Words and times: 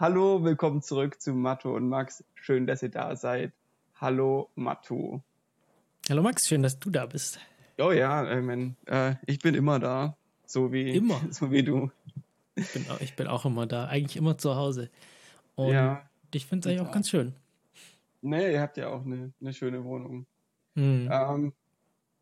Hallo, 0.00 0.42
willkommen 0.42 0.80
zurück 0.80 1.20
zu 1.20 1.34
Matto 1.34 1.76
und 1.76 1.86
Max. 1.86 2.24
Schön, 2.34 2.66
dass 2.66 2.82
ihr 2.82 2.88
da 2.88 3.14
seid. 3.16 3.52
Hallo, 4.00 4.48
Matto. 4.54 5.22
Hallo 6.08 6.22
Max, 6.22 6.48
schön, 6.48 6.62
dass 6.62 6.78
du 6.78 6.88
da 6.88 7.04
bist. 7.04 7.38
Oh 7.76 7.92
ja, 7.92 8.34
ich, 8.34 8.42
mein, 8.42 8.76
äh, 8.86 9.16
ich 9.26 9.40
bin 9.40 9.54
immer 9.54 9.78
da, 9.78 10.16
so 10.46 10.72
wie, 10.72 10.88
immer. 10.92 11.20
so 11.30 11.50
wie 11.50 11.62
du. 11.62 11.90
Ich 12.54 12.72
bin, 12.72 12.90
auch, 12.90 13.00
ich 13.02 13.14
bin 13.14 13.26
auch 13.26 13.44
immer 13.44 13.66
da, 13.66 13.88
eigentlich 13.88 14.16
immer 14.16 14.38
zu 14.38 14.56
Hause. 14.56 14.88
Und 15.54 15.74
ja, 15.74 16.08
ich 16.32 16.46
finde 16.46 16.66
es 16.66 16.72
eigentlich 16.72 16.88
auch 16.88 16.94
ganz 16.94 17.10
schön. 17.10 17.34
Nee, 18.22 18.52
ihr 18.54 18.62
habt 18.62 18.78
ja 18.78 18.88
auch 18.88 19.04
eine, 19.04 19.34
eine 19.38 19.52
schöne 19.52 19.84
Wohnung. 19.84 20.24
Hm. 20.76 21.10
Ähm, 21.12 21.52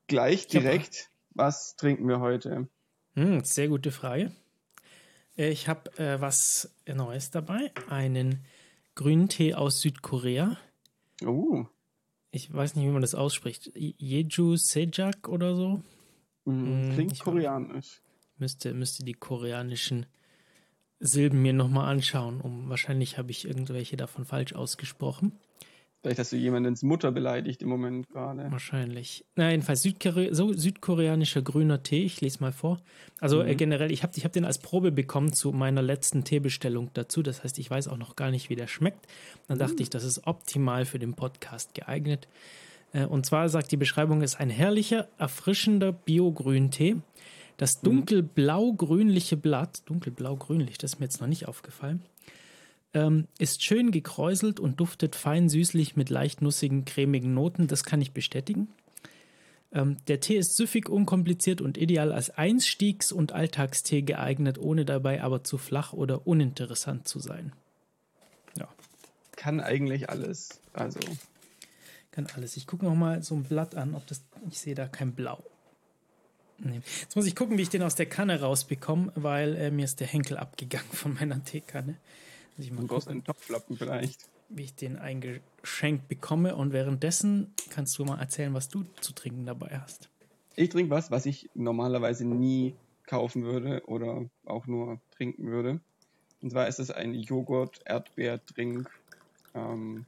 gleich 0.09 0.49
direkt, 0.49 1.11
was 1.31 1.77
trinken 1.77 2.09
wir 2.09 2.19
heute? 2.19 2.67
Hm, 3.15 3.45
sehr 3.45 3.69
gute 3.69 3.93
Frage. 3.93 4.33
Äh, 5.39 5.51
ich 5.51 5.69
habe 5.69 5.97
äh, 5.99 6.21
was 6.21 6.75
Neues 6.87 7.31
dabei. 7.31 7.73
Einen 7.89 8.45
grünen 8.95 9.29
Tee 9.29 9.55
aus 9.55 9.81
Südkorea. 9.81 10.59
Oh. 11.25 11.65
Ich 12.31 12.53
weiß 12.53 12.77
nicht, 12.77 12.85
wie 12.85 12.91
man 12.91 13.03
das 13.03 13.15
ausspricht. 13.15 13.73
Jeju 13.75 14.57
Sejak 14.57 15.29
oder 15.29 15.55
so. 15.55 15.83
Mhm, 16.45 16.93
klingt 16.93 17.13
ich 17.13 17.21
koreanisch. 17.21 18.03
Müsste, 18.37 18.75
müsste 18.75 19.05
die 19.05 19.15
koreanischen 19.15 20.07
Silben 21.01 21.43
mir 21.43 21.53
nochmal 21.53 21.89
anschauen. 21.89 22.41
Um, 22.41 22.69
wahrscheinlich 22.69 23.19
habe 23.19 23.31
ich 23.31 23.47
irgendwelche 23.47 23.97
davon 23.97 24.25
falsch 24.25 24.53
ausgesprochen. 24.53 25.33
Vielleicht 26.01 26.21
hast 26.21 26.33
du 26.33 26.37
jemandens 26.37 26.83
Mutter 26.85 27.11
beleidigt 27.11 27.61
im 27.61 27.69
Moment 27.69 28.09
gerade. 28.09 28.47
Wahrscheinlich. 28.51 29.25
Na, 29.35 29.51
jedenfalls 29.51 29.83
Südkore 29.83 30.33
so, 30.33 30.53
südkoreanischer 30.53 31.43
grüner 31.43 31.83
Tee. 31.83 32.05
Ich 32.05 32.21
lese 32.21 32.41
mal 32.41 32.53
vor. 32.53 32.79
Also 33.21 33.43
mhm. 33.43 33.49
äh, 33.49 33.55
generell, 33.57 33.91
ich 33.91 34.05
habe 34.05 34.13
ich 34.17 34.25
hab 34.25 34.33
den 34.33 34.45
als 34.45 34.59
Probe 34.59 34.93
bekommen 34.93 35.33
zu 35.33 35.51
meiner 35.51 35.83
letzten 35.83 36.23
Teebestellung 36.23 36.91
dazu. 36.95 37.23
Das 37.23 37.43
heißt, 37.43 37.59
ich 37.59 37.69
weiß 37.69 37.89
auch 37.89 37.97
noch 37.97 38.15
gar 38.15 38.31
nicht, 38.31 38.49
wie 38.49 38.55
der 38.55 38.69
schmeckt. 38.69 39.07
Dann 39.49 39.57
mhm. 39.57 39.61
dachte 39.61 39.83
ich, 39.83 39.91
das 39.91 40.05
ist 40.05 40.25
optimal 40.27 40.85
für 40.85 41.01
den 41.01 41.15
Podcast 41.15 41.75
geeignet. 41.75 42.29
Äh, 42.93 43.07
und 43.07 43.27
zwar 43.27 43.49
sagt 43.49 43.73
die 43.73 43.77
Beschreibung, 43.77 44.23
ist 44.23 44.39
ein 44.39 44.51
herrlicher, 44.51 45.09
erfrischender 45.19 45.91
Bio-Grüntee. 45.91 46.97
Das 47.57 47.83
mhm. 47.83 47.87
dunkelblau-grünliche 47.87 49.37
Blatt, 49.37 49.83
dunkelblau-grünlich, 49.87 50.79
das 50.79 50.95
ist 50.95 51.01
mir 51.01 51.07
jetzt 51.07 51.21
noch 51.21 51.29
nicht 51.29 51.49
aufgefallen, 51.49 52.03
ähm, 52.95 53.27
ist 53.39 53.63
schön 53.63 53.91
gekräuselt 53.91 54.61
und 54.61 54.81
duftet 54.81 55.17
fein 55.17 55.49
süßlich 55.49 55.97
mit 55.97 56.11
leicht 56.11 56.43
nussigen, 56.43 56.85
cremigen 56.85 57.35
Noten. 57.35 57.67
Das 57.67 57.85
kann 57.85 58.01
ich 58.01 58.13
bestätigen. 58.13 58.69
Ähm, 59.71 59.99
der 60.07 60.21
Tee 60.21 60.37
ist 60.37 60.57
süffig, 60.57 60.89
unkompliziert 60.89 61.61
und 61.61 61.77
ideal 61.77 62.13
als 62.13 62.31
Einstiegs- 62.31 63.13
und 63.13 63.33
Alltagstee 63.33 64.03
geeignet, 64.03 64.59
ohne 64.59 64.85
dabei 64.85 65.23
aber 65.23 65.45
zu 65.45 65.59
flach 65.59 65.93
oder 65.93 66.27
uninteressant 66.27 67.07
zu 67.07 67.19
sein. 67.19 67.53
Ja. 68.57 68.69
Kann 69.37 69.61
eigentlich 69.61 70.09
alles. 70.09 70.61
Also. 70.73 71.01
Kann 72.11 72.27
alles. 72.35 72.57
Ich 72.57 72.67
gucke 72.67 72.87
noch 72.87 72.95
mal 72.95 73.23
so 73.23 73.35
ein 73.35 73.45
Blatt 73.45 73.75
an, 73.75 73.95
ob 73.95 74.07
das. 74.07 74.23
Ich 74.51 74.59
sehe 74.59 74.75
da 74.75 74.89
kein 74.89 75.13
Blau. 75.13 75.45
Nee. 76.59 76.81
Jetzt 77.03 77.15
muss 77.15 77.27
ich 77.27 77.37
gucken, 77.37 77.57
wie 77.59 77.63
ich 77.63 77.69
den 77.69 77.83
aus 77.83 77.95
der 77.95 78.07
Kanne 78.07 78.41
rausbekomme, 78.41 79.13
weil 79.15 79.55
äh, 79.55 79.71
mir 79.71 79.85
ist 79.85 80.01
der 80.01 80.09
Henkel 80.09 80.39
abgegangen 80.39 80.91
von 80.93 81.15
meiner 81.15 81.45
Teekanne. 81.45 81.97
Ich 82.59 82.73
mal 82.73 82.81
du 82.81 82.89
brauchst 82.89 83.09
einen 83.09 83.25
Topflappen 83.25 83.77
vielleicht. 83.77 84.29
Wie 84.49 84.65
ich 84.65 84.75
den 84.75 84.99
eingeschenkt 84.99 86.09
bekomme. 86.09 86.57
Und 86.57 86.73
währenddessen 86.73 87.55
kannst 87.71 87.99
du 87.99 88.05
mal 88.05 88.19
erzählen, 88.19 88.53
was 88.55 88.69
du 88.69 88.85
zu 89.01 89.13
trinken 89.13 89.47
dabei 89.47 89.81
hast. 89.81 90.09
Ich 90.57 90.71
trinke 90.71 90.91
was, 90.91 91.11
was 91.11 91.25
ich 91.27 91.49
normalerweise 91.55 92.27
nie 92.27 92.75
kaufen 93.07 93.45
würde 93.45 93.83
oder 93.87 94.25
auch 94.45 94.67
nur 94.67 95.01
trinken 95.13 95.47
würde. 95.47 95.81
Und 96.43 96.51
zwar 96.51 96.67
ist 96.69 96.81
es 96.81 96.91
ein 96.91 97.15
Joghurt-Erdbeer-Drink. 97.15 98.91
Ähm, 99.55 100.05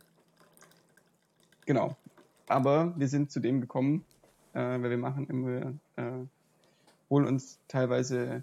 genau. 1.66 1.96
Aber 2.48 2.94
wir 2.98 3.08
sind 3.08 3.30
zu 3.30 3.38
dem 3.38 3.60
gekommen, 3.60 4.04
äh, 4.54 4.58
weil 4.58 4.90
wir 4.90 4.98
machen 4.98 5.28
immer, 5.28 5.72
äh, 5.96 6.26
holen 7.08 7.26
uns 7.26 7.60
teilweise 7.68 8.42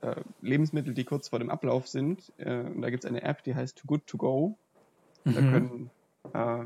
äh, 0.00 0.16
Lebensmittel, 0.42 0.94
die 0.94 1.04
kurz 1.04 1.28
vor 1.28 1.38
dem 1.38 1.50
Ablauf 1.50 1.88
sind. 1.88 2.32
Äh, 2.38 2.60
und 2.60 2.82
da 2.82 2.90
gibt 2.90 3.04
es 3.04 3.10
eine 3.10 3.22
App, 3.22 3.42
die 3.42 3.54
heißt 3.54 3.78
Too 3.78 3.86
Good 3.86 4.06
To 4.06 4.18
Go. 4.18 4.58
Und 5.24 5.32
mhm. 5.32 5.34
da 5.34 5.40
können 5.40 5.90
äh, 6.34 6.64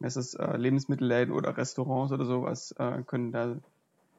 es 0.00 0.16
ist, 0.16 0.34
äh, 0.34 0.56
Lebensmittelläden 0.56 1.32
oder 1.32 1.56
Restaurants 1.56 2.12
oder 2.12 2.24
sowas, 2.24 2.74
äh, 2.78 3.02
können 3.06 3.32
da 3.32 3.56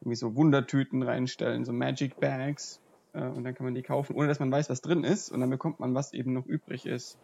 irgendwie 0.02 0.16
so 0.16 0.36
Wundertüten 0.36 1.04
reinstellen, 1.04 1.66
so 1.66 1.74
Magic 1.74 2.20
Bags. 2.20 2.80
Äh, 3.14 3.24
und 3.24 3.44
dann 3.44 3.54
kann 3.54 3.66
man 3.66 3.76
die 3.76 3.84
kaufen, 3.84 4.16
ohne 4.16 4.28
dass 4.28 4.40
man 4.40 4.52
weiß, 4.52 4.70
was 4.70 4.82
drin 4.82 5.04
ist. 5.04 5.32
Und 5.32 5.42
dann 5.42 5.50
bekommt 5.50 5.80
man, 5.80 5.94
was 5.94 6.14
eben 6.14 6.34
noch 6.34 6.46
übrig 6.46 6.86
ist. 6.86 7.18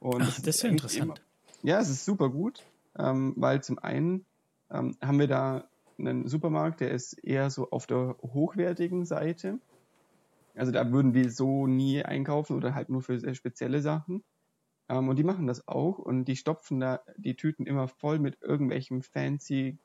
Und 0.00 0.22
Ach, 0.22 0.26
das, 0.26 0.42
das 0.42 0.56
ist 0.56 0.62
ja 0.62 0.70
interessant. 0.70 1.02
Immer, 1.04 1.70
ja, 1.70 1.80
es 1.80 1.90
ist 1.90 2.04
super 2.04 2.30
gut, 2.30 2.64
ähm, 2.98 3.34
weil 3.36 3.62
zum 3.62 3.78
einen 3.78 4.24
ähm, 4.70 4.96
haben 5.02 5.18
wir 5.18 5.28
da 5.28 5.64
einen 5.98 6.26
Supermarkt, 6.26 6.80
der 6.80 6.90
ist 6.90 7.12
eher 7.12 7.50
so 7.50 7.70
auf 7.70 7.86
der 7.86 8.16
hochwertigen 8.22 9.04
Seite. 9.04 9.58
Also 10.54 10.72
da 10.72 10.90
würden 10.90 11.14
wir 11.14 11.30
so 11.30 11.66
nie 11.66 12.02
einkaufen 12.02 12.56
oder 12.56 12.74
halt 12.74 12.88
nur 12.88 13.02
für 13.02 13.18
sehr 13.18 13.34
spezielle 13.34 13.80
Sachen. 13.80 14.24
Ähm, 14.88 15.08
und 15.08 15.16
die 15.16 15.24
machen 15.24 15.46
das 15.46 15.66
auch 15.68 15.98
und 15.98 16.24
die 16.26 16.36
stopfen 16.36 16.80
da 16.80 17.00
die 17.16 17.36
Tüten 17.36 17.66
immer 17.66 17.88
voll 17.88 18.18
mit 18.18 18.38
irgendwelchem 18.42 19.02
fancy 19.02 19.78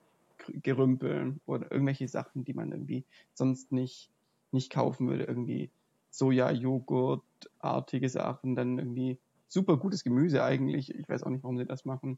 Gerümpel 0.48 1.40
oder 1.46 1.72
irgendwelche 1.72 2.08
Sachen, 2.08 2.44
die 2.44 2.54
man 2.54 2.72
irgendwie 2.72 3.06
sonst 3.34 3.72
nicht, 3.72 4.10
nicht 4.52 4.72
kaufen 4.72 5.08
würde. 5.08 5.24
Irgendwie 5.24 5.70
Soja-Joghurt-artige 6.12 8.10
Sachen, 8.10 8.56
dann 8.56 8.78
irgendwie 8.78 9.18
super 9.48 9.78
gutes 9.78 10.04
Gemüse 10.04 10.44
eigentlich. 10.44 10.94
Ich 10.94 11.08
weiß 11.08 11.24
auch 11.24 11.30
nicht, 11.30 11.44
warum 11.44 11.58
sie 11.58 11.66
das 11.66 11.86
machen. 11.86 12.18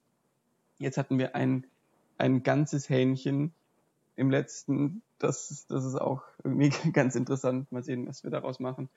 Jetzt 0.80 0.98
hatten 0.98 1.18
wir 1.20 1.36
ein, 1.36 1.66
ein 2.18 2.44
ganzes 2.44 2.90
Hähnchen 2.90 3.54
im 4.18 4.30
letzten. 4.30 5.02
Das, 5.20 5.66
das 5.70 5.86
ist 5.86 5.96
auch 5.96 6.24
irgendwie 6.44 6.70
ganz 6.92 7.16
interessant. 7.16 7.72
Mal 7.72 7.84
sehen, 7.84 8.08
was 8.08 8.24
wir 8.24 8.32
daraus 8.32 8.60
machen. 8.60 8.90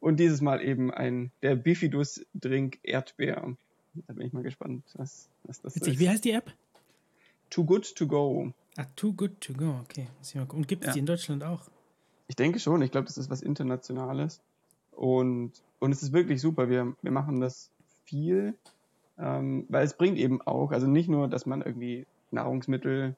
Und 0.00 0.20
dieses 0.20 0.42
Mal 0.42 0.60
eben 0.60 0.92
ein, 0.92 1.32
der 1.42 1.56
Bifidus 1.56 2.26
Drink 2.34 2.78
Erdbeer. 2.82 3.56
Da 4.06 4.12
bin 4.12 4.26
ich 4.26 4.32
mal 4.32 4.42
gespannt, 4.42 4.84
was, 4.96 5.30
was 5.44 5.62
das 5.62 5.76
Witzig. 5.76 5.94
ist. 5.94 6.00
Wie 6.00 6.08
heißt 6.10 6.24
die 6.24 6.32
App? 6.32 6.52
Too 7.48 7.64
Good 7.64 7.94
To 7.94 8.06
Go. 8.06 8.52
Ah, 8.76 8.84
Too 8.96 9.12
Good 9.12 9.40
To 9.40 9.52
Go, 9.54 9.80
okay. 9.82 10.08
Und 10.48 10.68
gibt 10.68 10.82
es 10.82 10.88
ja. 10.88 10.92
die 10.94 10.98
in 10.98 11.06
Deutschland 11.06 11.44
auch? 11.44 11.62
Ich 12.26 12.36
denke 12.36 12.58
schon. 12.58 12.82
Ich 12.82 12.90
glaube, 12.90 13.06
das 13.06 13.16
ist 13.16 13.30
was 13.30 13.40
Internationales. 13.40 14.40
Und, 14.90 15.52
und 15.78 15.92
es 15.92 16.02
ist 16.02 16.12
wirklich 16.12 16.40
super. 16.40 16.68
Wir, 16.68 16.94
wir 17.00 17.10
machen 17.12 17.40
das 17.40 17.70
viel, 18.04 18.54
ähm, 19.18 19.66
weil 19.68 19.84
es 19.84 19.96
bringt 19.96 20.18
eben 20.18 20.42
auch, 20.42 20.72
also 20.72 20.86
nicht 20.86 21.08
nur, 21.08 21.28
dass 21.28 21.46
man 21.46 21.62
irgendwie 21.62 22.06
Nahrungsmittel 22.30 23.14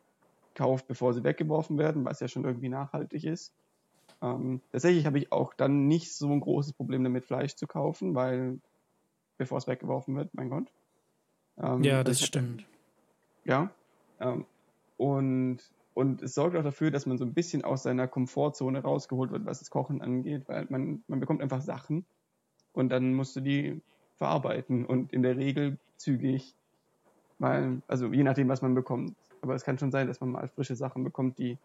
kauft, 0.57 0.89
bevor 0.89 1.15
sie 1.15 1.23
weggeworfen 1.23 1.79
werden, 1.79 2.05
was 2.05 2.19
ja 2.19 2.27
schon 2.27 2.45
irgendwie 2.45 2.69
nachhaltig 2.69 3.25
ist. 3.25 3.53
Ähm, 4.23 4.61
tatsächlich 4.73 5.07
habe 5.07 5.19
ich 5.19 5.31
auch 5.31 5.55
dann 5.55 5.87
nicht 5.87 6.15
so 6.15 6.33
ein 6.33 6.41
großes 6.41 6.73
Problem 6.73 7.05
damit, 7.05 7.27
Fleisch 7.27 7.55
zu 7.55 7.67
kaufen, 7.67 8.15
weil 8.15 8.59
bevor 9.37 9.59
es 9.59 9.67
weggeworfen 9.67 10.17
wird, 10.17 10.35
mein 10.35 10.51
Gott. 10.51 10.73
Ähm, 11.59 11.85
ja, 11.85 12.03
das 12.03 12.21
stimmt. 12.21 12.67
ja. 13.45 13.71
Ähm, 14.19 14.47
und, 14.97 15.59
und 15.93 16.23
es 16.23 16.35
sorgt 16.35 16.57
auch 16.57 16.63
dafür, 16.63 16.91
dass 16.91 17.05
man 17.05 17.19
so 17.19 17.25
ein 17.25 17.35
bisschen 17.35 17.65
aus 17.65 17.83
seiner 17.83 18.09
Komfortzone 18.09 18.83
rausgeholt 18.83 19.31
wird, 19.31 19.45
was 19.45 19.59
das 19.59 19.71
Kochen 19.71 20.01
angeht, 20.01 20.49
weil 20.49 20.67
man, 20.71 21.05
man 21.07 21.21
bekommt 21.21 21.43
einfach 21.43 21.61
Sachen 21.61 22.07
und 22.73 22.89
dann 22.89 23.13
musst 23.13 23.37
du 23.37 23.41
die 23.41 23.83
verarbeiten 24.17 24.87
und 24.87 25.13
in 25.13 25.23
der 25.23 25.37
Regel 25.37 25.79
zügig, 25.99 26.55
weil, 27.39 27.83
also 27.87 28.07
je 28.07 28.23
nachdem, 28.23 28.49
was 28.49 28.63
man 28.63 28.75
bekommt, 28.75 29.15
aber 29.47 29.55
es 29.55 29.65
kann 29.65 29.79
schon 29.79 29.91
sein, 29.91 30.09
dass 30.09 30.21
man 30.21 30.31
mal 30.31 30.49
frische 30.49 30.77
Sachen 30.77 31.05
bekommt, 31.05 31.39
die, 31.39 31.59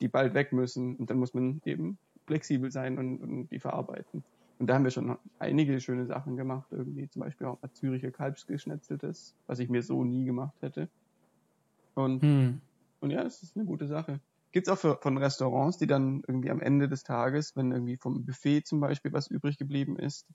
die 0.00 0.08
bald 0.08 0.34
weg 0.34 0.52
müssen. 0.52 0.96
Und 0.96 1.10
dann 1.10 1.18
muss 1.18 1.34
man 1.34 1.60
eben 1.64 1.98
flexibel 2.26 2.70
sein 2.70 2.98
und, 2.98 3.18
und 3.18 3.48
die 3.48 3.58
verarbeiten. 3.58 4.22
Und 4.58 4.68
da 4.68 4.74
haben 4.74 4.84
wir 4.84 4.90
schon 4.90 5.18
einige 5.38 5.80
schöne 5.80 6.06
Sachen 6.06 6.36
gemacht, 6.36 6.68
irgendwie 6.70 7.08
zum 7.08 7.20
Beispiel 7.20 7.46
auch 7.46 7.60
mal 7.60 7.70
Züricher 7.72 8.10
Kalbsgeschnetzeltes, 8.10 9.34
was 9.46 9.58
ich 9.58 9.68
mir 9.68 9.82
so 9.82 10.04
nie 10.04 10.24
gemacht 10.24 10.54
hätte. 10.60 10.88
Und, 11.94 12.22
hm. 12.22 12.60
und 13.00 13.10
ja, 13.10 13.22
das 13.22 13.42
ist 13.42 13.56
eine 13.56 13.66
gute 13.66 13.86
Sache. 13.86 14.20
Gibt's 14.52 14.68
auch 14.70 14.78
für, 14.78 14.98
von 15.02 15.18
Restaurants, 15.18 15.76
die 15.76 15.86
dann 15.86 16.22
irgendwie 16.26 16.50
am 16.50 16.60
Ende 16.60 16.88
des 16.88 17.04
Tages, 17.04 17.56
wenn 17.56 17.72
irgendwie 17.72 17.96
vom 17.96 18.24
Buffet 18.24 18.62
zum 18.62 18.80
Beispiel 18.80 19.12
was 19.12 19.28
übrig 19.28 19.58
geblieben 19.58 19.98
ist, 19.98 20.26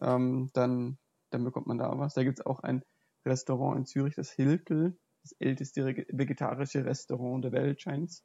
ähm, 0.00 0.50
dann, 0.52 0.98
dann 1.30 1.44
bekommt 1.44 1.68
man 1.68 1.78
da 1.78 1.96
was. 1.96 2.14
Da 2.14 2.24
gibt's 2.24 2.44
auch 2.44 2.60
ein 2.60 2.82
Restaurant 3.24 3.78
in 3.78 3.86
Zürich, 3.86 4.14
das 4.14 4.30
Hilkel, 4.30 4.96
das 5.22 5.32
älteste 5.38 5.86
vegetarische 6.08 6.84
Restaurant 6.84 7.44
der 7.44 7.52
Welt, 7.52 7.80
scheint's. 7.80 8.24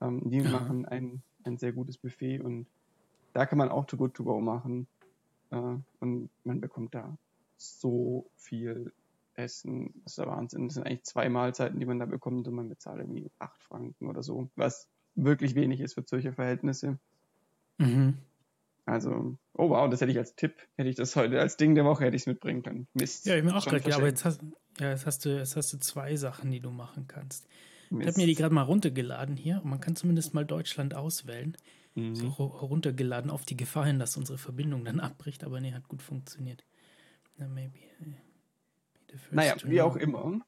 Ähm, 0.00 0.22
die 0.24 0.38
ja. 0.38 0.50
machen 0.50 0.86
ein, 0.86 1.22
ein 1.44 1.58
sehr 1.58 1.72
gutes 1.72 1.98
Buffet 1.98 2.40
und 2.40 2.66
da 3.32 3.46
kann 3.46 3.58
man 3.58 3.70
auch 3.70 3.84
Too 3.84 3.96
Good 3.96 4.14
To 4.14 4.24
Go 4.24 4.40
machen. 4.40 4.86
Äh, 5.50 5.76
und 6.00 6.30
man 6.44 6.60
bekommt 6.60 6.94
da 6.94 7.16
so 7.56 8.26
viel 8.36 8.92
Essen. 9.34 9.92
Das 10.04 10.12
ist 10.12 10.18
der 10.18 10.26
Wahnsinn. 10.26 10.66
Das 10.66 10.74
sind 10.74 10.86
eigentlich 10.86 11.04
zwei 11.04 11.28
Mahlzeiten, 11.28 11.78
die 11.78 11.86
man 11.86 11.98
da 11.98 12.06
bekommt 12.06 12.46
und 12.48 12.54
man 12.54 12.68
bezahlt 12.68 13.00
irgendwie 13.00 13.30
acht 13.38 13.62
Franken 13.62 14.06
oder 14.06 14.22
so, 14.22 14.48
was 14.56 14.88
wirklich 15.14 15.54
wenig 15.54 15.80
ist 15.80 15.94
für 15.94 16.04
solche 16.06 16.32
Verhältnisse. 16.32 16.98
Mhm. 17.78 18.18
Also, 18.86 19.36
oh 19.54 19.70
wow, 19.70 19.88
das 19.88 20.00
hätte 20.00 20.12
ich 20.12 20.18
als 20.18 20.34
Tipp, 20.34 20.54
hätte 20.76 20.90
ich 20.90 20.96
das 20.96 21.16
heute 21.16 21.40
als 21.40 21.56
Ding 21.56 21.74
der 21.74 21.84
Woche 21.84 22.04
hätte 22.04 22.16
ich 22.16 22.22
es 22.22 22.26
mitbringen 22.26 22.62
können. 22.62 22.86
Mist. 22.92 23.24
Ja, 23.24 23.36
ich 23.36 23.42
mir 23.42 23.56
auch 23.56 23.64
gerade, 23.64 23.88
ja, 23.88 23.96
aber 23.96 24.06
jetzt 24.06 24.24
hast, 24.24 24.42
ja, 24.80 24.90
jetzt, 24.90 25.06
hast 25.06 25.24
du, 25.24 25.36
jetzt 25.36 25.56
hast 25.56 25.72
du 25.72 25.78
zwei 25.78 26.16
Sachen, 26.16 26.50
die 26.50 26.60
du 26.60 26.70
machen 26.70 27.06
kannst. 27.06 27.46
Mist. 27.90 28.02
Ich 28.02 28.08
habe 28.08 28.20
mir 28.20 28.26
die 28.26 28.34
gerade 28.34 28.54
mal 28.54 28.62
runtergeladen 28.62 29.36
hier 29.36 29.60
und 29.62 29.70
man 29.70 29.80
kann 29.80 29.96
zumindest 29.96 30.34
mal 30.34 30.44
Deutschland 30.44 30.94
auswählen. 30.94 31.56
Mhm. 31.94 32.14
So 32.14 32.28
runtergeladen 32.28 33.30
auf 33.30 33.44
die 33.44 33.56
Gefahr 33.56 33.86
hin, 33.86 33.98
dass 33.98 34.16
unsere 34.16 34.38
Verbindung 34.38 34.84
dann 34.84 35.00
abbricht, 35.00 35.44
aber 35.44 35.60
nee, 35.60 35.72
hat 35.72 35.88
gut 35.88 36.02
funktioniert. 36.02 36.64
Na, 37.36 37.46
maybe. 37.48 37.78
Naja, 39.30 39.54
wie 39.64 39.80
auch 39.80 39.96
immer. 39.96 40.40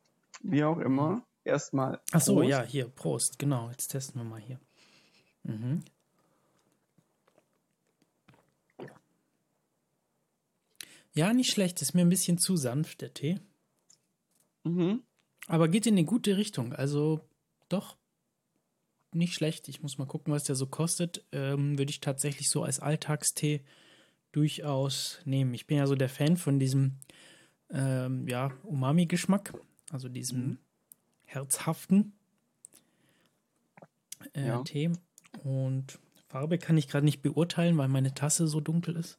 Wie 0.43 0.65
auch 0.65 0.79
immer. 0.79 1.25
Erstmal. 1.45 2.01
Ach 2.11 2.21
so, 2.21 2.43
ja, 2.43 2.63
hier, 2.63 2.89
Prost. 2.89 3.39
Genau, 3.39 3.71
jetzt 3.71 3.89
testen 3.89 4.21
wir 4.21 4.25
mal 4.25 4.41
hier. 4.41 4.59
Mhm. 5.45 5.83
Ja, 11.15 11.33
nicht 11.33 11.51
schlecht. 11.51 11.81
Ist 11.81 11.95
mir 11.95 12.03
ein 12.03 12.09
bisschen 12.09 12.39
zu 12.39 12.57
sanft, 12.57 13.01
der 13.01 13.15
Tee. 13.15 13.41
Mhm. 14.67 15.03
Aber 15.47 15.69
geht 15.69 15.87
in 15.87 15.95
eine 15.95 16.05
gute 16.05 16.37
Richtung. 16.37 16.73
Also 16.73 17.21
doch 17.69 17.97
nicht 19.13 19.35
schlecht. 19.35 19.69
Ich 19.69 19.83
muss 19.83 19.99
mal 19.99 20.07
gucken, 20.07 20.33
was 20.33 20.45
der 20.45 20.57
so 20.57 20.67
kostet. 20.67 21.25
Ähm, 21.33 21.79
Würde 21.79 21.91
ich 21.91 22.01
tatsächlich 22.01 22.51
so 22.51 22.63
als 22.63 22.81
Alltagstee 22.81 23.65
durchaus 24.33 25.21
nehmen. 25.25 25.55
Ich 25.55 25.67
bin 25.67 25.79
ja 25.79 25.87
so 25.87 25.95
der 25.95 26.09
Fan 26.09 26.37
von 26.37 26.59
diesem 26.59 26.99
ähm, 27.71 28.29
ja, 28.29 28.53
Umami-Geschmack, 28.65 29.55
also 29.91 30.09
diesem 30.09 30.41
mhm. 30.41 30.59
herzhaften 31.25 32.13
äh, 34.35 34.49
ja. 34.49 34.63
Tee. 34.63 34.91
Und 35.43 35.99
Farbe 36.29 36.59
kann 36.59 36.77
ich 36.77 36.89
gerade 36.89 37.07
nicht 37.07 37.23
beurteilen, 37.23 37.79
weil 37.79 37.89
meine 37.89 38.15
Tasse 38.15 38.47
so 38.47 38.61
dunkel 38.61 38.97
ist. 38.97 39.19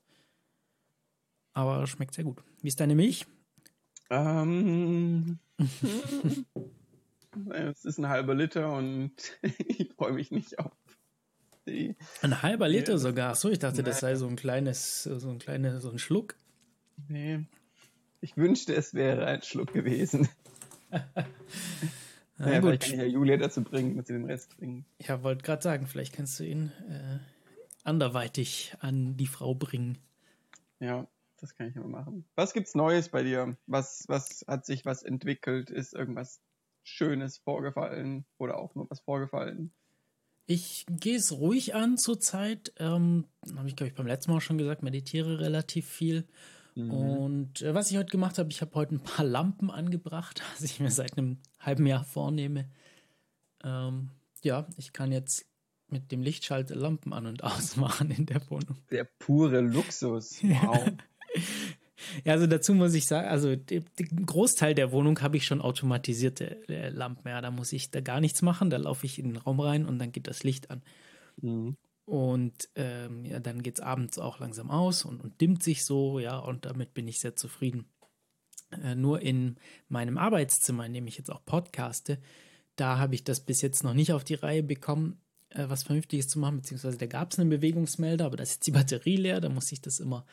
Aber 1.54 1.88
schmeckt 1.88 2.14
sehr 2.14 2.24
gut. 2.24 2.44
Wie 2.62 2.68
ist 2.68 2.80
deine 2.80 2.96
Milch? 2.96 3.26
Ähm, 4.09 5.39
es 7.50 7.86
ist 7.86 7.98
ein 7.98 8.07
halber 8.07 8.36
Liter 8.36 8.74
und 8.74 9.12
ich 9.42 9.94
freue 9.94 10.13
mich 10.13 10.31
nicht 10.31 10.59
auf 10.59 10.71
die. 11.68 11.95
Ein 12.21 12.42
halber 12.42 12.69
Liter 12.69 12.94
ja. 12.94 12.98
sogar. 12.98 13.31
Achso, 13.31 13.50
ich 13.50 13.59
dachte, 13.59 13.83
das 13.83 14.00
sei 14.00 14.15
so 14.15 14.27
ein 14.27 14.36
kleines, 14.36 15.04
so 15.04 15.30
ein 15.30 15.39
kleiner, 15.39 15.81
so 15.81 15.89
ein 15.92 16.00
Schluck. 16.00 16.36
Nee. 17.07 17.45
Ich 18.21 18.38
wünschte, 18.38 18.74
es 18.74 18.94
wäre 18.94 19.25
ein 19.25 19.42
Schluck 19.44 19.74
gewesen. 19.74 20.30
Na 22.39 22.53
ja, 22.53 22.60
gut. 22.60 22.80
kann 22.80 22.94
ich 22.94 23.00
ja 23.00 23.06
Julia 23.06 23.38
dazu 23.38 23.63
bringen, 23.63 23.98
dass 23.98 24.07
sie 24.07 24.13
den 24.13 24.25
Rest 24.25 24.51
trinkt. 24.57 24.88
Ja, 25.00 25.24
wollte 25.24 25.44
gerade 25.44 25.62
sagen, 25.62 25.88
vielleicht 25.88 26.13
kannst 26.13 26.39
du 26.39 26.44
ihn 26.45 26.71
äh, 26.89 27.19
anderweitig 27.83 28.75
an 28.80 29.18
die 29.18 29.27
Frau 29.27 29.56
bringen. 29.56 29.98
Ja, 30.80 31.07
das 31.38 31.56
kann 31.56 31.68
ich 31.68 31.75
immer 31.75 31.88
machen. 31.88 32.25
Was 32.36 32.54
gibt's 32.54 32.75
Neues 32.75 33.10
bei 33.10 33.24
dir? 33.24 33.57
Was, 33.66 34.06
was 34.07 34.45
hat 34.48 34.66
sich 34.66 34.86
was 34.86 35.04
entwickelt? 35.04 35.69
Ist 35.69 35.94
irgendwas 35.94 36.42
Schönes 36.84 37.38
vorgefallen 37.38 38.25
oder 38.38 38.57
auch 38.57 38.75
nur 38.75 38.89
was 38.89 39.01
vorgefallen? 39.01 39.74
Ich 40.45 40.86
gehe 40.89 41.18
es 41.18 41.34
ruhig 41.34 41.75
an 41.75 41.98
zurzeit. 41.98 42.74
Ähm, 42.78 43.25
habe 43.56 43.68
ich, 43.68 43.75
glaube 43.75 43.89
ich, 43.89 43.95
beim 43.95 44.07
letzten 44.07 44.31
Mal 44.31 44.39
schon 44.39 44.57
gesagt, 44.57 44.81
meditiere 44.81 45.39
relativ 45.39 45.88
viel. 45.88 46.25
Mhm. 46.75 46.92
Und 46.92 47.62
äh, 47.62 47.74
was 47.74 47.92
ich 47.92 47.98
heute 47.98 48.12
gemacht 48.12 48.38
habe, 48.38 48.50
ich 48.50 48.62
habe 48.62 48.74
heute 48.75 48.95
ein 48.95 49.04
paar 49.04 49.25
Lampen 49.25 49.69
angebracht, 49.69 50.42
was 50.54 50.63
ich 50.63 50.80
mir 50.80 50.92
seit 50.92 51.18
einem 51.18 51.39
halben 51.60 51.86
Jahr 51.86 52.04
vornehme. 52.04 52.69
Ähm, 53.63 54.12
ja, 54.42 54.68
ich 54.78 54.94
kann 54.94 55.12
jetzt 55.12 55.45
mit 55.89 56.12
dem 56.12 56.22
Lichtschalter 56.22 56.75
Lampen 56.75 57.13
an 57.13 57.25
und 57.25 57.44
ausmachen 57.44 58.12
in 58.12 58.25
der 58.25 58.50
Wohnung. 58.50 58.78
Der 58.92 59.04
pure 59.04 59.62
Luxus. 59.62 60.39
Wow. 60.44 60.92
Ja, 62.24 62.33
also 62.33 62.48
dazu 62.48 62.74
muss 62.74 62.94
ich 62.94 63.07
sagen, 63.07 63.27
also 63.27 63.56
den 63.56 63.86
Großteil 64.25 64.75
der 64.75 64.92
Wohnung 64.92 65.21
habe 65.21 65.38
ich 65.38 65.45
schon 65.45 65.62
automatisierte 65.62 66.68
äh, 66.69 66.89
Lampen. 66.89 67.27
Ja, 67.27 67.42
da 67.42 67.51
muss 67.51 67.74
ich 67.74 67.92
da 67.92 68.01
gar 68.01 68.19
nichts 68.19 68.42
machen. 68.42 68.69
Da 68.69 68.77
laufe 68.77 69.06
ich 69.06 69.19
in 69.19 69.30
den 69.30 69.38
Raum 69.38 69.59
rein 69.59 69.86
und 69.86 70.00
dann 70.00 70.12
geht 70.12 70.27
das 70.27 70.44
Licht 70.44 70.69
an. 70.69 70.81
Mhm. 71.42 71.77
Und 72.06 72.69
ähm, 72.75 73.25
ja, 73.25 73.39
dann 73.39 73.62
geht 73.62 73.80
es 73.80 73.81
abends 73.81 74.18
auch 74.18 74.39
langsam 74.39 74.71
aus 74.71 75.04
und, 75.04 75.19
und 75.19 75.42
dimmt 75.42 75.62
sich 75.62 75.83
so, 75.83 76.19
ja, 76.19 76.38
und 76.38 76.65
damit 76.65 76.94
bin 76.94 77.06
ich 77.07 77.19
sehr 77.19 77.36
zufrieden. 77.36 77.86
Äh, 78.71 78.95
nur 78.95 79.21
in 79.21 79.57
meinem 79.89 80.18
Arbeitszimmer, 80.18 80.86
in 80.86 80.94
dem 80.94 81.07
ich 81.07 81.18
jetzt 81.18 81.30
auch 81.30 81.44
podcaste, 81.44 82.19
da 82.77 82.98
habe 82.98 83.15
ich 83.15 83.25
das 83.25 83.42
bis 83.42 83.62
jetzt 83.62 83.83
noch 83.83 83.94
nicht 83.94 84.13
auf 84.13 84.24
die 84.24 84.36
Reihe 84.36 84.63
bekommen, 84.63 85.19
äh, 85.50 85.65
was 85.68 85.83
Vernünftiges 85.83 86.27
zu 86.27 86.39
machen, 86.39 86.57
beziehungsweise 86.57 86.98
da 86.98 87.07
gab 87.07 87.31
es 87.31 87.39
einen 87.39 87.50
Bewegungsmelder, 87.50 88.25
aber 88.25 88.38
da 88.38 88.44
ist 88.44 88.53
jetzt 88.56 88.68
die 88.68 88.71
Batterie 88.71 89.18
leer, 89.18 89.42
da 89.42 89.50
muss 89.50 89.71
ich 89.71 89.81
das 89.81 90.00
immer 90.00 90.25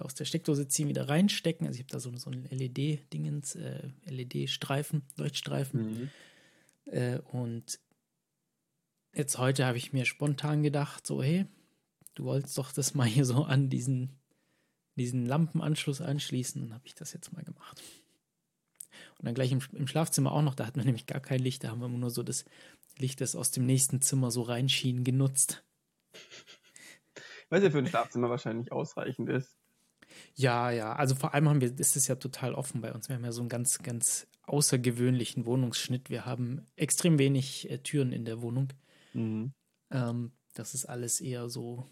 aus 0.00 0.14
der 0.14 0.24
Steckdose 0.24 0.68
ziehen, 0.68 0.88
wieder 0.88 1.08
reinstecken. 1.08 1.66
Also 1.66 1.78
ich 1.78 1.84
habe 1.84 1.92
da 1.92 2.00
so, 2.00 2.16
so 2.16 2.30
ein 2.30 2.48
LED-Dingens, 2.50 3.56
äh, 3.56 3.90
LED-Streifen, 4.06 5.02
Leuchtstreifen. 5.16 5.80
Mhm. 5.80 6.10
Äh, 6.86 7.18
und 7.30 7.78
jetzt 9.14 9.38
heute 9.38 9.66
habe 9.66 9.78
ich 9.78 9.92
mir 9.92 10.04
spontan 10.04 10.62
gedacht, 10.62 11.06
so, 11.06 11.22
hey, 11.22 11.46
du 12.14 12.24
wolltest 12.24 12.56
doch 12.56 12.72
das 12.72 12.94
mal 12.94 13.06
hier 13.06 13.24
so 13.24 13.44
an 13.44 13.68
diesen, 13.68 14.18
diesen 14.96 15.26
Lampenanschluss 15.26 16.00
anschließen. 16.00 16.62
Dann 16.62 16.74
habe 16.74 16.86
ich 16.86 16.94
das 16.94 17.12
jetzt 17.12 17.32
mal 17.32 17.44
gemacht. 17.44 17.82
Und 19.18 19.26
dann 19.26 19.34
gleich 19.34 19.52
im, 19.52 19.60
im, 19.72 19.86
Schlafzimmer 19.86 20.32
auch 20.32 20.42
noch, 20.42 20.54
da 20.54 20.66
hatten 20.66 20.80
wir 20.80 20.84
nämlich 20.84 21.06
gar 21.06 21.20
kein 21.20 21.40
Licht, 21.40 21.64
da 21.64 21.70
haben 21.70 21.80
wir 21.80 21.88
nur 21.88 22.10
so 22.10 22.22
das 22.22 22.44
Licht, 22.98 23.20
das 23.20 23.36
aus 23.36 23.50
dem 23.50 23.66
nächsten 23.66 24.00
Zimmer 24.00 24.30
so 24.30 24.42
reinschien, 24.42 25.04
genutzt. 25.04 25.64
Weil 27.48 27.62
ja 27.62 27.70
für 27.70 27.78
ein 27.78 27.86
Schlafzimmer 27.86 28.30
wahrscheinlich 28.30 28.72
ausreichend 28.72 29.28
ist. 29.28 29.61
Ja, 30.34 30.70
ja. 30.70 30.94
Also 30.94 31.14
vor 31.14 31.34
allem 31.34 31.48
haben 31.48 31.60
wir, 31.60 31.78
ist 31.78 31.96
es 31.96 32.06
ja 32.06 32.16
total 32.16 32.54
offen 32.54 32.80
bei 32.80 32.92
uns. 32.92 33.08
Wir 33.08 33.16
haben 33.16 33.24
ja 33.24 33.32
so 33.32 33.40
einen 33.40 33.48
ganz, 33.48 33.78
ganz 33.78 34.26
außergewöhnlichen 34.44 35.46
Wohnungsschnitt. 35.46 36.10
Wir 36.10 36.26
haben 36.26 36.66
extrem 36.76 37.18
wenig 37.18 37.70
äh, 37.70 37.78
Türen 37.78 38.12
in 38.12 38.24
der 38.24 38.42
Wohnung. 38.42 38.72
Mhm. 39.12 39.52
Ähm, 39.90 40.32
das 40.54 40.74
ist 40.74 40.86
alles 40.86 41.20
eher 41.20 41.48
so, 41.48 41.86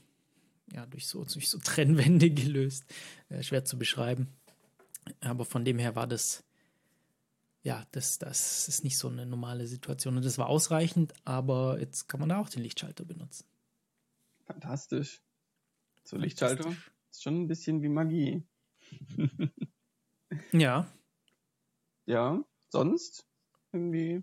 ja, 0.72 0.86
durch 0.86 1.06
so, 1.06 1.24
durch 1.24 1.48
so 1.48 1.58
Trennwände 1.58 2.30
gelöst. 2.30 2.84
Äh, 3.28 3.42
schwer 3.42 3.64
zu 3.64 3.78
beschreiben. 3.78 4.28
Aber 5.20 5.44
von 5.44 5.64
dem 5.64 5.78
her 5.78 5.96
war 5.96 6.06
das, 6.06 6.44
ja, 7.62 7.86
das, 7.92 8.18
das 8.18 8.68
ist 8.68 8.84
nicht 8.84 8.98
so 8.98 9.08
eine 9.08 9.26
normale 9.26 9.66
Situation. 9.66 10.16
Und 10.16 10.24
das 10.24 10.38
war 10.38 10.48
ausreichend, 10.48 11.14
aber 11.24 11.78
jetzt 11.80 12.08
kann 12.08 12.20
man 12.20 12.28
da 12.28 12.38
auch 12.38 12.48
den 12.48 12.62
Lichtschalter 12.62 13.04
benutzen. 13.04 13.44
Fantastisch. 14.44 15.22
So 16.04 16.16
Lichtschalter 16.16 16.74
ist 17.20 17.24
schon 17.24 17.42
ein 17.42 17.48
bisschen 17.48 17.82
wie 17.82 17.88
Magie. 17.88 18.42
ja. 20.52 20.90
Ja, 22.06 22.42
sonst 22.70 23.26
irgendwie. 23.72 24.22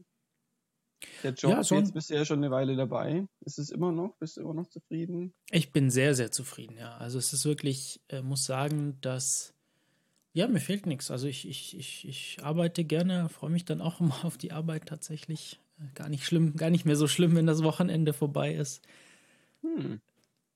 Der 1.21 1.33
Job, 1.33 1.51
ja, 1.51 1.77
jetzt 1.77 1.93
bist 1.93 2.09
du 2.09 2.15
ja 2.15 2.25
schon 2.25 2.39
eine 2.39 2.49
Weile 2.49 2.75
dabei. 2.75 3.27
Ist 3.41 3.59
es 3.59 3.69
immer 3.69 3.91
noch? 3.91 4.15
Bist 4.17 4.37
du 4.37 4.41
immer 4.41 4.55
noch 4.55 4.67
zufrieden? 4.67 5.31
Ich 5.51 5.71
bin 5.71 5.91
sehr, 5.91 6.15
sehr 6.15 6.31
zufrieden, 6.31 6.75
ja. 6.75 6.97
Also 6.97 7.19
es 7.19 7.33
ist 7.33 7.45
wirklich, 7.45 8.01
äh, 8.09 8.23
muss 8.23 8.45
sagen, 8.45 8.97
dass, 9.01 9.53
ja, 10.33 10.47
mir 10.47 10.59
fehlt 10.59 10.87
nichts. 10.87 11.11
Also 11.11 11.27
ich, 11.27 11.47
ich, 11.47 11.77
ich, 11.77 12.07
ich 12.07 12.39
arbeite 12.41 12.83
gerne, 12.83 13.29
freue 13.29 13.51
mich 13.51 13.65
dann 13.65 13.79
auch 13.79 13.99
immer 14.01 14.25
auf 14.25 14.39
die 14.39 14.51
Arbeit 14.51 14.87
tatsächlich. 14.87 15.59
Äh, 15.79 15.93
gar 15.93 16.09
nicht 16.09 16.25
schlimm, 16.25 16.55
gar 16.55 16.71
nicht 16.71 16.85
mehr 16.85 16.95
so 16.95 17.07
schlimm, 17.07 17.35
wenn 17.35 17.45
das 17.45 17.61
Wochenende 17.61 18.11
vorbei 18.11 18.55
ist. 18.55 18.81
Hm. 19.61 20.01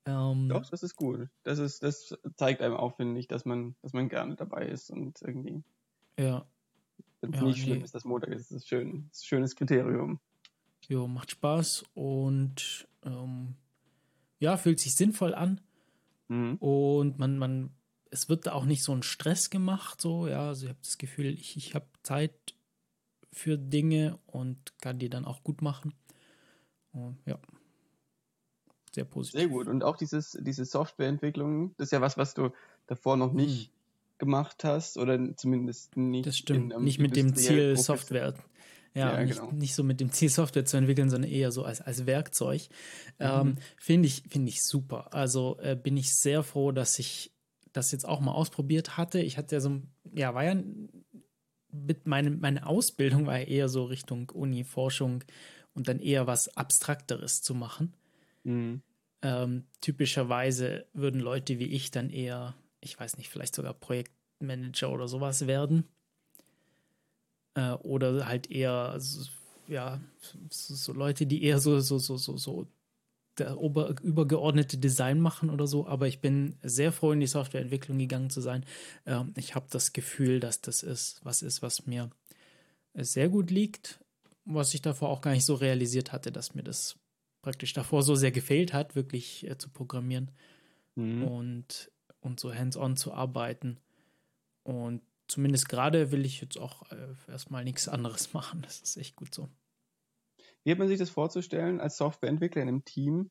Ähm, 0.04 0.48
Doch, 0.48 0.68
das 0.68 0.82
ist 0.82 0.96
gut. 0.96 1.28
Das 1.44 1.58
ist, 1.58 1.82
das 1.82 2.16
zeigt 2.36 2.60
einem 2.60 2.74
auch, 2.74 2.96
finde 2.96 3.20
ich, 3.20 3.28
dass 3.28 3.44
man, 3.44 3.76
dass 3.82 3.92
man 3.92 4.08
gerne 4.08 4.34
dabei 4.34 4.66
ist 4.66 4.90
und 4.90 5.20
irgendwie. 5.22 5.62
Ja. 6.18 6.44
Wenn 7.20 7.32
es 7.32 7.40
ja, 7.40 7.46
nicht 7.46 7.58
nee. 7.58 7.64
schlimm 7.64 7.84
ist, 7.84 7.94
dass 7.94 8.04
Montag 8.04 8.30
ist, 8.30 8.50
ist 8.50 8.68
schön. 8.68 9.06
Das 9.08 9.18
ist 9.18 9.24
ein 9.24 9.28
schönes 9.28 9.56
Kriterium. 9.56 10.18
Jo, 10.88 11.06
macht 11.06 11.30
Spaß 11.30 11.84
und 11.94 12.88
ähm, 13.04 13.54
ja, 14.40 14.56
fühlt 14.56 14.80
sich 14.80 14.96
sinnvoll 14.96 15.34
an. 15.34 15.60
Mhm. 16.26 16.56
Und 16.56 17.18
man, 17.18 17.38
man, 17.38 17.70
es 18.10 18.28
wird 18.28 18.48
auch 18.48 18.64
nicht 18.64 18.82
so 18.82 18.92
ein 18.92 19.04
Stress 19.04 19.50
gemacht, 19.50 20.00
so, 20.00 20.26
ja. 20.26 20.48
Also 20.48 20.64
ich 20.64 20.70
habe 20.70 20.80
das 20.82 20.98
Gefühl, 20.98 21.26
ich, 21.26 21.56
ich 21.56 21.76
habe 21.76 21.86
Zeit 22.02 22.54
für 23.30 23.56
Dinge 23.56 24.18
und 24.26 24.78
kann 24.80 24.98
die 24.98 25.08
dann 25.08 25.24
auch 25.24 25.44
gut 25.44 25.62
machen. 25.62 25.94
Und, 26.92 27.18
ja, 27.24 27.38
sehr 28.94 29.04
positiv. 29.04 29.40
Sehr 29.40 29.48
gut. 29.48 29.68
Und 29.68 29.84
auch 29.84 29.96
dieses, 29.96 30.36
diese 30.40 30.64
Softwareentwicklung, 30.64 31.74
das 31.76 31.88
ist 31.88 31.92
ja 31.92 32.00
was, 32.00 32.16
was 32.16 32.34
du 32.34 32.50
davor 32.86 33.16
noch 33.16 33.32
nicht 33.32 33.66
hm. 33.66 33.72
gemacht 34.18 34.64
hast 34.64 34.98
oder 34.98 35.18
zumindest 35.36 35.96
nicht. 35.96 36.26
Das 36.26 36.36
stimmt. 36.36 36.78
Nicht 36.80 36.98
mit 36.98 37.16
dem 37.16 37.34
Ziel, 37.34 37.76
Software. 37.76 38.34
Ja, 38.94 39.14
ja 39.14 39.24
nicht, 39.24 39.40
genau. 39.40 39.52
nicht, 39.52 39.74
so 39.74 39.82
mit 39.82 40.00
dem 40.00 40.12
Ziel, 40.12 40.28
Software 40.28 40.66
zu 40.66 40.76
entwickeln, 40.76 41.08
sondern 41.08 41.30
eher 41.30 41.50
so 41.50 41.64
als, 41.64 41.80
als 41.80 42.06
Werkzeug. 42.06 42.68
Mhm. 43.18 43.26
Ähm, 43.26 43.54
Finde 43.78 44.06
ich, 44.06 44.22
find 44.28 44.48
ich 44.48 44.62
super. 44.62 45.14
Also 45.14 45.58
äh, 45.60 45.76
bin 45.76 45.96
ich 45.96 46.14
sehr 46.14 46.42
froh, 46.42 46.72
dass 46.72 46.98
ich 46.98 47.32
das 47.72 47.90
jetzt 47.90 48.06
auch 48.06 48.20
mal 48.20 48.32
ausprobiert 48.32 48.98
hatte. 48.98 49.20
Ich 49.20 49.38
hatte 49.38 49.56
ja 49.56 49.60
so, 49.60 49.80
ja, 50.12 50.34
war 50.34 50.44
ja 50.44 50.56
mit 51.72 52.06
meinem, 52.06 52.38
meine 52.40 52.66
Ausbildung 52.66 53.26
war 53.26 53.38
ja 53.38 53.46
eher 53.46 53.68
so 53.68 53.84
Richtung 53.84 54.28
Uni, 54.30 54.62
Forschung 54.62 55.24
und 55.74 55.88
dann 55.88 55.98
eher 55.98 56.26
was 56.26 56.54
Abstrakteres 56.56 57.40
zu 57.40 57.54
machen. 57.54 57.94
Mhm. 58.44 58.82
Ähm, 59.22 59.64
typischerweise 59.80 60.86
würden 60.92 61.20
Leute 61.20 61.58
wie 61.58 61.66
ich 61.66 61.90
dann 61.90 62.10
eher, 62.10 62.54
ich 62.80 62.98
weiß 62.98 63.16
nicht, 63.18 63.28
vielleicht 63.28 63.54
sogar 63.54 63.74
Projektmanager 63.74 64.90
oder 64.90 65.06
sowas 65.06 65.46
werden. 65.46 65.84
Äh, 67.54 67.72
oder 67.72 68.26
halt 68.26 68.50
eher, 68.50 68.98
ja, 69.68 70.00
so, 70.50 70.74
so, 70.74 70.92
Leute, 70.92 71.26
die 71.26 71.44
eher 71.44 71.60
so, 71.60 71.78
so, 71.80 71.98
so, 71.98 72.16
so, 72.16 72.36
so 72.36 72.66
der 73.38 73.58
ober, 73.58 73.94
übergeordnete 74.02 74.76
Design 74.78 75.20
machen 75.20 75.50
oder 75.50 75.66
so. 75.66 75.86
Aber 75.86 76.08
ich 76.08 76.20
bin 76.20 76.56
sehr 76.62 76.92
froh, 76.92 77.12
in 77.12 77.20
die 77.20 77.26
Softwareentwicklung 77.26 77.98
gegangen 77.98 78.30
zu 78.30 78.40
sein. 78.40 78.64
Ähm, 79.06 79.32
ich 79.36 79.54
habe 79.54 79.66
das 79.70 79.92
Gefühl, 79.92 80.40
dass 80.40 80.60
das 80.60 80.82
ist, 80.82 81.20
was 81.24 81.42
ist, 81.42 81.62
was 81.62 81.86
mir 81.86 82.10
sehr 82.94 83.28
gut 83.28 83.50
liegt, 83.50 84.00
was 84.44 84.74
ich 84.74 84.82
davor 84.82 85.08
auch 85.08 85.20
gar 85.20 85.32
nicht 85.32 85.46
so 85.46 85.54
realisiert 85.54 86.12
hatte, 86.12 86.32
dass 86.32 86.54
mir 86.54 86.62
das 86.62 86.96
praktisch 87.42 87.72
davor 87.72 88.02
so 88.02 88.14
sehr 88.14 88.32
gefehlt 88.32 88.72
hat, 88.72 88.94
wirklich 88.94 89.48
äh, 89.48 89.58
zu 89.58 89.68
programmieren 89.68 90.30
mhm. 90.94 91.24
und, 91.24 91.90
und 92.20 92.40
so 92.40 92.54
hands-on 92.54 92.96
zu 92.96 93.12
arbeiten. 93.12 93.78
Und 94.62 95.02
zumindest 95.26 95.68
gerade 95.68 96.12
will 96.12 96.24
ich 96.24 96.40
jetzt 96.40 96.56
auch 96.58 96.90
äh, 96.90 97.14
erstmal 97.28 97.64
nichts 97.64 97.88
anderes 97.88 98.32
machen. 98.34 98.62
Das 98.62 98.80
ist 98.80 98.96
echt 98.96 99.16
gut 99.16 99.34
so. 99.34 99.48
Wie 100.64 100.70
hat 100.70 100.78
man 100.78 100.88
sich 100.88 100.98
das 100.98 101.10
vorzustellen 101.10 101.80
als 101.80 101.96
Softwareentwickler 101.96 102.62
in 102.62 102.68
einem 102.68 102.84
Team? 102.84 103.30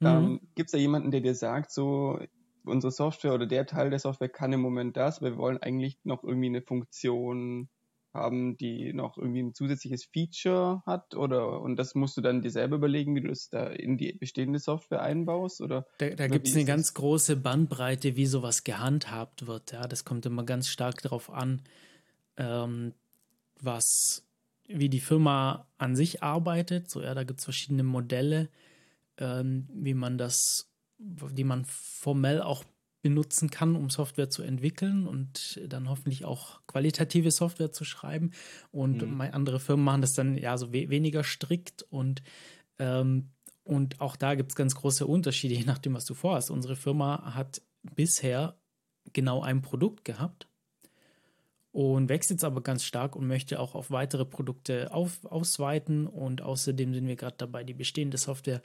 Mhm. 0.00 0.06
Ähm, 0.06 0.40
Gibt 0.54 0.68
es 0.68 0.72
da 0.72 0.78
jemanden, 0.78 1.10
der 1.10 1.20
dir 1.20 1.34
sagt, 1.34 1.70
so 1.70 2.18
unsere 2.64 2.90
Software 2.90 3.34
oder 3.34 3.46
der 3.46 3.66
Teil 3.66 3.90
der 3.90 3.98
Software 3.98 4.30
kann 4.30 4.52
im 4.54 4.60
Moment 4.60 4.96
das, 4.96 5.18
aber 5.18 5.32
wir 5.32 5.36
wollen 5.36 5.58
eigentlich 5.58 5.98
noch 6.04 6.24
irgendwie 6.24 6.46
eine 6.46 6.62
Funktion 6.62 7.68
haben, 8.14 8.56
die 8.56 8.92
noch 8.92 9.18
irgendwie 9.18 9.42
ein 9.42 9.54
zusätzliches 9.54 10.04
Feature 10.04 10.82
hat 10.86 11.14
oder 11.14 11.60
und 11.60 11.76
das 11.76 11.94
musst 11.94 12.16
du 12.16 12.20
dann 12.20 12.42
dir 12.42 12.50
selber 12.50 12.76
überlegen, 12.76 13.14
wie 13.14 13.20
du 13.20 13.28
das 13.28 13.48
da 13.50 13.66
in 13.66 13.98
die 13.98 14.12
bestehende 14.12 14.58
Software 14.58 15.02
einbaust 15.02 15.60
oder 15.60 15.86
da, 15.98 16.10
da 16.10 16.28
gibt 16.28 16.46
es 16.46 16.54
eine 16.54 16.64
ganz 16.64 16.94
große 16.94 17.36
Bandbreite, 17.36 18.16
wie 18.16 18.26
sowas 18.26 18.64
gehandhabt 18.64 19.46
wird. 19.46 19.72
Ja, 19.72 19.86
das 19.86 20.04
kommt 20.04 20.26
immer 20.26 20.44
ganz 20.44 20.68
stark 20.68 21.02
darauf 21.02 21.30
an, 21.30 21.62
ähm, 22.36 22.94
was 23.60 24.24
wie 24.66 24.88
die 24.88 25.00
Firma 25.00 25.68
an 25.78 25.96
sich 25.96 26.22
arbeitet. 26.22 26.90
So 26.90 27.02
ja, 27.02 27.14
da 27.14 27.24
gibt 27.24 27.40
es 27.40 27.44
verschiedene 27.44 27.82
Modelle, 27.82 28.48
ähm, 29.18 29.68
wie 29.72 29.94
man 29.94 30.18
das, 30.18 30.70
die 30.98 31.44
man 31.44 31.64
formell 31.64 32.40
auch 32.40 32.64
benutzen 33.04 33.50
kann, 33.50 33.76
um 33.76 33.90
Software 33.90 34.30
zu 34.30 34.42
entwickeln 34.42 35.06
und 35.06 35.60
dann 35.68 35.90
hoffentlich 35.90 36.24
auch 36.24 36.62
qualitative 36.66 37.30
Software 37.30 37.70
zu 37.70 37.84
schreiben. 37.84 38.30
Und 38.72 39.02
mhm. 39.02 39.20
andere 39.20 39.60
Firmen 39.60 39.84
machen 39.84 40.00
das 40.00 40.14
dann 40.14 40.38
ja 40.38 40.56
so 40.56 40.72
we 40.72 40.88
weniger 40.88 41.22
strikt 41.22 41.82
und 41.90 42.22
ähm, 42.78 43.28
und 43.62 44.00
auch 44.02 44.16
da 44.16 44.34
gibt 44.34 44.52
es 44.52 44.56
ganz 44.56 44.74
große 44.74 45.06
Unterschiede, 45.06 45.54
je 45.60 45.64
nachdem, 45.64 45.92
was 45.92 46.06
du 46.06 46.14
vorhast. 46.14 46.50
Unsere 46.50 46.76
Firma 46.76 47.34
hat 47.34 47.60
bisher 47.94 48.56
genau 49.12 49.42
ein 49.42 49.60
Produkt 49.60 50.06
gehabt 50.06 50.48
und 51.72 52.08
wächst 52.08 52.30
jetzt 52.30 52.44
aber 52.44 52.62
ganz 52.62 52.84
stark 52.84 53.16
und 53.16 53.26
möchte 53.26 53.60
auch 53.60 53.74
auf 53.74 53.90
weitere 53.90 54.24
Produkte 54.24 54.94
auf, 54.94 55.26
ausweiten. 55.26 56.06
Und 56.06 56.40
außerdem 56.40 56.94
sind 56.94 57.06
wir 57.06 57.16
gerade 57.16 57.36
dabei, 57.36 57.64
die 57.64 57.74
bestehende 57.74 58.16
Software 58.16 58.62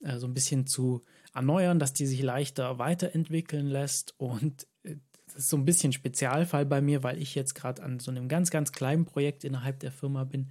äh, 0.00 0.18
so 0.18 0.26
ein 0.26 0.34
bisschen 0.34 0.66
zu 0.66 1.02
erneuern, 1.34 1.78
dass 1.78 1.92
die 1.92 2.06
sich 2.06 2.22
leichter 2.22 2.78
weiterentwickeln 2.78 3.66
lässt. 3.66 4.14
Und 4.18 4.66
äh, 4.82 4.96
das 5.26 5.36
ist 5.36 5.48
so 5.50 5.56
ein 5.56 5.64
bisschen 5.64 5.92
Spezialfall 5.92 6.66
bei 6.66 6.80
mir, 6.80 7.02
weil 7.02 7.20
ich 7.20 7.34
jetzt 7.34 7.54
gerade 7.54 7.82
an 7.82 8.00
so 8.00 8.10
einem 8.10 8.28
ganz, 8.28 8.50
ganz 8.50 8.72
kleinen 8.72 9.04
Projekt 9.04 9.44
innerhalb 9.44 9.80
der 9.80 9.92
Firma 9.92 10.24
bin. 10.24 10.50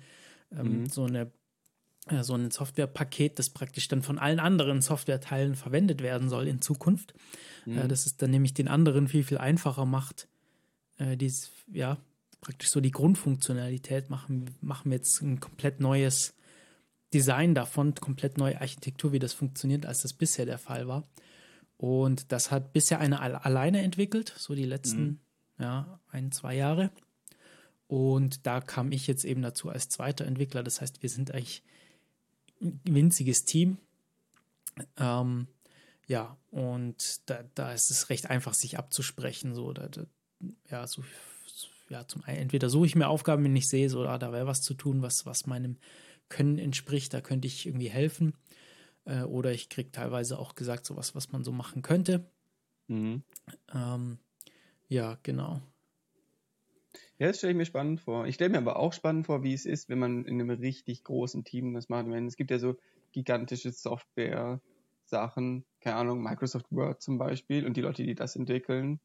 Ähm, 0.51 0.81
mhm. 0.81 0.89
So 0.89 1.05
eine 1.05 1.31
äh, 2.09 2.23
so 2.23 2.35
ein 2.35 2.51
Softwarepaket, 2.51 3.39
das 3.39 3.49
praktisch 3.49 3.87
dann 3.87 4.01
von 4.01 4.17
allen 4.17 4.39
anderen 4.39 4.81
Softwareteilen 4.81 5.55
verwendet 5.55 6.01
werden 6.01 6.29
soll 6.29 6.47
in 6.47 6.61
Zukunft. 6.61 7.13
Mhm. 7.65 7.77
Äh, 7.79 7.87
das 7.87 8.05
ist 8.05 8.21
dann 8.21 8.31
nämlich 8.31 8.53
den 8.53 8.67
anderen 8.67 9.07
viel, 9.07 9.23
viel 9.23 9.37
einfacher 9.37 9.85
macht, 9.85 10.27
äh, 10.97 11.17
dies, 11.17 11.51
ja, 11.71 11.97
praktisch 12.41 12.69
so 12.69 12.81
die 12.81 12.91
Grundfunktionalität 12.91 14.09
machen, 14.09 14.45
machen 14.61 14.91
wir 14.91 14.97
jetzt 14.97 15.21
ein 15.21 15.39
komplett 15.39 15.79
neues 15.79 16.33
Design 17.13 17.55
davon, 17.55 17.95
komplett 17.95 18.37
neue 18.37 18.59
Architektur, 18.59 19.11
wie 19.11 19.19
das 19.19 19.33
funktioniert, 19.33 19.85
als 19.85 20.01
das 20.01 20.13
bisher 20.13 20.45
der 20.45 20.57
Fall 20.57 20.87
war. 20.87 21.07
Und 21.77 22.31
das 22.31 22.51
hat 22.51 22.73
bisher 22.73 22.99
einer 22.99 23.21
alleine 23.45 23.81
entwickelt, 23.81 24.33
so 24.37 24.55
die 24.55 24.65
letzten 24.65 25.03
mhm. 25.03 25.19
ja, 25.59 25.99
ein, 26.09 26.31
zwei 26.31 26.55
Jahre. 26.55 26.91
Und 27.87 28.45
da 28.45 28.59
kam 28.59 28.91
ich 28.91 29.07
jetzt 29.07 29.23
eben 29.23 29.41
dazu 29.41 29.69
als 29.69 29.87
zweiter 29.87 30.25
Entwickler. 30.25 30.63
Das 30.63 30.81
heißt, 30.81 31.01
wir 31.01 31.09
sind 31.09 31.31
eigentlich 31.31 31.63
ein 32.61 32.81
winziges 32.83 33.45
Team. 33.45 33.77
Ähm, 34.97 35.47
ja, 36.07 36.37
und 36.51 37.29
da, 37.29 37.43
da 37.55 37.71
ist 37.71 37.91
es 37.91 38.09
recht 38.09 38.29
einfach, 38.29 38.53
sich 38.53 38.77
abzusprechen. 38.77 39.53
So, 39.53 39.71
da, 39.71 39.87
da, 39.87 40.05
ja, 40.69 40.87
so, 40.87 41.03
ja, 41.89 42.07
zum 42.07 42.23
einen, 42.25 42.39
entweder 42.39 42.69
suche 42.69 42.87
ich 42.87 42.95
mir 42.95 43.07
Aufgaben, 43.07 43.43
wenn 43.43 43.55
ich 43.55 43.69
sehe, 43.69 43.89
so, 43.89 44.05
ah, 44.05 44.17
da 44.17 44.33
wäre 44.33 44.47
was 44.47 44.61
zu 44.61 44.73
tun, 44.73 45.01
was, 45.01 45.25
was 45.25 45.45
meinem 45.45 45.77
können 46.29 46.57
entspricht, 46.57 47.13
da 47.13 47.21
könnte 47.21 47.47
ich 47.47 47.65
irgendwie 47.65 47.89
helfen. 47.89 48.33
Äh, 49.05 49.23
oder 49.23 49.51
ich 49.51 49.69
kriege 49.69 49.91
teilweise 49.91 50.37
auch 50.39 50.55
gesagt, 50.55 50.85
sowas, 50.85 51.15
was 51.15 51.31
man 51.31 51.43
so 51.43 51.51
machen 51.51 51.81
könnte. 51.81 52.29
Mhm. 52.87 53.23
Ähm, 53.73 54.19
ja, 54.87 55.17
genau. 55.23 55.61
Ja, 57.19 57.27
das 57.27 57.37
stelle 57.39 57.51
ich 57.51 57.57
mir 57.57 57.65
spannend 57.65 57.99
vor. 58.01 58.27
Ich 58.27 58.35
stelle 58.35 58.51
mir 58.51 58.59
aber 58.59 58.77
auch 58.77 58.93
spannend 58.93 59.25
vor, 59.25 59.43
wie 59.43 59.53
es 59.53 59.65
ist, 59.65 59.89
wenn 59.89 59.99
man 59.99 60.25
in 60.25 60.39
einem 60.39 60.49
richtig 60.49 61.03
großen 61.03 61.43
Team 61.43 61.73
das 61.73 61.89
macht. 61.89 62.07
es 62.07 62.35
gibt 62.35 62.51
ja 62.51 62.59
so 62.59 62.77
gigantische 63.11 63.71
Software-Sachen, 63.71 65.65
keine 65.81 65.95
Ahnung, 65.95 66.21
Microsoft 66.21 66.67
Word 66.69 67.01
zum 67.01 67.17
Beispiel 67.17 67.65
und 67.65 67.75
die 67.75 67.81
Leute, 67.81 68.03
die 68.03 68.13
das 68.13 68.35
entwickeln. 68.35 68.99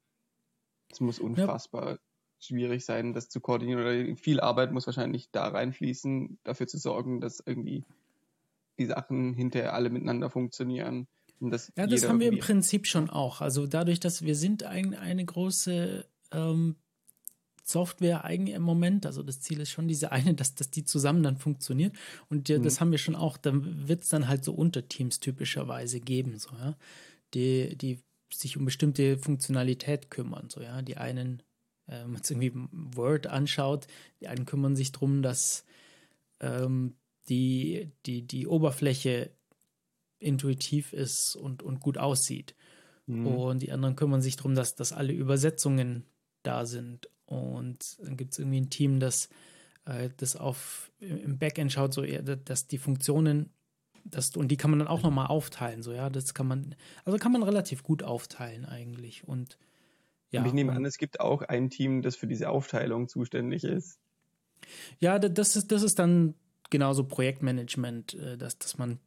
Es 0.90 1.00
muss 1.00 1.18
unfassbar 1.18 1.92
ja 1.92 1.98
schwierig 2.44 2.84
sein, 2.84 3.12
das 3.12 3.28
zu 3.28 3.40
koordinieren 3.40 3.80
oder 3.80 4.16
viel 4.16 4.40
Arbeit 4.40 4.72
muss 4.72 4.86
wahrscheinlich 4.86 5.30
da 5.30 5.48
reinfließen, 5.48 6.38
dafür 6.44 6.66
zu 6.66 6.78
sorgen, 6.78 7.20
dass 7.20 7.42
irgendwie 7.44 7.84
die 8.78 8.86
Sachen 8.86 9.34
hinterher 9.34 9.74
alle 9.74 9.90
miteinander 9.90 10.30
funktionieren. 10.30 11.06
ja, 11.40 11.86
das 11.86 12.08
haben 12.08 12.20
wir 12.20 12.28
im 12.28 12.38
Prinzip 12.38 12.86
schon 12.86 13.10
auch. 13.10 13.40
Also 13.40 13.66
dadurch, 13.66 14.00
dass 14.00 14.22
wir 14.22 14.34
sind 14.34 14.64
ein, 14.64 14.94
eine 14.94 15.24
große 15.24 16.06
ähm, 16.32 16.76
Software 17.64 18.24
eigentlich 18.24 18.56
im 18.56 18.62
Moment, 18.62 19.06
also 19.06 19.22
das 19.22 19.40
Ziel 19.40 19.60
ist 19.60 19.70
schon 19.70 19.88
diese 19.88 20.10
eine, 20.12 20.34
dass, 20.34 20.54
dass 20.54 20.70
die 20.70 20.84
zusammen 20.84 21.22
dann 21.22 21.36
funktioniert 21.36 21.96
und 22.28 22.48
ja, 22.48 22.58
mhm. 22.58 22.64
das 22.64 22.80
haben 22.80 22.90
wir 22.90 22.98
schon 22.98 23.14
auch, 23.14 23.36
dann 23.36 23.88
wird 23.88 24.02
es 24.02 24.08
dann 24.08 24.28
halt 24.28 24.44
so 24.44 24.52
Unterteams 24.52 25.20
typischerweise 25.20 26.00
geben, 26.00 26.38
so, 26.38 26.50
ja, 26.56 26.76
die, 27.34 27.76
die 27.76 28.00
sich 28.32 28.56
um 28.56 28.64
bestimmte 28.64 29.16
Funktionalität 29.18 30.10
kümmern, 30.10 30.48
so, 30.50 30.60
ja, 30.60 30.82
die 30.82 30.96
einen 30.96 31.42
äh, 31.92 32.00
wenn 32.00 32.08
man 32.08 32.16
jetzt 32.16 32.30
irgendwie 32.30 32.52
Word 32.72 33.26
anschaut, 33.26 33.86
die 34.20 34.28
einen 34.28 34.46
kümmern 34.46 34.76
sich 34.76 34.92
darum, 34.92 35.22
dass 35.22 35.64
ähm, 36.40 36.94
die, 37.28 37.90
die, 38.06 38.22
die 38.22 38.46
Oberfläche 38.46 39.30
intuitiv 40.18 40.92
ist 40.92 41.36
und, 41.36 41.62
und 41.62 41.80
gut 41.80 41.98
aussieht. 41.98 42.54
Mhm. 43.06 43.26
Und 43.26 43.62
die 43.62 43.72
anderen 43.72 43.96
kümmern 43.96 44.22
sich 44.22 44.36
darum, 44.36 44.54
dass, 44.54 44.74
dass 44.74 44.92
alle 44.92 45.12
Übersetzungen 45.12 46.04
da 46.42 46.66
sind. 46.66 47.08
Und 47.26 47.98
dann 48.00 48.16
gibt 48.16 48.32
es 48.32 48.38
irgendwie 48.38 48.60
ein 48.60 48.70
Team, 48.70 49.00
das 49.00 49.28
äh, 49.84 50.10
das 50.16 50.36
auf 50.36 50.90
im 51.00 51.38
Backend 51.38 51.72
schaut, 51.72 51.94
so 51.94 52.02
dass 52.02 52.66
die 52.68 52.78
Funktionen 52.78 53.50
das, 54.04 54.36
und 54.36 54.48
die 54.48 54.56
kann 54.56 54.70
man 54.70 54.80
dann 54.80 54.88
auch 54.88 55.02
nochmal 55.02 55.28
aufteilen. 55.28 55.82
So, 55.82 55.92
ja, 55.92 56.10
das 56.10 56.34
kann 56.34 56.46
man, 56.48 56.74
also 57.04 57.18
kann 57.18 57.32
man 57.32 57.42
relativ 57.42 57.82
gut 57.82 58.02
aufteilen 58.02 58.64
eigentlich. 58.64 59.26
Und 59.26 59.58
ja, 60.32 60.40
und 60.40 60.46
ich 60.46 60.52
nehme 60.52 60.72
an, 60.72 60.84
es 60.84 60.98
gibt 60.98 61.20
auch 61.20 61.42
ein 61.42 61.70
Team, 61.70 62.02
das 62.02 62.16
für 62.16 62.26
diese 62.26 62.48
Aufteilung 62.48 63.08
zuständig 63.08 63.64
ist. 63.64 63.98
Ja, 64.98 65.18
das 65.18 65.56
ist, 65.56 65.70
das 65.72 65.82
ist 65.82 65.98
dann 65.98 66.34
genauso 66.70 67.04
Projektmanagement, 67.04 68.14
äh, 68.14 68.36
dass, 68.36 68.58
dass 68.58 68.78
man, 68.78 68.98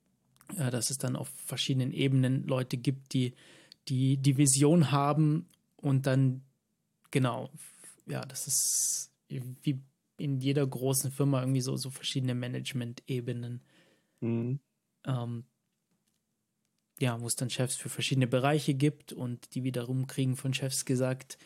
äh, 0.57 0.71
dass 0.71 0.89
es 0.89 0.97
dann 0.97 1.15
auf 1.15 1.29
verschiedenen 1.45 1.91
Ebenen 1.91 2.45
Leute 2.45 2.77
gibt, 2.77 3.13
die 3.13 3.33
die, 3.87 4.17
die 4.17 4.37
Vision 4.37 4.91
haben 4.91 5.47
und 5.77 6.07
dann, 6.07 6.43
genau, 7.11 7.49
ja, 8.07 8.21
das 8.21 8.47
ist 8.47 9.11
wie 9.27 9.81
in 10.17 10.39
jeder 10.39 10.65
großen 10.65 11.11
Firma 11.11 11.41
irgendwie 11.41 11.61
so, 11.61 11.75
so 11.75 11.89
verschiedene 11.89 12.35
Management-Ebenen. 12.35 13.61
Mhm. 14.21 14.59
Ähm, 15.05 15.45
ja, 16.99 17.19
wo 17.19 17.27
es 17.27 17.35
dann 17.35 17.49
Chefs 17.49 17.75
für 17.75 17.89
verschiedene 17.89 18.27
Bereiche 18.27 18.73
gibt 18.73 19.13
und 19.13 19.53
die 19.55 19.63
wiederum 19.63 20.07
kriegen 20.07 20.35
von 20.35 20.53
Chefs 20.53 20.85
gesagt, 20.85 21.37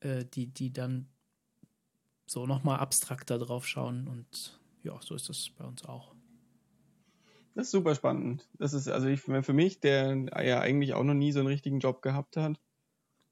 äh, 0.00 0.24
die, 0.24 0.46
die 0.46 0.72
dann 0.72 1.08
so 2.26 2.46
nochmal 2.46 2.78
abstrakter 2.78 3.38
drauf 3.38 3.66
schauen 3.66 4.08
und 4.08 4.60
ja, 4.82 4.98
so 5.02 5.14
ist 5.14 5.28
das 5.28 5.50
bei 5.50 5.64
uns 5.64 5.84
auch. 5.84 6.14
Das 7.54 7.66
ist 7.66 7.72
super 7.72 7.94
spannend. 7.94 8.48
Das 8.58 8.72
ist 8.72 8.88
also 8.88 9.08
ich, 9.08 9.20
für 9.20 9.52
mich, 9.52 9.80
der 9.80 10.16
ja 10.42 10.60
eigentlich 10.60 10.94
auch 10.94 11.02
noch 11.02 11.14
nie 11.14 11.32
so 11.32 11.40
einen 11.40 11.48
richtigen 11.48 11.80
Job 11.80 12.00
gehabt 12.00 12.36
hat, 12.36 12.60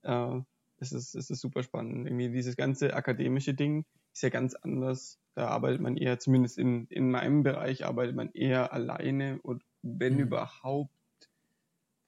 äh, 0.03 0.41
es 0.81 0.93
ist, 0.93 1.15
es 1.15 1.31
ist 1.31 1.41
super 1.41 1.63
spannend. 1.63 2.07
Irgendwie 2.07 2.29
dieses 2.31 2.57
ganze 2.57 2.95
akademische 2.95 3.55
Ding 3.55 3.85
ist 4.13 4.23
ja 4.23 4.29
ganz 4.29 4.55
anders. 4.55 5.19
Da 5.35 5.49
arbeitet 5.49 5.81
man 5.81 5.97
eher, 5.97 6.19
zumindest 6.19 6.59
in, 6.59 6.87
in 6.89 7.11
meinem 7.11 7.43
Bereich, 7.43 7.85
arbeitet 7.85 8.17
man 8.17 8.31
eher 8.33 8.73
alleine 8.73 9.41
und 9.43 9.65
wenn 9.83 10.15
mhm. 10.15 10.21
überhaupt 10.21 10.93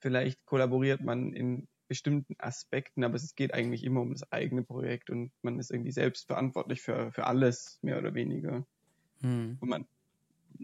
vielleicht 0.01 0.45
kollaboriert 0.45 1.01
man 1.01 1.33
in 1.33 1.67
bestimmten 1.87 2.35
Aspekten, 2.37 3.03
aber 3.03 3.15
es 3.15 3.35
geht 3.35 3.53
eigentlich 3.53 3.83
immer 3.83 4.01
um 4.01 4.11
das 4.11 4.31
eigene 4.31 4.63
Projekt 4.63 5.09
und 5.09 5.31
man 5.41 5.59
ist 5.59 5.71
irgendwie 5.71 5.91
selbst 5.91 6.27
verantwortlich 6.27 6.81
für, 6.81 7.11
für 7.11 7.25
alles, 7.27 7.79
mehr 7.81 7.97
oder 7.97 8.13
weniger. 8.13 8.65
Hm. 9.21 9.57
Und 9.59 9.69
man, 9.69 9.85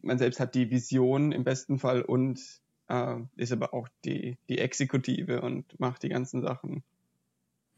man 0.01 0.17
selbst 0.17 0.39
hat 0.39 0.56
die 0.56 0.72
Vision 0.72 1.32
im 1.32 1.44
besten 1.44 1.79
Fall 1.79 2.01
und 2.01 2.39
äh, 2.88 3.17
ist 3.36 3.51
aber 3.51 3.74
auch 3.74 3.89
die, 4.06 4.38
die 4.50 4.60
Exekutive 4.60 5.41
und 5.41 5.79
macht 5.79 6.03
die 6.03 6.10
ganzen 6.10 6.41
Sachen. 6.41 6.84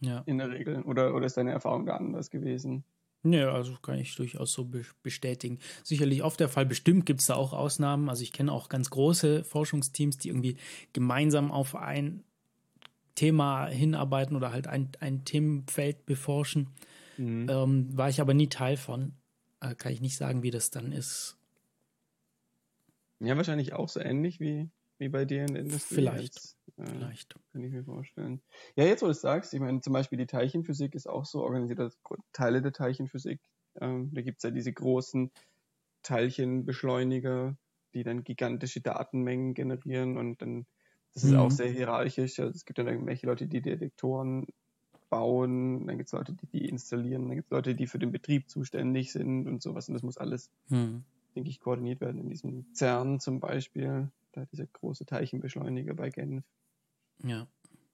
Ja. 0.01 0.23
In 0.25 0.37
der 0.37 0.51
Regel. 0.51 0.83
Oder, 0.83 1.13
oder 1.13 1.25
ist 1.25 1.37
deine 1.37 1.51
Erfahrung 1.51 1.85
da 1.85 1.97
anders 1.97 2.29
gewesen? 2.29 2.83
Ja, 3.23 3.51
also 3.51 3.73
kann 3.81 3.99
ich 3.99 4.15
durchaus 4.15 4.53
so 4.53 4.69
bestätigen. 5.03 5.59
Sicherlich 5.83 6.23
oft 6.23 6.39
der 6.39 6.47
Fall, 6.47 6.65
bestimmt 6.65 7.05
gibt 7.05 7.19
es 7.19 7.25
da 7.25 7.35
auch 7.35 7.51
Ausnahmen. 7.51 8.09
Also 8.09 8.23
ich 8.23 8.31
kenne 8.31 8.51
auch 8.51 8.69
ganz 8.69 8.89
große 8.89 9.43
Forschungsteams, 9.43 10.17
die 10.17 10.29
irgendwie 10.29 10.57
gemeinsam 10.93 11.51
auf 11.51 11.75
ein 11.75 12.23
Thema 13.15 13.67
hinarbeiten 13.67 14.37
oder 14.37 14.53
halt 14.53 14.67
ein, 14.67 14.89
ein 15.01 15.25
Themenfeld 15.25 16.05
beforschen. 16.05 16.69
Mhm. 17.17 17.47
Ähm, 17.49 17.97
war 17.97 18.07
ich 18.07 18.21
aber 18.21 18.33
nie 18.33 18.47
Teil 18.47 18.77
von. 18.77 19.13
Äh, 19.59 19.75
kann 19.75 19.91
ich 19.91 19.99
nicht 19.99 20.15
sagen, 20.15 20.41
wie 20.41 20.51
das 20.51 20.71
dann 20.71 20.93
ist. 20.93 21.37
Ja, 23.19 23.35
wahrscheinlich 23.35 23.73
auch 23.73 23.89
so 23.89 23.99
ähnlich 23.99 24.39
wie, 24.39 24.69
wie 24.97 25.09
bei 25.09 25.25
dir 25.25 25.41
in 25.41 25.53
der 25.53 25.63
Industrie. 25.63 25.95
Vielleicht. 25.95 26.37
Äh, 26.37 26.58
Vielleicht. 26.85 27.35
Kann 27.51 27.63
ich 27.63 27.71
mir 27.71 27.83
vorstellen. 27.83 28.41
Ja, 28.75 28.85
jetzt 28.85 29.01
wo 29.01 29.07
du 29.07 29.11
es 29.11 29.21
sagst, 29.21 29.53
ich 29.53 29.59
meine, 29.59 29.81
zum 29.81 29.93
Beispiel 29.93 30.17
die 30.17 30.27
Teilchenphysik 30.27 30.95
ist 30.95 31.07
auch 31.07 31.25
so 31.25 31.41
organisiert, 31.43 31.79
dass 31.79 31.99
Teile 32.33 32.61
der 32.61 32.73
Teilchenphysik, 32.73 33.39
ähm, 33.79 34.11
da 34.13 34.21
gibt 34.21 34.37
es 34.37 34.43
ja 34.43 34.51
diese 34.51 34.71
großen 34.71 35.31
Teilchenbeschleuniger, 36.03 37.57
die 37.93 38.03
dann 38.03 38.23
gigantische 38.23 38.81
Datenmengen 38.81 39.53
generieren 39.53 40.17
und 40.17 40.41
dann, 40.41 40.65
das 41.13 41.23
ist 41.23 41.31
mhm. 41.31 41.39
auch 41.39 41.51
sehr 41.51 41.69
hierarchisch. 41.69 42.39
Also 42.39 42.55
es 42.55 42.65
gibt 42.65 42.79
dann 42.79 42.87
irgendwelche 42.87 43.27
Leute, 43.27 43.47
die 43.47 43.61
Detektoren 43.61 44.47
bauen, 45.09 45.87
dann 45.87 45.97
gibt 45.97 46.07
es 46.07 46.13
Leute, 46.13 46.33
die 46.33 46.47
die 46.47 46.69
installieren, 46.69 47.27
dann 47.27 47.35
gibt 47.35 47.47
es 47.47 47.51
Leute, 47.51 47.75
die 47.75 47.87
für 47.87 47.99
den 47.99 48.11
Betrieb 48.11 48.49
zuständig 48.49 49.11
sind 49.11 49.47
und 49.47 49.61
sowas 49.61 49.87
und 49.87 49.95
das 49.95 50.03
muss 50.03 50.17
alles, 50.17 50.51
mhm. 50.69 51.03
denke 51.35 51.49
ich, 51.49 51.59
koordiniert 51.59 51.99
werden 51.99 52.21
in 52.21 52.29
diesem 52.29 52.67
CERN 52.73 53.19
zum 53.19 53.39
Beispiel 53.39 54.11
da 54.31 54.45
dieser 54.45 54.67
große 54.67 55.05
Teilchenbeschleuniger 55.05 55.93
bei 55.95 56.09
Genf. 56.09 56.45
Ja. 57.23 57.47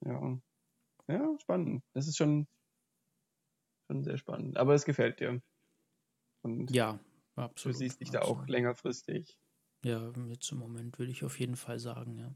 Ja. 0.05 0.39
Ja, 1.08 1.38
spannend. 1.39 1.84
Das 1.94 2.08
ist 2.08 2.17
schon, 2.17 2.48
schon 3.88 4.03
sehr 4.03 4.17
spannend. 4.17 4.58
Aber 4.58 4.74
es 4.74 4.86
gefällt 4.86 5.20
dir. 5.20 5.41
Und 6.41 6.72
ja, 6.72 7.00
absolut. 7.36 7.75
Du 7.75 7.79
siehst 7.79 8.01
dich 8.01 8.10
absolut. 8.10 8.38
da 8.38 8.44
auch 8.44 8.48
längerfristig. 8.48 9.38
Ja, 9.84 10.12
jetzt 10.27 10.51
im 10.51 10.58
Moment 10.58 10.98
würde 10.98 11.12
ich 11.12 11.24
auf 11.24 11.39
jeden 11.39 11.55
Fall 11.55 11.79
sagen, 11.79 12.17
ja. 12.17 12.34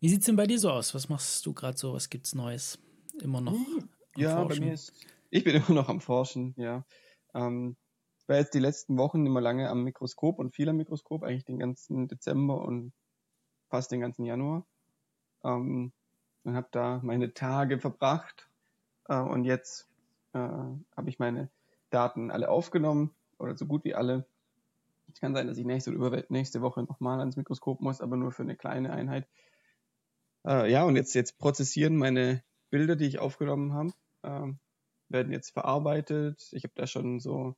Wie 0.00 0.08
sieht 0.08 0.20
es 0.20 0.26
denn 0.26 0.36
bei 0.36 0.46
dir 0.46 0.58
so 0.58 0.70
aus? 0.70 0.94
Was 0.94 1.08
machst 1.08 1.44
du 1.46 1.54
gerade 1.54 1.78
so? 1.78 1.94
Was 1.94 2.10
gibt's 2.10 2.34
Neues? 2.34 2.78
Immer 3.22 3.40
noch? 3.40 3.52
Hm, 3.52 3.88
ja, 4.16 4.36
Forschen? 4.36 4.60
bei 4.60 4.66
mir 4.66 4.74
ist. 4.74 4.92
Ich 5.30 5.44
bin 5.44 5.54
immer 5.56 5.70
noch 5.70 5.88
am 5.88 6.00
Forschen, 6.00 6.54
ja. 6.58 6.84
Ähm, 7.34 7.76
war 8.26 8.36
jetzt 8.36 8.54
die 8.54 8.58
letzten 8.58 8.98
Wochen 8.98 9.24
immer 9.24 9.40
lange 9.40 9.70
am 9.70 9.84
Mikroskop 9.84 10.38
und 10.38 10.54
viel 10.54 10.68
am 10.68 10.76
Mikroskop, 10.76 11.22
eigentlich 11.22 11.44
den 11.44 11.58
ganzen 11.58 12.08
Dezember 12.08 12.60
und 12.60 12.92
fast 13.70 13.92
den 13.92 14.00
ganzen 14.00 14.24
Januar. 14.24 14.66
Ähm, 15.44 15.92
und 16.44 16.54
habe 16.54 16.68
da 16.70 17.00
meine 17.02 17.34
Tage 17.34 17.80
verbracht 17.80 18.48
äh, 19.08 19.18
und 19.18 19.44
jetzt 19.44 19.88
äh, 20.32 20.38
habe 20.38 21.08
ich 21.08 21.18
meine 21.18 21.50
Daten 21.90 22.30
alle 22.30 22.48
aufgenommen 22.48 23.14
oder 23.38 23.56
so 23.56 23.66
gut 23.66 23.84
wie 23.84 23.94
alle. 23.94 24.26
Es 25.12 25.20
kann 25.20 25.34
sein, 25.34 25.46
dass 25.46 25.58
ich 25.58 25.64
nächste 25.64 25.96
oder 25.96 26.24
nächste 26.28 26.62
Woche 26.62 26.82
nochmal 26.82 27.20
ans 27.20 27.36
Mikroskop 27.36 27.80
muss, 27.80 28.00
aber 28.00 28.16
nur 28.16 28.32
für 28.32 28.42
eine 28.42 28.56
kleine 28.56 28.92
Einheit. 28.92 29.26
Äh, 30.46 30.70
ja, 30.70 30.84
und 30.84 30.96
jetzt, 30.96 31.14
jetzt 31.14 31.38
prozessieren 31.38 31.96
meine 31.96 32.42
Bilder, 32.70 32.96
die 32.96 33.06
ich 33.06 33.18
aufgenommen 33.18 33.72
habe, 33.72 33.92
äh, 34.22 34.52
werden 35.08 35.32
jetzt 35.32 35.50
verarbeitet. 35.50 36.48
Ich 36.52 36.64
habe 36.64 36.74
da 36.76 36.86
schon 36.86 37.20
so 37.20 37.56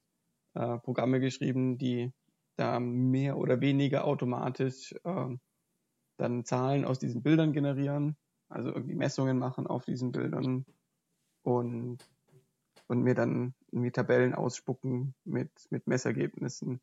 äh, 0.55 0.79
Programme 0.79 1.21
geschrieben, 1.21 1.79
die 1.79 2.13
da 2.57 2.81
mehr 2.81 3.39
oder 3.39 3.61
weniger 3.61 4.05
automatisch 4.05 4.95
äh, 5.05 5.37
dann 6.19 6.45
Zahlen 6.45 6.85
aus 6.85 6.99
diesen 6.99 7.23
Bildern 7.23 7.53
generieren, 7.53 8.17
also 8.49 8.69
irgendwie 8.71 8.95
Messungen 8.95 9.39
machen 9.39 9.67
auf 9.67 9.85
diesen 9.85 10.13
Bildern 10.13 10.67
und, 11.43 11.99
und 12.89 13.03
mir 13.03 13.15
dann 13.15 13.55
irgendwie 13.71 13.93
Tabellen 13.93 14.35
ausspucken 14.35 15.15
mit, 15.25 15.51
mit 15.71 15.87
Messergebnissen. 15.87 16.81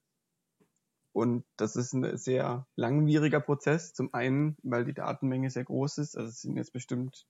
Und 1.11 1.45
das 1.57 1.75
ist 1.75 1.93
ein 1.93 2.17
sehr 2.17 2.67
langwieriger 2.75 3.39
Prozess. 3.39 3.93
Zum 3.93 4.13
einen, 4.13 4.57
weil 4.63 4.83
die 4.83 4.93
Datenmenge 4.93 5.49
sehr 5.49 5.63
groß 5.63 5.97
ist. 5.99 6.17
Also 6.17 6.29
es 6.29 6.41
sind 6.41 6.57
jetzt 6.57 6.73
bestimmt 6.73 7.25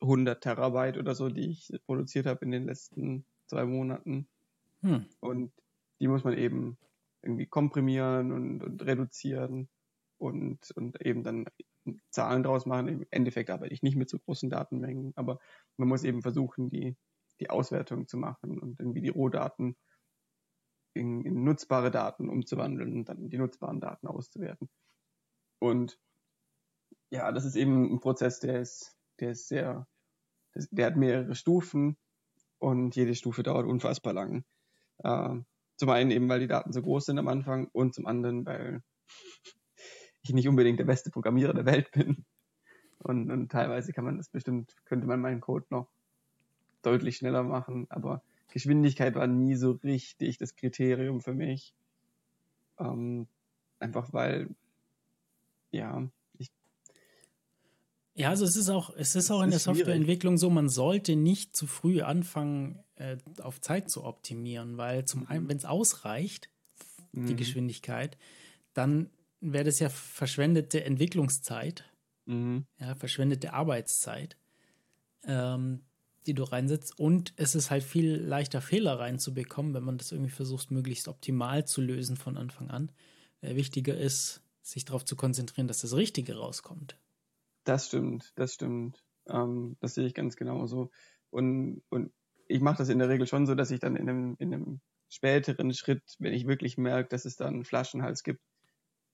100 0.00 0.40
Terabyte 0.42 0.98
oder 0.98 1.14
so, 1.14 1.28
die 1.28 1.50
ich 1.50 1.72
produziert 1.86 2.26
habe 2.26 2.44
in 2.44 2.52
den 2.52 2.66
letzten 2.66 3.24
zwei 3.46 3.64
Monaten. 3.64 4.28
Hm. 4.82 5.06
Und 5.20 5.52
die 6.00 6.08
muss 6.08 6.22
man 6.22 6.38
eben 6.38 6.78
irgendwie 7.22 7.46
komprimieren 7.46 8.30
und, 8.30 8.62
und 8.62 8.84
reduzieren 8.84 9.68
und, 10.18 10.70
und 10.72 11.00
eben 11.04 11.22
dann 11.22 11.46
Zahlen 12.10 12.42
draus 12.42 12.66
machen. 12.66 12.88
Im 12.88 13.06
Endeffekt 13.10 13.50
arbeite 13.50 13.72
ich 13.72 13.82
nicht 13.82 13.96
mit 13.96 14.10
so 14.10 14.18
großen 14.18 14.50
Datenmengen, 14.50 15.12
aber 15.16 15.38
man 15.76 15.88
muss 15.88 16.04
eben 16.04 16.22
versuchen, 16.22 16.70
die, 16.70 16.96
die 17.40 17.50
Auswertung 17.50 18.08
zu 18.08 18.16
machen 18.16 18.58
und 18.58 18.80
irgendwie 18.80 19.02
die 19.02 19.08
Rohdaten 19.08 19.76
in, 20.94 21.22
in 21.22 21.44
nutzbare 21.44 21.90
Daten 21.90 22.28
umzuwandeln 22.28 22.92
und 22.92 23.08
dann 23.08 23.28
die 23.28 23.38
nutzbaren 23.38 23.80
Daten 23.80 24.06
auszuwerten. 24.06 24.68
Und 25.60 25.98
ja, 27.10 27.30
das 27.32 27.44
ist 27.44 27.56
eben 27.56 27.92
ein 27.92 28.00
Prozess, 28.00 28.40
der 28.40 28.60
ist, 28.60 28.96
der 29.20 29.32
ist 29.32 29.48
sehr, 29.48 29.86
der 30.54 30.86
hat 30.86 30.96
mehrere 30.96 31.34
Stufen 31.34 31.96
und 32.58 32.96
jede 32.96 33.14
Stufe 33.14 33.42
dauert 33.42 33.66
unfassbar 33.66 34.14
lang. 34.14 34.44
Äh, 34.98 35.36
zum 35.78 35.90
einen 35.90 36.10
eben, 36.10 36.28
weil 36.28 36.40
die 36.40 36.46
Daten 36.46 36.72
so 36.72 36.80
groß 36.80 37.04
sind 37.04 37.18
am 37.18 37.28
Anfang 37.28 37.68
und 37.72 37.94
zum 37.94 38.06
anderen, 38.06 38.46
weil 38.46 38.82
ich 40.30 40.34
nicht 40.34 40.48
unbedingt 40.48 40.78
der 40.78 40.84
beste 40.84 41.10
Programmierer 41.10 41.54
der 41.54 41.66
Welt 41.66 41.90
bin. 41.92 42.24
Und, 42.98 43.30
und 43.30 43.50
teilweise 43.50 43.92
kann 43.92 44.04
man 44.04 44.16
das 44.16 44.28
bestimmt, 44.28 44.74
könnte 44.84 45.06
man 45.06 45.20
meinen 45.20 45.40
Code 45.40 45.66
noch 45.70 45.88
deutlich 46.82 47.16
schneller 47.16 47.42
machen, 47.42 47.86
aber 47.88 48.22
Geschwindigkeit 48.52 49.14
war 49.14 49.26
nie 49.26 49.54
so 49.56 49.72
richtig 49.72 50.38
das 50.38 50.56
Kriterium 50.56 51.20
für 51.20 51.34
mich. 51.34 51.74
Ähm, 52.78 53.26
einfach 53.78 54.12
weil, 54.12 54.48
ja, 55.70 56.08
ja, 58.18 58.30
also 58.30 58.46
es 58.46 58.56
ist 58.56 58.70
auch, 58.70 58.96
es 58.96 59.14
ist 59.14 59.30
auch 59.30 59.42
in 59.42 59.50
der 59.50 59.58
Softwareentwicklung 59.58 60.38
so, 60.38 60.48
man 60.48 60.70
sollte 60.70 61.16
nicht 61.16 61.54
zu 61.54 61.66
früh 61.66 62.00
anfangen, 62.00 62.82
äh, 62.94 63.18
auf 63.42 63.60
Zeit 63.60 63.90
zu 63.90 64.04
optimieren, 64.04 64.78
weil 64.78 65.04
zum 65.04 65.26
einen, 65.26 65.44
mhm. 65.44 65.48
wenn 65.50 65.56
es 65.58 65.66
ausreicht, 65.66 66.48
mhm. 67.12 67.26
die 67.26 67.36
Geschwindigkeit, 67.36 68.16
dann 68.72 69.10
wäre 69.40 69.64
das 69.64 69.78
ja 69.78 69.88
verschwendete 69.88 70.84
Entwicklungszeit, 70.84 71.84
mhm. 72.26 72.66
ja, 72.78 72.94
verschwendete 72.94 73.52
Arbeitszeit, 73.52 74.36
ähm, 75.24 75.84
die 76.26 76.34
du 76.34 76.42
reinsetzt. 76.42 76.98
Und 76.98 77.32
es 77.36 77.54
ist 77.54 77.70
halt 77.70 77.84
viel 77.84 78.16
leichter, 78.16 78.60
Fehler 78.60 78.98
reinzubekommen, 78.98 79.74
wenn 79.74 79.84
man 79.84 79.98
das 79.98 80.12
irgendwie 80.12 80.30
versucht, 80.30 80.70
möglichst 80.70 81.08
optimal 81.08 81.66
zu 81.66 81.80
lösen 81.80 82.16
von 82.16 82.36
Anfang 82.36 82.70
an. 82.70 82.90
Äh, 83.40 83.56
wichtiger 83.56 83.96
ist, 83.96 84.42
sich 84.62 84.84
darauf 84.84 85.04
zu 85.04 85.16
konzentrieren, 85.16 85.68
dass 85.68 85.80
das 85.80 85.94
Richtige 85.94 86.36
rauskommt. 86.36 86.98
Das 87.64 87.86
stimmt, 87.86 88.32
das 88.36 88.54
stimmt. 88.54 89.02
Ähm, 89.28 89.76
das 89.80 89.94
sehe 89.94 90.06
ich 90.06 90.14
ganz 90.14 90.36
genauso. 90.36 90.90
Und, 91.30 91.82
und 91.90 92.12
ich 92.48 92.60
mache 92.60 92.78
das 92.78 92.88
in 92.88 92.98
der 92.98 93.08
Regel 93.08 93.26
schon 93.26 93.46
so, 93.46 93.54
dass 93.54 93.70
ich 93.70 93.80
dann 93.80 93.96
in 93.96 94.08
einem, 94.08 94.36
in 94.38 94.54
einem 94.54 94.80
späteren 95.08 95.72
Schritt, 95.72 96.02
wenn 96.18 96.32
ich 96.32 96.46
wirklich 96.46 96.78
merke, 96.78 97.08
dass 97.08 97.24
es 97.24 97.36
da 97.36 97.46
einen 97.46 97.64
Flaschenhals 97.64 98.22
gibt, 98.22 98.40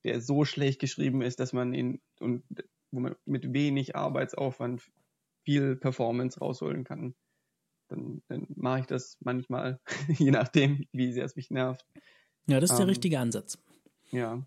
der 0.04 0.20
so 0.20 0.44
schlecht 0.44 0.80
geschrieben 0.80 1.22
ist, 1.22 1.40
dass 1.40 1.52
man 1.52 1.74
ihn 1.74 2.00
und 2.20 2.44
wo 2.90 3.00
man 3.00 3.16
mit 3.24 3.52
wenig 3.52 3.96
Arbeitsaufwand 3.96 4.82
viel 5.44 5.76
Performance 5.76 6.38
rausholen 6.38 6.84
kann, 6.84 7.14
dann, 7.88 8.22
dann 8.28 8.46
mache 8.54 8.80
ich 8.80 8.86
das 8.86 9.16
manchmal, 9.20 9.80
je 10.08 10.30
nachdem, 10.30 10.86
wie 10.92 11.12
sehr 11.12 11.24
es 11.24 11.36
mich 11.36 11.50
nervt. 11.50 11.86
Ja, 12.46 12.60
das 12.60 12.70
ist 12.70 12.76
der 12.76 12.84
ähm, 12.84 12.90
richtige 12.90 13.18
Ansatz. 13.18 13.58
Ja. 14.10 14.46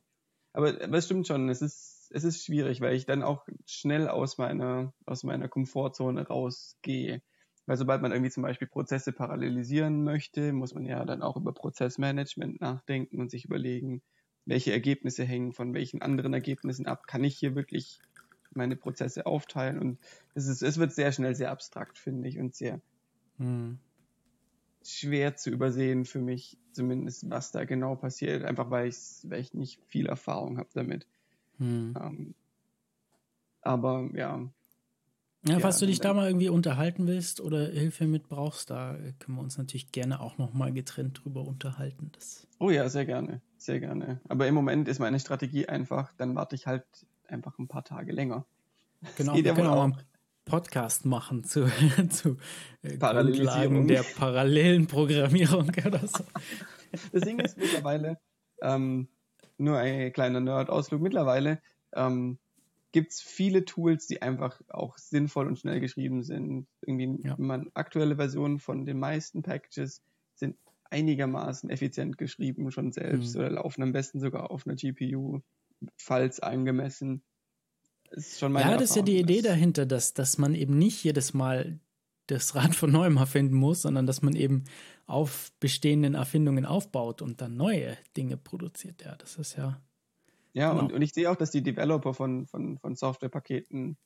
Aber, 0.53 0.81
aber 0.81 0.97
es 0.97 1.05
stimmt 1.05 1.27
schon, 1.27 1.49
es 1.49 1.61
ist 1.61 1.95
es 2.15 2.23
ist 2.23 2.45
schwierig, 2.45 2.81
weil 2.81 2.95
ich 2.95 3.05
dann 3.05 3.23
auch 3.23 3.45
schnell 3.65 4.07
aus 4.07 4.37
meiner, 4.37 4.93
aus 5.05 5.23
meiner 5.23 5.47
Komfortzone 5.47 6.27
rausgehe. 6.27 7.21
Weil 7.65 7.77
sobald 7.77 8.01
man 8.01 8.11
irgendwie 8.11 8.31
zum 8.31 8.43
Beispiel 8.43 8.67
Prozesse 8.67 9.11
parallelisieren 9.11 10.03
möchte, 10.03 10.53
muss 10.53 10.73
man 10.73 10.85
ja 10.85 11.03
dann 11.03 11.21
auch 11.21 11.35
über 11.35 11.53
Prozessmanagement 11.53 12.61
nachdenken 12.61 13.19
und 13.19 13.31
sich 13.31 13.45
überlegen, 13.45 14.03
welche 14.45 14.71
Ergebnisse 14.71 15.23
hängen 15.23 15.53
von 15.53 15.73
welchen 15.73 16.01
anderen 16.01 16.33
Ergebnissen 16.33 16.87
ab. 16.87 17.07
Kann 17.07 17.23
ich 17.23 17.37
hier 17.37 17.55
wirklich 17.55 17.99
meine 18.53 18.75
Prozesse 18.75 19.25
aufteilen? 19.25 19.79
Und 19.79 19.99
es, 20.33 20.47
ist, 20.47 20.61
es 20.61 20.77
wird 20.77 20.93
sehr 20.93 21.11
schnell 21.11 21.35
sehr 21.35 21.51
abstrakt, 21.51 21.97
finde 21.97 22.27
ich, 22.27 22.39
und 22.39 22.55
sehr 22.55 22.81
hm. 23.37 23.79
schwer 24.83 25.35
zu 25.35 25.49
übersehen 25.49 26.05
für 26.05 26.19
mich, 26.19 26.57
zumindest 26.71 27.29
was 27.29 27.51
da 27.51 27.65
genau 27.65 27.95
passiert, 27.95 28.43
einfach 28.43 28.69
weil, 28.69 28.91
weil 29.23 29.41
ich 29.41 29.53
nicht 29.53 29.81
viel 29.87 30.05
Erfahrung 30.05 30.57
habe 30.57 30.69
damit. 30.73 31.07
Hm. 31.57 31.93
Ähm, 31.99 32.35
Aber 33.61 34.09
ja. 34.13 34.49
Ja, 35.47 35.59
falls 35.59 35.77
du 35.77 35.85
dich 35.85 35.99
da 35.99 36.13
mal 36.13 36.27
irgendwie 36.27 36.49
unterhalten 36.49 37.05
willst 37.05 37.39
oder 37.39 37.67
Hilfe 37.67 38.07
mit 38.07 38.29
brauchst, 38.29 38.71
da 38.71 38.97
können 39.19 39.37
wir 39.37 39.43
uns 39.43 39.57
natürlich 39.59 39.91
gerne 39.91 40.19
auch 40.19 40.39
nochmal 40.39 40.73
getrennt 40.73 41.21
drüber 41.23 41.45
unterhalten. 41.45 42.11
Das 42.13 42.47
oh 42.57 42.71
ja, 42.71 42.89
sehr 42.89 43.05
gerne, 43.05 43.41
sehr 43.57 43.79
gerne. 43.79 44.19
Aber 44.27 44.47
im 44.47 44.55
Moment 44.55 44.87
ist 44.87 44.99
meine 44.99 45.19
Strategie 45.19 45.67
einfach, 45.67 46.11
dann 46.17 46.35
warte 46.35 46.55
ich 46.55 46.65
halt 46.65 46.85
einfach 47.27 47.59
ein 47.59 47.67
paar 47.67 47.83
Tage 47.83 48.11
länger. 48.11 48.45
Genau, 49.17 49.35
wir 49.35 49.53
können 49.53 49.67
auch 49.67 49.83
einen 49.83 49.97
Podcast 50.45 51.05
machen 51.05 51.43
zu, 51.43 51.67
zu 52.09 52.37
äh, 52.81 52.97
Grundlagen 52.97 53.87
der 53.87 54.03
parallelen 54.03 54.87
Programmierung 54.87 55.71
oder 55.85 56.07
so. 56.07 56.23
Das 57.11 57.21
Ding 57.21 57.39
ist 57.39 57.57
mittlerweile, 57.57 58.17
ähm, 58.61 59.09
nur 59.57 59.77
ein 59.77 60.11
kleiner 60.11 60.39
Nerd-Ausflug, 60.39 61.01
mittlerweile 61.01 61.61
ähm, 61.93 62.39
gibt 62.95 63.11
es 63.11 63.19
viele 63.19 63.65
Tools, 63.65 64.07
die 64.07 64.21
einfach 64.21 64.61
auch 64.69 64.97
sinnvoll 64.97 65.47
und 65.47 65.59
schnell 65.59 65.81
geschrieben 65.81 66.23
sind. 66.23 66.65
Irgendwie, 66.79 67.27
ja. 67.27 67.35
man, 67.37 67.69
aktuelle 67.73 68.15
Versionen 68.15 68.57
von 68.57 68.85
den 68.85 68.99
meisten 68.99 69.43
Packages 69.43 70.01
sind 70.33 70.55
einigermaßen 70.85 71.69
effizient 71.69 72.17
geschrieben 72.17 72.71
schon 72.71 72.93
selbst 72.93 73.35
mhm. 73.35 73.41
oder 73.41 73.49
laufen 73.49 73.83
am 73.83 73.91
besten 73.91 74.21
sogar 74.21 74.49
auf 74.49 74.65
einer 74.65 74.77
GPU, 74.77 75.41
falls 75.97 76.39
angemessen. 76.39 77.21
Ist 78.11 78.39
schon 78.39 78.53
meine 78.53 78.71
ja, 78.71 78.77
das 78.77 78.91
ist 78.91 78.95
ja 78.95 79.01
die 79.01 79.19
Idee 79.19 79.41
dahinter, 79.41 79.85
dass, 79.85 80.13
dass 80.13 80.37
man 80.37 80.55
eben 80.55 80.77
nicht 80.77 81.03
jedes 81.03 81.33
Mal 81.33 81.81
das 82.27 82.55
Rad 82.55 82.75
von 82.75 82.93
neuem 82.93 83.17
erfinden 83.17 83.55
muss, 83.55 83.81
sondern 83.81 84.07
dass 84.07 84.21
man 84.21 84.37
eben 84.37 84.63
auf 85.05 85.51
bestehenden 85.59 86.13
Erfindungen 86.13 86.65
aufbaut 86.65 87.21
und 87.21 87.41
dann 87.41 87.57
neue 87.57 87.97
Dinge 88.15 88.37
produziert. 88.37 89.03
Ja, 89.03 89.17
das 89.17 89.35
ist 89.35 89.57
ja 89.57 89.81
ja, 90.55 90.71
genau. 90.71 90.83
und, 90.83 90.93
und 90.93 91.01
ich 91.01 91.13
sehe 91.13 91.29
auch, 91.29 91.35
dass 91.35 91.51
die 91.51 91.61
Developer 91.61 92.13
von, 92.13 92.47
von, 92.47 92.79
von 92.79 92.95
Softwarepaketen 92.95 93.97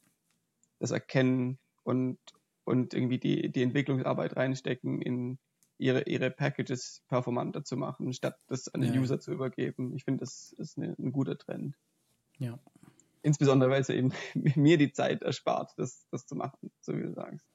das 0.79 0.89
erkennen 0.89 1.59
und, 1.83 2.17
und 2.63 2.95
irgendwie 2.95 3.19
die, 3.19 3.51
die 3.51 3.61
Entwicklungsarbeit 3.61 4.35
reinstecken, 4.35 4.99
in 4.99 5.37
ihre, 5.77 6.01
ihre 6.03 6.31
Packages 6.31 7.03
performanter 7.07 7.63
zu 7.63 7.77
machen, 7.77 8.13
statt 8.13 8.35
das 8.47 8.67
an 8.67 8.81
den 8.81 8.95
ja. 8.95 8.99
User 8.99 9.19
zu 9.19 9.31
übergeben. 9.31 9.93
Ich 9.93 10.05
finde, 10.05 10.21
das 10.21 10.51
ist 10.57 10.77
eine, 10.77 10.95
ein 10.97 11.11
guter 11.11 11.37
Trend. 11.37 11.75
Ja. 12.39 12.57
Insbesondere, 13.21 13.69
weil 13.69 13.81
es 13.81 13.89
eben 13.89 14.11
mir 14.33 14.79
die 14.79 14.91
Zeit 14.91 15.21
erspart, 15.21 15.73
das, 15.77 16.07
das 16.09 16.25
zu 16.25 16.35
machen, 16.35 16.71
so 16.81 16.97
wie 16.97 17.03
du 17.03 17.13
sagst. 17.13 17.45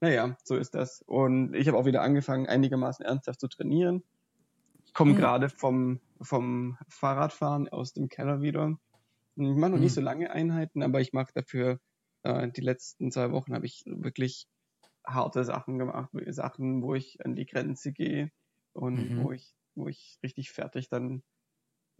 Naja, 0.00 0.36
so 0.44 0.54
ist 0.54 0.76
das. 0.76 1.02
Und 1.02 1.56
ich 1.56 1.66
habe 1.66 1.76
auch 1.76 1.86
wieder 1.86 2.02
angefangen, 2.02 2.46
einigermaßen 2.46 3.04
ernsthaft 3.04 3.40
zu 3.40 3.48
trainieren 3.48 4.04
komme 4.96 5.12
mhm. 5.12 5.16
gerade 5.16 5.48
vom, 5.50 6.00
vom 6.22 6.78
Fahrradfahren 6.88 7.68
aus 7.68 7.92
dem 7.92 8.08
Keller 8.08 8.40
wieder. 8.40 8.78
Ich 9.36 9.42
mache 9.42 9.70
noch 9.70 9.76
mhm. 9.76 9.84
nicht 9.84 9.92
so 9.92 10.00
lange 10.00 10.30
Einheiten, 10.30 10.82
aber 10.82 11.02
ich 11.02 11.12
mache 11.12 11.32
dafür 11.34 11.78
äh, 12.22 12.48
die 12.50 12.62
letzten 12.62 13.12
zwei 13.12 13.30
Wochen 13.30 13.54
habe 13.54 13.66
ich 13.66 13.84
wirklich 13.86 14.48
harte 15.06 15.44
Sachen 15.44 15.78
gemacht, 15.78 16.10
Sachen, 16.28 16.82
wo 16.82 16.94
ich 16.94 17.24
an 17.24 17.36
die 17.36 17.44
Grenze 17.44 17.92
gehe 17.92 18.32
und 18.72 19.10
mhm. 19.10 19.22
wo 19.22 19.32
ich, 19.32 19.54
wo 19.74 19.86
ich 19.86 20.18
richtig 20.22 20.50
fertig 20.50 20.88
dann 20.88 21.22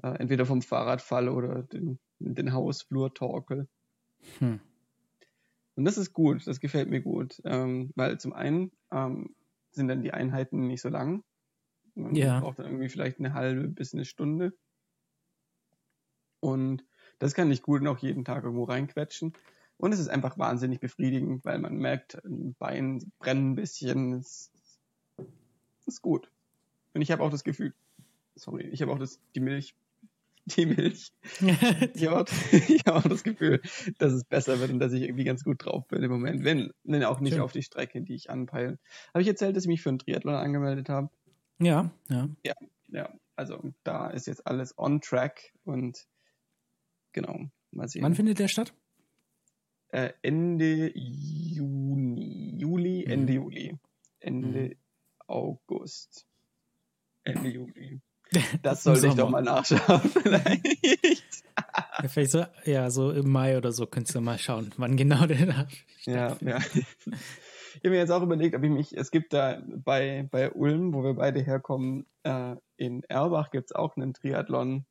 äh, 0.02 0.16
entweder 0.18 0.46
vom 0.46 0.62
Fahrrad 0.62 1.02
falle 1.02 1.32
oder 1.32 1.62
den, 1.62 1.98
den 2.18 2.54
Hausflur 2.54 3.12
torkel. 3.12 3.68
Hm. 4.38 4.58
Und 5.74 5.84
das 5.84 5.98
ist 5.98 6.14
gut, 6.14 6.46
das 6.46 6.60
gefällt 6.60 6.88
mir 6.88 7.02
gut, 7.02 7.42
ähm, 7.44 7.92
weil 7.94 8.18
zum 8.18 8.32
einen 8.32 8.72
ähm, 8.90 9.36
sind 9.72 9.88
dann 9.88 10.02
die 10.02 10.14
Einheiten 10.14 10.66
nicht 10.66 10.80
so 10.80 10.88
lang 10.88 11.22
man 11.96 12.14
ja. 12.14 12.40
braucht 12.40 12.58
dann 12.58 12.66
irgendwie 12.66 12.88
vielleicht 12.88 13.18
eine 13.18 13.34
halbe 13.34 13.68
bis 13.68 13.94
eine 13.94 14.04
Stunde. 14.04 14.52
Und 16.40 16.84
das 17.18 17.34
kann 17.34 17.50
ich 17.50 17.62
gut 17.62 17.82
noch 17.82 17.98
jeden 17.98 18.24
Tag 18.24 18.44
irgendwo 18.44 18.64
reinquetschen. 18.64 19.32
Und 19.78 19.92
es 19.92 19.98
ist 19.98 20.08
einfach 20.08 20.38
wahnsinnig 20.38 20.80
befriedigend, 20.80 21.44
weil 21.44 21.58
man 21.58 21.76
merkt, 21.76 22.22
ein 22.24 22.54
Bein 22.54 23.12
brennt 23.18 23.52
ein 23.52 23.54
bisschen. 23.54 24.14
Es 24.14 24.50
ist 25.86 26.02
gut. 26.02 26.30
Und 26.94 27.02
ich 27.02 27.10
habe 27.10 27.22
auch 27.22 27.30
das 27.30 27.44
Gefühl, 27.44 27.74
sorry, 28.34 28.64
ich 28.64 28.82
habe 28.82 28.92
auch 28.92 28.98
das, 28.98 29.20
die 29.34 29.40
Milch, 29.40 29.74
die 30.46 30.66
Milch. 30.66 31.12
ich 31.94 32.06
habe 32.06 32.20
auch, 32.20 32.26
hab 32.86 32.94
auch, 32.94 33.08
das 33.08 33.22
Gefühl, 33.22 33.60
dass 33.98 34.12
es 34.12 34.24
besser 34.24 34.60
wird 34.60 34.70
und 34.70 34.78
dass 34.78 34.92
ich 34.92 35.02
irgendwie 35.02 35.24
ganz 35.24 35.44
gut 35.44 35.64
drauf 35.64 35.86
bin 35.88 36.02
im 36.02 36.10
Moment, 36.10 36.44
wenn, 36.44 36.70
wenn 36.84 37.04
auch 37.04 37.20
nicht 37.20 37.34
Schön. 37.34 37.42
auf 37.42 37.52
die 37.52 37.62
Strecke, 37.62 38.02
die 38.02 38.14
ich 38.14 38.30
anpeile. 38.30 38.78
Habe 39.12 39.22
ich 39.22 39.28
erzählt, 39.28 39.56
dass 39.56 39.64
ich 39.64 39.68
mich 39.68 39.82
für 39.82 39.90
einen 39.90 39.98
Triathlon 39.98 40.34
angemeldet 40.34 40.88
habe? 40.88 41.10
Ja, 41.58 41.90
ja. 42.08 42.28
Ja, 42.44 42.54
ja. 42.88 43.12
Also 43.34 43.72
da 43.84 44.08
ist 44.10 44.26
jetzt 44.26 44.46
alles 44.46 44.76
on 44.78 45.00
track 45.00 45.52
und 45.64 46.06
genau. 47.12 47.50
Mal 47.70 47.88
sehen. 47.88 48.02
Wann 48.02 48.14
findet 48.14 48.38
der 48.38 48.48
statt? 48.48 48.72
Äh, 49.88 50.12
Ende 50.22 50.92
Juni. 50.96 52.56
Juli, 52.58 53.04
mhm. 53.06 53.12
Ende 53.12 53.32
Juli. 53.34 53.78
Ende 54.20 54.60
mhm. 54.60 54.76
August. 55.26 56.26
Ende 57.24 57.48
Juli. 57.48 58.00
Das 58.62 58.82
sollte 58.82 59.06
ich 59.06 59.14
doch 59.14 59.30
mal 59.30 59.40
nachschauen, 59.40 60.00
vielleicht. 60.22 61.44
ja, 62.02 62.08
vielleicht 62.08 62.32
so, 62.32 62.44
ja, 62.64 62.90
so 62.90 63.12
im 63.12 63.30
Mai 63.30 63.56
oder 63.56 63.70
so 63.70 63.86
könntest 63.86 64.16
du 64.16 64.20
mal 64.20 64.36
schauen, 64.36 64.74
wann 64.78 64.96
genau 64.96 65.26
der 65.26 65.46
da 65.46 65.68
Ja, 66.04 66.36
ja. 66.40 66.58
Ich 67.76 67.84
habe 67.84 67.90
mir 67.90 67.98
jetzt 67.98 68.10
auch 68.10 68.22
überlegt, 68.22 68.54
ob 68.54 68.62
ich 68.62 68.70
mich, 68.70 68.96
es 68.96 69.10
gibt 69.10 69.34
da 69.34 69.62
bei, 69.66 70.26
bei 70.30 70.50
Ulm, 70.50 70.94
wo 70.94 71.04
wir 71.04 71.14
beide 71.14 71.40
herkommen, 71.40 72.06
äh, 72.22 72.56
in 72.76 73.02
Erbach 73.04 73.50
gibt 73.50 73.70
es 73.70 73.76
auch 73.76 73.96
einen 73.96 74.14
Triathlon 74.14 74.86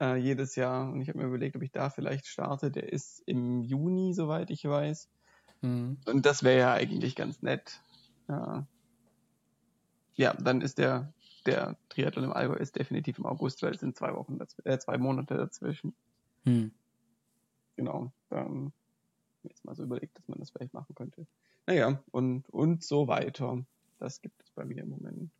äh, 0.00 0.16
jedes 0.16 0.54
Jahr. 0.54 0.92
Und 0.92 1.00
ich 1.00 1.08
habe 1.08 1.18
mir 1.18 1.26
überlegt, 1.26 1.56
ob 1.56 1.62
ich 1.62 1.72
da 1.72 1.88
vielleicht 1.88 2.26
starte. 2.26 2.70
Der 2.70 2.92
ist 2.92 3.22
im 3.26 3.62
Juni, 3.62 4.12
soweit 4.12 4.50
ich 4.50 4.64
weiß. 4.64 5.08
Mhm. 5.62 5.98
Und 6.06 6.26
das 6.26 6.42
wäre 6.42 6.58
ja 6.58 6.72
eigentlich 6.74 7.16
ganz 7.16 7.40
nett. 7.40 7.80
Ja. 8.28 8.66
ja, 10.14 10.34
dann 10.34 10.60
ist 10.60 10.78
der, 10.78 11.12
der 11.46 11.78
Triathlon 11.88 12.24
im 12.24 12.32
Allgäu 12.32 12.56
ist 12.56 12.76
definitiv 12.76 13.18
im 13.18 13.26
August, 13.26 13.62
weil 13.62 13.72
es 13.72 13.80
sind 13.80 13.96
zwei 13.96 14.14
Wochen, 14.14 14.38
äh, 14.64 14.78
zwei 14.78 14.98
Monate 14.98 15.36
dazwischen. 15.36 15.94
Mhm. 16.44 16.72
Genau. 17.76 18.12
Dann 18.28 18.72
jetzt 19.48 19.64
mal 19.64 19.74
so 19.74 19.82
überlegt, 19.82 20.16
dass 20.18 20.28
man 20.28 20.38
das 20.38 20.50
vielleicht 20.50 20.74
machen 20.74 20.94
könnte. 20.94 21.26
Naja, 21.66 22.02
und, 22.10 22.48
und 22.50 22.84
so 22.84 23.08
weiter. 23.08 23.64
Das 23.98 24.20
gibt 24.20 24.42
es 24.42 24.50
bei 24.50 24.64
mir 24.64 24.82
im 24.82 24.90
Moment. 24.90 25.30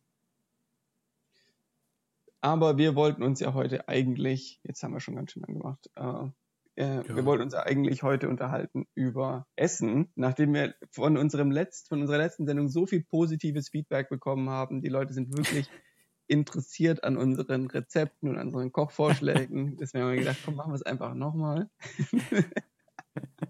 Aber 2.41 2.77
wir 2.77 2.95
wollten 2.95 3.23
uns 3.23 3.39
ja 3.39 3.53
heute 3.53 3.87
eigentlich, 3.87 4.59
jetzt 4.63 4.83
haben 4.83 4.93
wir 4.93 4.99
schon 4.99 5.15
ganz 5.15 5.31
schön 5.31 5.43
lang 5.43 5.57
gemacht, 5.57 5.89
äh, 5.95 6.29
äh, 6.77 6.97
ja. 6.97 7.15
wir 7.15 7.25
wollten 7.25 7.43
uns 7.43 7.53
ja 7.53 7.63
eigentlich 7.63 8.03
heute 8.03 8.29
unterhalten 8.29 8.85
über 8.93 9.47
Essen, 9.55 10.11
nachdem 10.15 10.53
wir 10.53 10.75
von 10.91 11.17
unserem 11.17 11.49
letzt, 11.49 11.89
von 11.89 12.01
unserer 12.01 12.19
letzten 12.19 12.45
Sendung 12.45 12.69
so 12.69 12.85
viel 12.85 13.03
positives 13.03 13.69
Feedback 13.69 14.09
bekommen 14.09 14.49
haben. 14.49 14.81
Die 14.81 14.89
Leute 14.89 15.13
sind 15.13 15.35
wirklich 15.35 15.67
interessiert 16.27 17.03
an 17.03 17.17
unseren 17.17 17.65
Rezepten 17.65 18.29
und 18.29 18.37
an 18.37 18.47
unseren 18.47 18.71
Kochvorschlägen. 18.71 19.77
Deswegen 19.81 20.03
haben 20.03 20.11
wir 20.11 20.19
gedacht, 20.19 20.37
komm, 20.45 20.55
machen 20.55 20.71
wir 20.71 20.75
es 20.75 20.83
einfach 20.83 21.15
nochmal. 21.15 21.69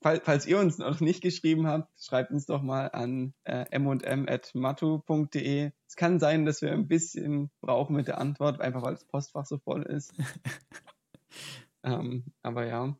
falls 0.00 0.46
ihr 0.46 0.58
uns 0.58 0.78
noch 0.78 1.00
nicht 1.00 1.22
geschrieben 1.22 1.66
habt, 1.66 1.88
schreibt 2.00 2.30
uns 2.30 2.46
doch 2.46 2.62
mal 2.62 2.86
an 2.86 3.34
äh, 3.44 3.78
mm.matu.de. 3.78 5.70
Es 5.86 5.96
kann 5.96 6.18
sein, 6.18 6.44
dass 6.44 6.62
wir 6.62 6.72
ein 6.72 6.88
bisschen 6.88 7.50
brauchen 7.60 7.96
mit 7.96 8.08
der 8.08 8.18
Antwort, 8.18 8.60
einfach 8.60 8.82
weil 8.82 8.94
das 8.94 9.04
Postfach 9.04 9.46
so 9.46 9.58
voll 9.58 9.82
ist. 9.82 10.14
ähm, 11.84 12.24
aber 12.42 12.66
ja. 12.66 12.96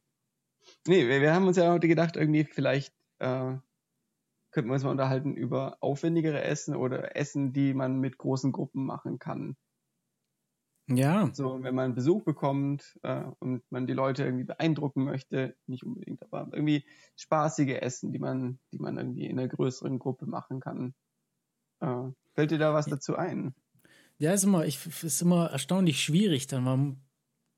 Nee, 0.86 1.08
wir, 1.08 1.20
wir, 1.20 1.34
haben 1.34 1.46
uns 1.46 1.56
ja 1.56 1.72
heute 1.72 1.88
gedacht, 1.88 2.16
irgendwie 2.16 2.44
vielleicht 2.44 2.94
äh, 3.18 3.56
könnten 4.50 4.70
wir 4.70 4.74
uns 4.74 4.84
mal 4.84 4.90
unterhalten 4.90 5.34
über 5.34 5.78
aufwendigere 5.80 6.42
Essen 6.42 6.76
oder 6.76 7.16
Essen, 7.16 7.52
die 7.52 7.74
man 7.74 7.98
mit 7.98 8.18
großen 8.18 8.52
Gruppen 8.52 8.84
machen 8.84 9.18
kann. 9.18 9.56
Ja. 10.96 11.30
So, 11.32 11.62
wenn 11.62 11.74
man 11.74 11.94
Besuch 11.94 12.24
bekommt 12.24 12.98
äh, 13.02 13.24
und 13.38 13.62
man 13.70 13.86
die 13.86 13.92
Leute 13.92 14.24
irgendwie 14.24 14.44
beeindrucken 14.44 15.04
möchte, 15.04 15.56
nicht 15.66 15.84
unbedingt, 15.84 16.22
aber 16.22 16.48
irgendwie 16.52 16.84
spaßige 17.16 17.80
Essen, 17.80 18.12
die 18.12 18.18
man, 18.18 18.58
die 18.72 18.78
man 18.78 18.96
irgendwie 18.96 19.26
in 19.26 19.38
einer 19.38 19.48
größeren 19.48 19.98
Gruppe 19.98 20.26
machen 20.26 20.60
kann. 20.60 20.94
Äh, 21.80 22.10
fällt 22.34 22.50
dir 22.50 22.58
da 22.58 22.74
was 22.74 22.86
dazu 22.86 23.16
ein? 23.16 23.54
Ja, 24.18 24.32
ist 24.32 24.44
immer, 24.44 24.64
ich, 24.64 24.78
ist 25.02 25.22
immer 25.22 25.50
erstaunlich 25.50 26.02
schwierig. 26.02 26.46
Dann 26.46 26.64
man, 26.64 27.00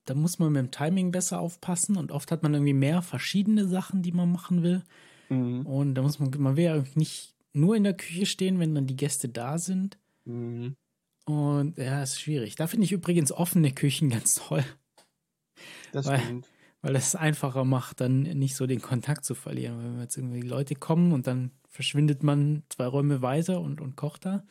da 0.06 0.14
muss 0.14 0.38
man 0.38 0.52
mit 0.52 0.62
dem 0.62 0.70
Timing 0.70 1.10
besser 1.10 1.40
aufpassen 1.40 1.96
und 1.96 2.12
oft 2.12 2.30
hat 2.30 2.42
man 2.42 2.54
irgendwie 2.54 2.72
mehr 2.72 3.02
verschiedene 3.02 3.66
Sachen, 3.66 4.02
die 4.02 4.12
man 4.12 4.32
machen 4.32 4.62
will. 4.62 4.82
Mhm. 5.28 5.66
Und 5.66 5.94
da 5.94 6.02
muss 6.02 6.18
man, 6.18 6.30
man 6.38 6.56
will 6.56 6.64
ja 6.64 6.84
nicht 6.94 7.34
nur 7.52 7.76
in 7.76 7.84
der 7.84 7.96
Küche 7.96 8.26
stehen, 8.26 8.58
wenn 8.58 8.74
dann 8.74 8.86
die 8.86 8.96
Gäste 8.96 9.28
da 9.28 9.58
sind. 9.58 9.98
Mhm. 10.24 10.76
Und 11.24 11.78
ja, 11.78 12.02
ist 12.02 12.20
schwierig. 12.20 12.56
Da 12.56 12.66
finde 12.66 12.84
ich 12.84 12.92
übrigens 12.92 13.32
offene 13.32 13.72
Küchen 13.72 14.10
ganz 14.10 14.34
toll. 14.34 14.64
Das 15.92 16.06
weil, 16.06 16.20
stimmt. 16.20 16.48
Weil 16.82 16.92
das 16.92 17.08
es 17.08 17.14
einfacher 17.14 17.64
macht, 17.64 18.00
dann 18.00 18.22
nicht 18.22 18.56
so 18.56 18.66
den 18.66 18.82
Kontakt 18.82 19.24
zu 19.24 19.34
verlieren. 19.34 19.78
Wenn 19.78 20.00
jetzt 20.00 20.16
irgendwie 20.16 20.42
Leute 20.42 20.74
kommen 20.74 21.12
und 21.12 21.26
dann 21.26 21.50
verschwindet 21.68 22.22
man 22.22 22.62
zwei 22.68 22.86
Räume 22.86 23.22
weiter 23.22 23.60
und, 23.60 23.80
und 23.80 23.96
kocht 23.96 24.26
da. 24.26 24.44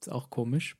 Ist 0.00 0.10
auch 0.10 0.28
komisch. 0.28 0.76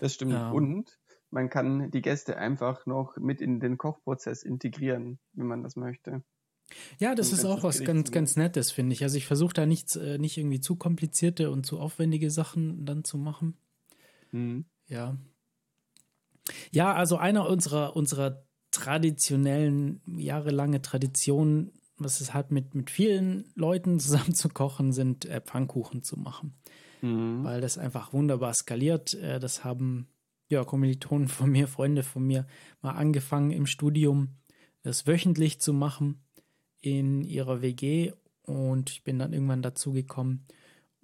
Das 0.00 0.14
stimmt. 0.14 0.32
Ja. 0.32 0.50
Und 0.50 0.98
man 1.30 1.50
kann 1.50 1.90
die 1.90 2.02
Gäste 2.02 2.36
einfach 2.36 2.86
noch 2.86 3.16
mit 3.16 3.40
in 3.40 3.60
den 3.60 3.78
Kochprozess 3.78 4.42
integrieren, 4.42 5.18
wenn 5.32 5.46
man 5.46 5.62
das 5.62 5.76
möchte. 5.76 6.22
Ja, 6.98 7.14
das 7.14 7.32
ist 7.32 7.44
auch 7.44 7.62
was 7.62 7.84
ganz, 7.84 8.10
ganz 8.10 8.36
Nettes, 8.36 8.72
finde 8.72 8.94
ich. 8.94 9.02
Also 9.02 9.18
ich 9.18 9.26
versuche 9.26 9.52
da 9.52 9.66
nichts, 9.66 9.96
äh, 9.96 10.18
nicht 10.18 10.38
irgendwie 10.38 10.60
zu 10.60 10.76
komplizierte 10.76 11.50
und 11.50 11.66
zu 11.66 11.78
aufwendige 11.78 12.30
Sachen 12.30 12.86
dann 12.86 13.04
zu 13.04 13.18
machen. 13.18 13.56
Mhm. 14.34 14.64
Ja. 14.88 15.16
Ja, 16.72 16.92
also 16.92 17.16
einer 17.16 17.48
unserer, 17.48 17.96
unserer 17.96 18.44
traditionellen, 18.70 20.00
jahrelange 20.06 20.82
Traditionen, 20.82 21.72
was 21.96 22.20
es 22.20 22.34
hat, 22.34 22.50
mit, 22.50 22.74
mit 22.74 22.90
vielen 22.90 23.44
Leuten 23.54 24.00
zusammen 24.00 24.34
zu 24.34 24.48
kochen, 24.48 24.92
sind 24.92 25.24
äh, 25.26 25.40
Pfannkuchen 25.40 26.02
zu 26.02 26.18
machen. 26.18 26.54
Mhm. 27.00 27.44
Weil 27.44 27.60
das 27.60 27.78
einfach 27.78 28.12
wunderbar 28.12 28.52
skaliert. 28.52 29.14
Äh, 29.14 29.38
das 29.38 29.64
haben 29.64 30.08
ja 30.48 30.64
Kommilitonen 30.64 31.28
von 31.28 31.50
mir, 31.50 31.68
Freunde 31.68 32.02
von 32.02 32.26
mir 32.26 32.46
mal 32.82 32.92
angefangen 32.92 33.52
im 33.52 33.66
Studium, 33.66 34.36
das 34.82 35.06
wöchentlich 35.06 35.60
zu 35.60 35.72
machen 35.72 36.22
in 36.80 37.22
ihrer 37.22 37.62
WG 37.62 38.12
und 38.42 38.90
ich 38.90 39.04
bin 39.04 39.18
dann 39.18 39.32
irgendwann 39.32 39.62
dazu 39.62 39.92
gekommen. 39.92 40.44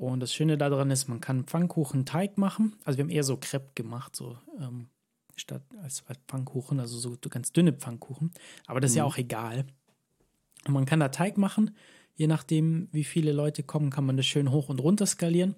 Und 0.01 0.21
das 0.21 0.33
Schöne 0.33 0.57
daran 0.57 0.91
ist, 0.91 1.09
man 1.09 1.21
kann 1.21 1.45
Pfannkuchen 1.45 2.07
Teig 2.07 2.39
machen. 2.39 2.75
Also 2.85 2.97
wir 2.97 3.05
haben 3.05 3.11
eher 3.11 3.23
so 3.23 3.37
Crepe 3.37 3.73
gemacht, 3.75 4.17
so 4.17 4.39
ähm, 4.59 4.89
statt 5.37 5.61
als, 5.83 6.03
als 6.07 6.19
Pfannkuchen, 6.27 6.81
also 6.81 6.99
so 6.99 7.19
ganz 7.29 7.53
dünne 7.53 7.75
Pfannkuchen. 7.75 8.31
Aber 8.67 8.81
das 8.81 8.93
ist 8.93 8.95
mhm. 8.95 9.01
ja 9.01 9.05
auch 9.05 9.19
egal. 9.19 9.67
Und 10.67 10.73
man 10.73 10.87
kann 10.87 11.01
da 11.01 11.11
Teig 11.11 11.37
machen. 11.37 11.77
Je 12.15 12.29
nachdem, 12.29 12.89
wie 12.93 13.05
viele 13.05 13.33
Leute 13.33 13.63
kommen, 13.63 13.91
kann 13.91 14.07
man 14.07 14.17
das 14.17 14.25
schön 14.25 14.51
hoch 14.51 14.71
und 14.71 14.81
runter 14.81 15.05
skalieren. 15.05 15.55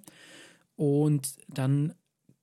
Und 0.74 1.36
dann 1.46 1.94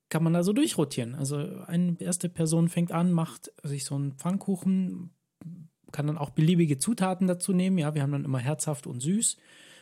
kann 0.07 0.23
man 0.23 0.31
da 0.31 0.43
so 0.43 0.53
durchrotieren. 0.53 1.15
Also 1.15 1.35
eine 1.67 1.97
erste 1.99 2.29
Person 2.29 2.69
fängt 2.69 2.93
an, 2.93 3.11
macht 3.11 3.51
sich 3.61 3.83
so 3.83 3.95
einen 3.95 4.13
Pfannkuchen, 4.13 5.09
kann 5.91 6.07
dann 6.07 6.17
auch 6.17 6.29
beliebige 6.29 6.77
Zutaten 6.77 7.27
dazu 7.27 7.51
nehmen. 7.51 7.77
Ja, 7.77 7.93
wir 7.93 8.03
haben 8.03 8.13
dann 8.13 8.23
immer 8.23 8.39
herzhaft 8.39 8.87
und 8.87 9.01
süß 9.01 9.35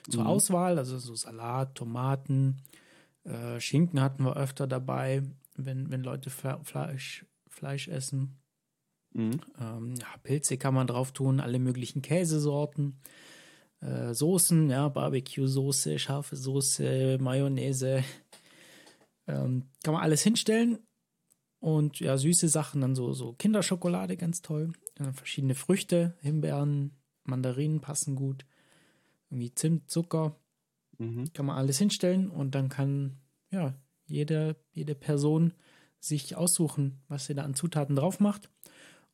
zur 0.10 0.24
mhm. 0.24 0.28
Auswahl, 0.28 0.78
also 0.78 0.98
so 0.98 1.15
Salat, 1.15 1.76
Tomaten, 1.76 2.62
äh, 3.24 3.60
Schinken 3.60 4.02
hatten 4.02 4.24
wir 4.24 4.38
öfter 4.38 4.67
dabei, 4.67 5.24
wenn, 5.56 5.91
wenn 5.91 6.04
Leute 6.04 6.30
Fleisch, 6.30 7.26
Fleisch 7.48 7.88
essen. 7.88 8.39
Mhm. 9.13 9.41
Ähm, 9.60 9.96
ja, 9.96 10.08
Pilze 10.24 10.58
kann 10.58 10.74
man 10.74 10.88
drauf 10.88 11.12
tun, 11.12 11.39
alle 11.39 11.60
möglichen 11.60 12.02
Käsesorten, 12.02 13.00
äh, 13.82 14.13
Soßen, 14.13 14.70
ja, 14.70 14.88
Barbecue-Soße, 14.89 16.00
scharfe 16.00 16.36
Soße, 16.36 17.17
Mayonnaise. 17.20 18.04
Ähm, 19.28 19.65
kann 19.84 19.93
man 19.93 20.04
alles 20.04 20.24
hinstellen. 20.24 20.80
Und 21.60 22.00
ja, 22.00 22.17
süße 22.17 22.50
Sachen, 22.50 22.82
dann 22.82 22.96
so, 22.96 23.13
so 23.13 23.34
Kinderschokolade, 23.34 24.15
ganz 24.15 24.41
toll. 24.41 24.72
Äh, 25.00 25.12
verschiedene 25.12 25.56
Früchte, 25.56 26.15
Himbeeren, 26.22 26.96
Mandarinen 27.24 27.82
passen 27.82 28.15
gut. 28.15 28.46
Irgendwie 29.30 29.54
Zimt, 29.54 29.90
Zucker. 29.90 30.36
Mhm. 30.98 31.32
Kann 31.34 31.46
man 31.46 31.58
alles 31.58 31.78
hinstellen 31.78 32.30
und 32.30 32.56
dann 32.56 32.70
kann 32.70 33.18
ja 33.52 33.76
jede, 34.08 34.56
jede 34.72 34.96
Person 34.96 35.54
sich 36.00 36.36
aussuchen, 36.36 37.02
was 37.08 37.26
sie 37.26 37.36
da 37.36 37.44
an 37.44 37.54
Zutaten 37.54 37.96
drauf 37.96 38.20
macht. 38.20 38.50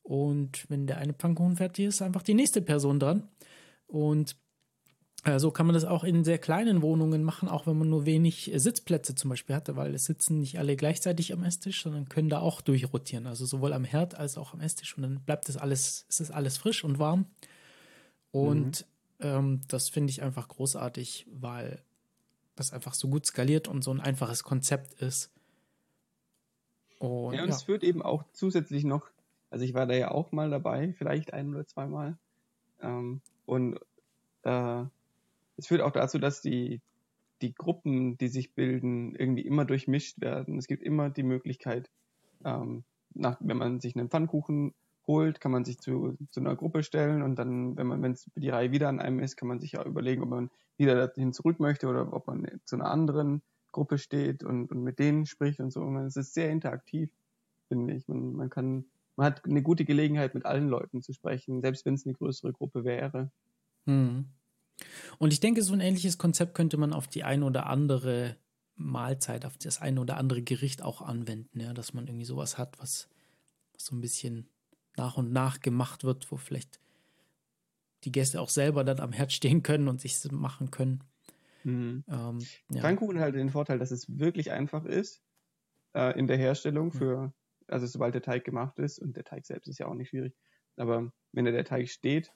Und 0.02 0.69
wenn 0.69 0.86
der 0.86 0.97
eine 0.97 1.13
Pfannkuchen 1.13 1.56
fertig 1.56 1.86
ist, 1.86 2.02
einfach 2.02 2.23
die 2.23 2.34
nächste 2.34 2.62
Person 2.62 2.99
dran. 2.99 3.30
Und 3.88 4.36
äh, 5.23 5.39
so 5.39 5.52
kann 5.52 5.65
man 5.65 5.73
das 5.73 5.86
auch 5.86 6.04
in 6.04 6.23
sehr 6.23 6.38
kleinen 6.38 6.82
Wohnungen 6.82 7.23
machen, 7.23 7.47
auch 7.47 7.65
wenn 7.67 7.78
man 7.78 7.89
nur 7.89 8.06
wenig 8.06 8.52
Sitzplätze 8.54 9.15
zum 9.15 9.30
Beispiel 9.30 9.56
hatte, 9.56 9.76
weil 9.78 9.95
es 9.95 10.06
sitzen 10.06 10.39
nicht 10.39 10.60
alle 10.60 10.76
gleichzeitig 10.76 11.32
am 11.32 11.43
Esstisch, 11.43 11.84
sondern 11.84 12.10
können 12.10 12.30
da 12.30 12.39
auch 12.39 12.62
durchrotieren. 12.62 13.28
Also 13.28 13.45
sowohl 13.45 13.71
am 13.71 13.86
Herd 13.86 14.15
als 14.15 14.38
auch 14.38 14.54
am 14.54 14.60
Esstisch. 14.60 14.95
Und 14.97 15.04
dann 15.04 15.21
bleibt 15.21 15.47
das 15.47 15.58
alles, 15.58 16.06
ist 16.10 16.19
das 16.19 16.32
alles 16.32 16.58
frisch 16.58 16.84
und 16.84 16.99
warm. 16.99 17.28
Und 18.32 18.82
mhm. 18.82 18.92
Ähm, 19.23 19.62
das 19.67 19.89
finde 19.89 20.12
ich 20.12 20.21
einfach 20.21 20.47
großartig, 20.47 21.27
weil 21.31 21.81
das 22.55 22.71
einfach 22.71 22.93
so 22.93 23.07
gut 23.07 23.25
skaliert 23.25 23.67
und 23.67 23.83
so 23.83 23.91
ein 23.91 23.99
einfaches 23.99 24.43
Konzept 24.43 24.93
ist. 25.01 25.31
Und, 26.99 27.33
ja, 27.33 27.41
und 27.41 27.49
ja. 27.49 27.55
es 27.55 27.63
führt 27.63 27.83
eben 27.83 28.01
auch 28.01 28.23
zusätzlich 28.31 28.83
noch 28.83 29.09
also 29.53 29.65
ich 29.65 29.75
war 29.75 29.86
da 29.86 29.93
ja 29.93 30.09
auch 30.09 30.31
mal 30.31 30.49
dabei, 30.49 30.93
vielleicht 30.97 31.31
ein 31.31 31.53
oder 31.53 31.67
zweimal. 31.67 32.17
Ähm, 32.81 33.21
und 33.45 33.77
äh, 34.41 34.83
es 35.57 35.67
führt 35.67 35.81
auch 35.81 35.91
dazu, 35.91 36.17
dass 36.17 36.41
die, 36.41 36.81
die 37.43 37.53
Gruppen, 37.53 38.17
die 38.17 38.29
sich 38.29 38.55
bilden, 38.55 39.13
irgendwie 39.13 39.45
immer 39.45 39.65
durchmischt 39.65 40.19
werden. 40.21 40.57
Es 40.57 40.65
gibt 40.65 40.81
immer 40.81 41.12
die 41.12 41.21
Möglichkeit, 41.21 41.91
ähm, 42.43 42.83
nach, 43.13 43.38
wenn 43.41 43.57
man 43.57 43.79
sich 43.79 43.95
einen 43.95 44.09
Pfannkuchen 44.09 44.73
holt, 45.07 45.41
kann 45.41 45.51
man 45.51 45.65
sich 45.65 45.79
zu, 45.79 46.17
zu 46.31 46.39
einer 46.39 46.55
Gruppe 46.55 46.83
stellen 46.83 47.21
und 47.21 47.35
dann, 47.35 47.75
wenn 47.77 47.87
man, 47.87 48.01
wenn 48.01 48.17
die 48.35 48.49
Reihe 48.49 48.71
wieder 48.71 48.89
an 48.89 48.99
einem 48.99 49.19
ist, 49.19 49.35
kann 49.35 49.47
man 49.47 49.59
sich 49.59 49.73
ja 49.73 49.83
überlegen, 49.83 50.23
ob 50.23 50.29
man 50.29 50.49
wieder 50.77 51.07
dahin 51.07 51.33
zurück 51.33 51.59
möchte 51.59 51.87
oder 51.87 52.13
ob 52.13 52.27
man 52.27 52.47
zu 52.65 52.75
einer 52.75 52.89
anderen 52.89 53.41
Gruppe 53.71 53.97
steht 53.97 54.43
und, 54.43 54.71
und 54.71 54.83
mit 54.83 54.99
denen 54.99 55.25
spricht 55.25 55.59
und 55.59 55.71
so. 55.71 55.83
Es 55.99 56.15
ist 56.15 56.33
sehr 56.33 56.49
interaktiv, 56.49 57.09
finde 57.67 57.95
ich. 57.95 58.07
Man, 58.07 58.33
man 58.33 58.49
kann 58.49 58.85
man 59.15 59.27
hat 59.27 59.45
eine 59.45 59.61
gute 59.61 59.85
Gelegenheit, 59.85 60.33
mit 60.33 60.45
allen 60.45 60.69
Leuten 60.69 61.01
zu 61.01 61.13
sprechen, 61.13 61.61
selbst 61.61 61.85
wenn 61.85 61.93
es 61.93 62.05
eine 62.05 62.15
größere 62.15 62.51
Gruppe 62.51 62.83
wäre. 62.83 63.31
Hm. 63.85 64.25
Und 65.19 65.33
ich 65.33 65.39
denke, 65.39 65.61
so 65.61 65.73
ein 65.73 65.81
ähnliches 65.81 66.17
Konzept 66.17 66.55
könnte 66.55 66.77
man 66.77 66.93
auf 66.93 67.07
die 67.07 67.23
ein 67.23 67.43
oder 67.43 67.67
andere 67.67 68.37
Mahlzeit, 68.75 69.45
auf 69.45 69.57
das 69.57 69.81
ein 69.81 69.99
oder 69.99 70.17
andere 70.17 70.41
Gericht 70.41 70.81
auch 70.81 71.01
anwenden, 71.01 71.59
ja, 71.59 71.73
dass 71.73 71.93
man 71.93 72.07
irgendwie 72.07 72.25
sowas 72.25 72.57
hat, 72.57 72.79
was, 72.79 73.07
was 73.73 73.85
so 73.85 73.95
ein 73.95 74.01
bisschen 74.01 74.49
nach 74.97 75.17
und 75.17 75.32
nach 75.32 75.60
gemacht 75.60 76.03
wird, 76.03 76.32
wo 76.32 76.38
vielleicht 76.38 76.79
die 78.03 78.12
Gäste 78.12 78.41
auch 78.41 78.49
selber 78.49 78.84
dann 78.84 78.99
am 78.99 79.12
Herd 79.13 79.32
stehen 79.32 79.63
können 79.63 79.88
und 79.88 80.01
sich 80.01 80.19
machen 80.32 80.71
können. 80.71 81.03
Mhm. 81.63 82.03
Ähm, 82.08 82.39
ja. 82.69 82.82
Pfannkuchen 82.82 83.19
hat 83.19 83.36
den 83.36 83.49
Vorteil, 83.49 83.79
dass 83.79 83.91
es 83.91 84.19
wirklich 84.19 84.51
einfach 84.51 84.86
ist 84.86 85.21
äh, 85.93 86.17
in 86.19 86.27
der 86.27 86.38
Herstellung 86.38 86.91
für 86.91 87.34
also 87.67 87.88
sobald 87.88 88.13
der 88.13 88.21
Teig 88.21 88.43
gemacht 88.43 88.79
ist, 88.79 88.99
und 88.99 89.15
der 89.15 89.23
Teig 89.23 89.45
selbst 89.45 89.67
ist 89.67 89.79
ja 89.79 89.88
auch 89.88 89.93
nicht 89.93 90.10
schwierig, 90.10 90.36
aber 90.77 91.12
wenn 91.32 91.45
der 91.45 91.65
Teig 91.65 91.89
steht, 91.89 92.34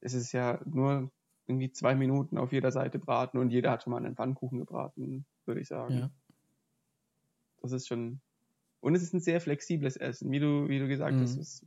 ist 0.00 0.14
es 0.14 0.32
ja 0.32 0.60
nur 0.64 1.10
irgendwie 1.46 1.70
zwei 1.70 1.94
Minuten 1.94 2.38
auf 2.38 2.52
jeder 2.52 2.72
Seite 2.72 2.98
braten 2.98 3.38
und 3.38 3.50
jeder 3.50 3.70
hat 3.70 3.82
schon 3.82 3.92
mal 3.92 4.04
einen 4.04 4.16
Pfannkuchen 4.16 4.58
gebraten, 4.58 5.26
würde 5.44 5.60
ich 5.60 5.68
sagen. 5.68 5.94
Ja. 5.94 6.10
Das 7.62 7.72
ist 7.72 7.86
schon, 7.86 8.20
und 8.80 8.94
es 8.94 9.02
ist 9.02 9.14
ein 9.14 9.20
sehr 9.20 9.40
flexibles 9.40 9.96
Essen, 9.96 10.30
wie 10.30 10.40
du, 10.40 10.68
wie 10.68 10.78
du 10.78 10.88
gesagt 10.88 11.16
mhm. 11.16 11.22
hast, 11.22 11.36
es, 11.36 11.66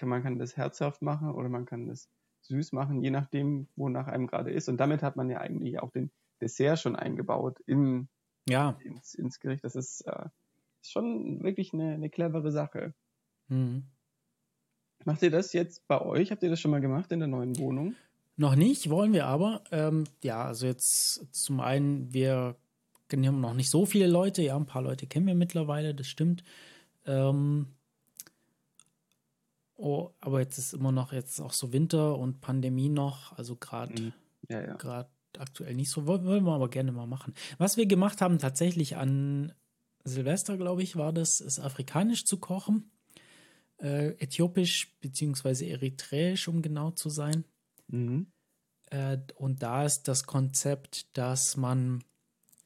man 0.00 0.22
kann 0.22 0.38
das 0.38 0.56
herzhaft 0.56 1.02
machen 1.02 1.30
oder 1.32 1.48
man 1.48 1.66
kann 1.66 1.86
das 1.86 2.08
süß 2.42 2.72
machen, 2.72 3.02
je 3.02 3.10
nachdem, 3.10 3.68
wonach 3.76 4.08
einem 4.08 4.26
gerade 4.26 4.50
ist. 4.50 4.68
Und 4.68 4.78
damit 4.78 5.02
hat 5.02 5.16
man 5.16 5.30
ja 5.30 5.38
eigentlich 5.38 5.80
auch 5.80 5.90
den 5.90 6.10
Dessert 6.40 6.80
schon 6.80 6.96
eingebaut 6.96 7.60
in, 7.66 8.08
ja. 8.48 8.76
ins, 8.82 9.14
ins 9.14 9.38
Gericht. 9.38 9.64
Das 9.64 9.76
ist, 9.76 10.00
äh, 10.02 10.26
schon 10.82 11.42
wirklich 11.42 11.72
eine, 11.72 11.94
eine 11.94 12.10
clevere 12.10 12.50
Sache. 12.50 12.94
Mhm. 13.48 13.84
Macht 15.04 15.22
ihr 15.22 15.30
das 15.30 15.52
jetzt 15.52 15.86
bei 15.88 16.00
euch? 16.00 16.30
Habt 16.30 16.42
ihr 16.42 16.50
das 16.50 16.60
schon 16.60 16.70
mal 16.70 16.80
gemacht 16.80 17.10
in 17.12 17.18
der 17.18 17.28
neuen 17.28 17.58
Wohnung? 17.58 17.94
Noch 18.36 18.56
nicht, 18.56 18.88
wollen 18.88 19.12
wir 19.12 19.26
aber. 19.26 19.62
Ähm, 19.72 20.04
ja, 20.22 20.44
also 20.44 20.66
jetzt 20.66 21.34
zum 21.34 21.60
einen, 21.60 22.12
wir 22.12 22.56
kennen 23.08 23.40
noch 23.40 23.54
nicht 23.54 23.70
so 23.70 23.84
viele 23.84 24.06
Leute. 24.06 24.42
Ja, 24.42 24.56
ein 24.56 24.66
paar 24.66 24.82
Leute 24.82 25.06
kennen 25.06 25.26
wir 25.26 25.34
mittlerweile, 25.34 25.94
das 25.94 26.06
stimmt. 26.06 26.44
Ähm, 27.04 27.66
oh, 29.82 30.14
aber 30.20 30.40
jetzt 30.40 30.58
ist 30.58 30.72
immer 30.72 30.92
noch 30.92 31.12
jetzt 31.12 31.40
auch 31.40 31.52
so 31.52 31.72
Winter 31.72 32.16
und 32.16 32.40
Pandemie 32.40 32.88
noch. 32.88 33.36
Also 33.36 33.56
gerade 33.56 34.00
mhm. 34.00 34.12
ja, 34.48 34.60
ja. 34.64 35.08
aktuell 35.38 35.74
nicht 35.74 35.90
so. 35.90 36.06
Wollen, 36.06 36.44
wir 36.44 36.52
aber 36.52 36.70
gerne 36.70 36.92
mal 36.92 37.06
machen. 37.06 37.34
Was 37.58 37.76
wir 37.76 37.86
gemacht 37.86 38.20
haben 38.20 38.38
tatsächlich 38.38 38.96
an 38.96 39.52
Silvester, 40.04 40.56
glaube 40.56 40.82
ich, 40.82 40.96
war 40.96 41.12
das, 41.12 41.40
ist 41.40 41.58
afrikanisch 41.58 42.24
zu 42.24 42.38
kochen. 42.38 42.90
Äh, 43.78 44.10
äthiopisch 44.22 44.96
beziehungsweise 45.00 45.66
eritreisch, 45.66 46.46
um 46.46 46.62
genau 46.62 46.92
zu 46.92 47.10
sein. 47.10 47.44
Mhm. 47.88 48.28
Äh, 48.90 49.18
und 49.34 49.62
da 49.62 49.84
ist 49.84 50.04
das 50.04 50.24
Konzept, 50.24 51.16
dass 51.16 51.56
man 51.56 52.04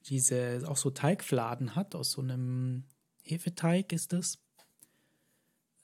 diese 0.07 0.63
auch 0.67 0.77
so 0.77 0.91
Teigfladen 0.91 1.75
hat, 1.75 1.95
aus 1.95 2.13
so 2.13 2.21
einem 2.21 2.85
Hefeteig 3.23 3.93
ist 3.93 4.13
das. 4.13 4.39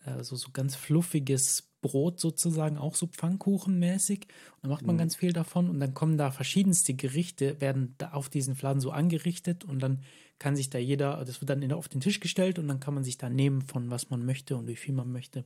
Also 0.05 0.37
so 0.37 0.51
ganz 0.53 0.75
fluffiges 0.75 1.73
Brot 1.81 2.21
sozusagen, 2.21 2.79
auch 2.79 2.95
so 2.95 3.07
Pfannkuchenmäßig. 3.07 4.21
Und 4.21 4.63
dann 4.63 4.71
macht 4.71 4.87
man 4.87 4.97
mhm. 4.97 5.01
ganz 5.01 5.17
viel 5.17 5.33
davon 5.33 5.69
und 5.69 5.81
dann 5.81 5.95
kommen 5.95 6.17
da 6.17 6.31
verschiedenste 6.31 6.95
Gerichte, 6.95 7.61
werden 7.61 7.95
da 7.99 8.13
auf 8.13 8.29
diesen 8.29 8.55
Fladen 8.55 8.81
so 8.81 8.91
angerichtet 8.91 9.65
und 9.65 9.81
dann 9.81 10.03
kann 10.39 10.57
sich 10.57 10.71
da 10.71 10.79
jeder, 10.79 11.25
das 11.25 11.41
wird 11.41 11.51
dann 11.51 11.73
auf 11.73 11.89
den 11.89 12.01
Tisch 12.01 12.21
gestellt 12.21 12.59
und 12.59 12.69
dann 12.69 12.81
kann 12.81 12.95
man 12.95 13.05
sich 13.05 13.19
da 13.19 13.29
nehmen 13.29 13.63
von 13.63 13.91
was 13.91 14.11
man 14.11 14.25
möchte 14.25 14.57
und 14.57 14.67
wie 14.67 14.77
viel 14.77 14.95
man 14.95 15.13
möchte. 15.13 15.45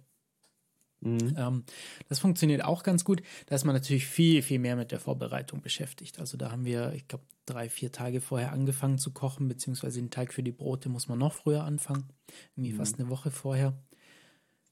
Mhm. 1.01 1.35
Ähm, 1.37 1.65
das 2.09 2.19
funktioniert 2.19 2.65
auch 2.65 2.83
ganz 2.83 3.05
gut. 3.05 3.23
Da 3.47 3.55
ist 3.55 3.65
man 3.65 3.75
natürlich 3.75 4.07
viel, 4.07 4.43
viel 4.43 4.59
mehr 4.59 4.77
mit 4.77 4.93
der 4.93 5.01
Vorbereitung 5.01 5.61
beschäftigt. 5.61 6.19
Also 6.19 6.37
da 6.37 6.51
haben 6.51 6.65
wir, 6.65 6.93
ich 6.95 7.07
glaube, 7.09 7.25
drei, 7.45 7.69
vier 7.69 7.93
Tage 7.93 8.21
vorher 8.21 8.53
angefangen 8.53 8.99
zu 8.99 9.13
kochen, 9.13 9.49
beziehungsweise 9.49 10.01
den 10.01 10.11
Teig 10.11 10.33
für 10.33 10.43
die 10.43 10.53
Brote 10.53 10.89
muss 10.89 11.09
man 11.09 11.19
noch 11.19 11.33
früher 11.33 11.65
anfangen, 11.65 12.09
irgendwie 12.55 12.73
mhm. 12.73 12.77
fast 12.77 12.99
eine 12.99 13.09
Woche 13.09 13.31
vorher. 13.31 13.79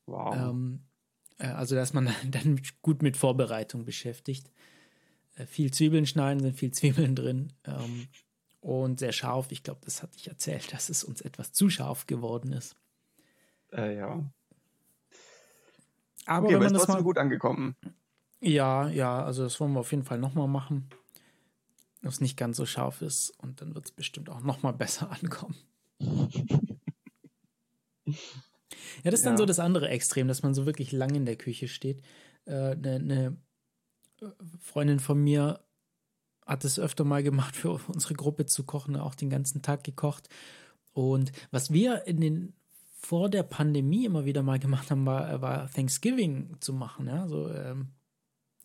Wow. 0.06 0.34
Ähm, 0.36 0.80
äh, 1.38 1.46
also, 1.48 1.74
dass 1.74 1.92
man 1.92 2.08
dann 2.30 2.60
gut 2.82 3.02
mit 3.02 3.16
Vorbereitung 3.16 3.84
beschäftigt. 3.84 4.50
Äh, 5.36 5.46
viel 5.46 5.72
Zwiebeln 5.72 6.06
schneiden, 6.06 6.40
sind 6.40 6.58
viel 6.58 6.72
Zwiebeln 6.72 7.14
drin. 7.14 7.52
Ähm, 7.64 8.08
und 8.60 8.98
sehr 8.98 9.12
scharf. 9.12 9.52
Ich 9.52 9.62
glaube, 9.62 9.80
das 9.84 10.02
hatte 10.02 10.16
ich 10.16 10.28
erzählt, 10.28 10.72
dass 10.72 10.88
es 10.88 11.04
uns 11.04 11.20
etwas 11.20 11.52
zu 11.52 11.68
scharf 11.68 12.06
geworden 12.06 12.52
ist. 12.52 12.76
Äh, 13.72 13.98
ja. 13.98 14.24
Aber 16.26 16.46
okay, 16.46 16.54
wenn 16.54 16.62
man 16.62 16.74
ist 16.74 16.80
das 16.80 16.88
mal 16.88 17.02
gut 17.02 17.18
angekommen. 17.18 17.76
Ja, 18.40 18.88
ja, 18.88 19.22
also 19.22 19.42
das 19.42 19.60
wollen 19.60 19.72
wir 19.72 19.80
auf 19.80 19.90
jeden 19.90 20.04
Fall 20.04 20.18
nochmal 20.18 20.48
machen. 20.48 20.88
Dass 22.00 22.14
es 22.14 22.20
nicht 22.20 22.36
ganz 22.36 22.56
so 22.56 22.66
scharf 22.66 23.02
ist 23.02 23.30
und 23.38 23.60
dann 23.60 23.74
wird 23.74 23.86
es 23.86 23.92
bestimmt 23.92 24.30
auch 24.30 24.40
nochmal 24.40 24.72
besser 24.78 25.10
ankommen. 25.10 25.56
Ja, 29.02 29.10
das 29.10 29.20
ist 29.20 29.24
ja. 29.24 29.30
dann 29.30 29.38
so 29.38 29.46
das 29.46 29.58
andere 29.58 29.88
Extrem, 29.88 30.28
dass 30.28 30.42
man 30.42 30.54
so 30.54 30.66
wirklich 30.66 30.92
lang 30.92 31.14
in 31.14 31.26
der 31.26 31.36
Küche 31.36 31.68
steht. 31.68 32.02
Eine 32.46 32.72
äh, 32.72 32.76
ne, 32.76 33.00
ne 33.00 33.36
Freundin 34.60 35.00
von 35.00 35.22
mir 35.22 35.60
hat 36.46 36.64
es 36.64 36.78
öfter 36.78 37.04
mal 37.04 37.22
gemacht, 37.22 37.56
für 37.56 37.80
unsere 37.88 38.14
Gruppe 38.14 38.46
zu 38.46 38.64
kochen, 38.64 38.96
auch 38.96 39.14
den 39.14 39.30
ganzen 39.30 39.62
Tag 39.62 39.84
gekocht. 39.84 40.28
Und 40.92 41.32
was 41.50 41.72
wir 41.72 42.06
in 42.06 42.20
den 42.20 42.52
vor 43.04 43.28
der 43.28 43.42
Pandemie 43.42 44.06
immer 44.06 44.24
wieder 44.24 44.42
mal 44.42 44.58
gemacht 44.58 44.90
haben, 44.90 45.04
war, 45.04 45.42
war 45.42 45.70
Thanksgiving 45.70 46.56
zu 46.60 46.72
machen. 46.72 47.06
Ja, 47.06 47.28
so, 47.28 47.50
ähm, 47.50 47.88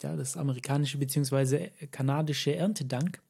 ja, 0.01 0.15
das 0.15 0.37
amerikanische 0.37 0.97
bzw. 0.97 1.71
kanadische 1.91 2.55
Erntedank. 2.55 3.21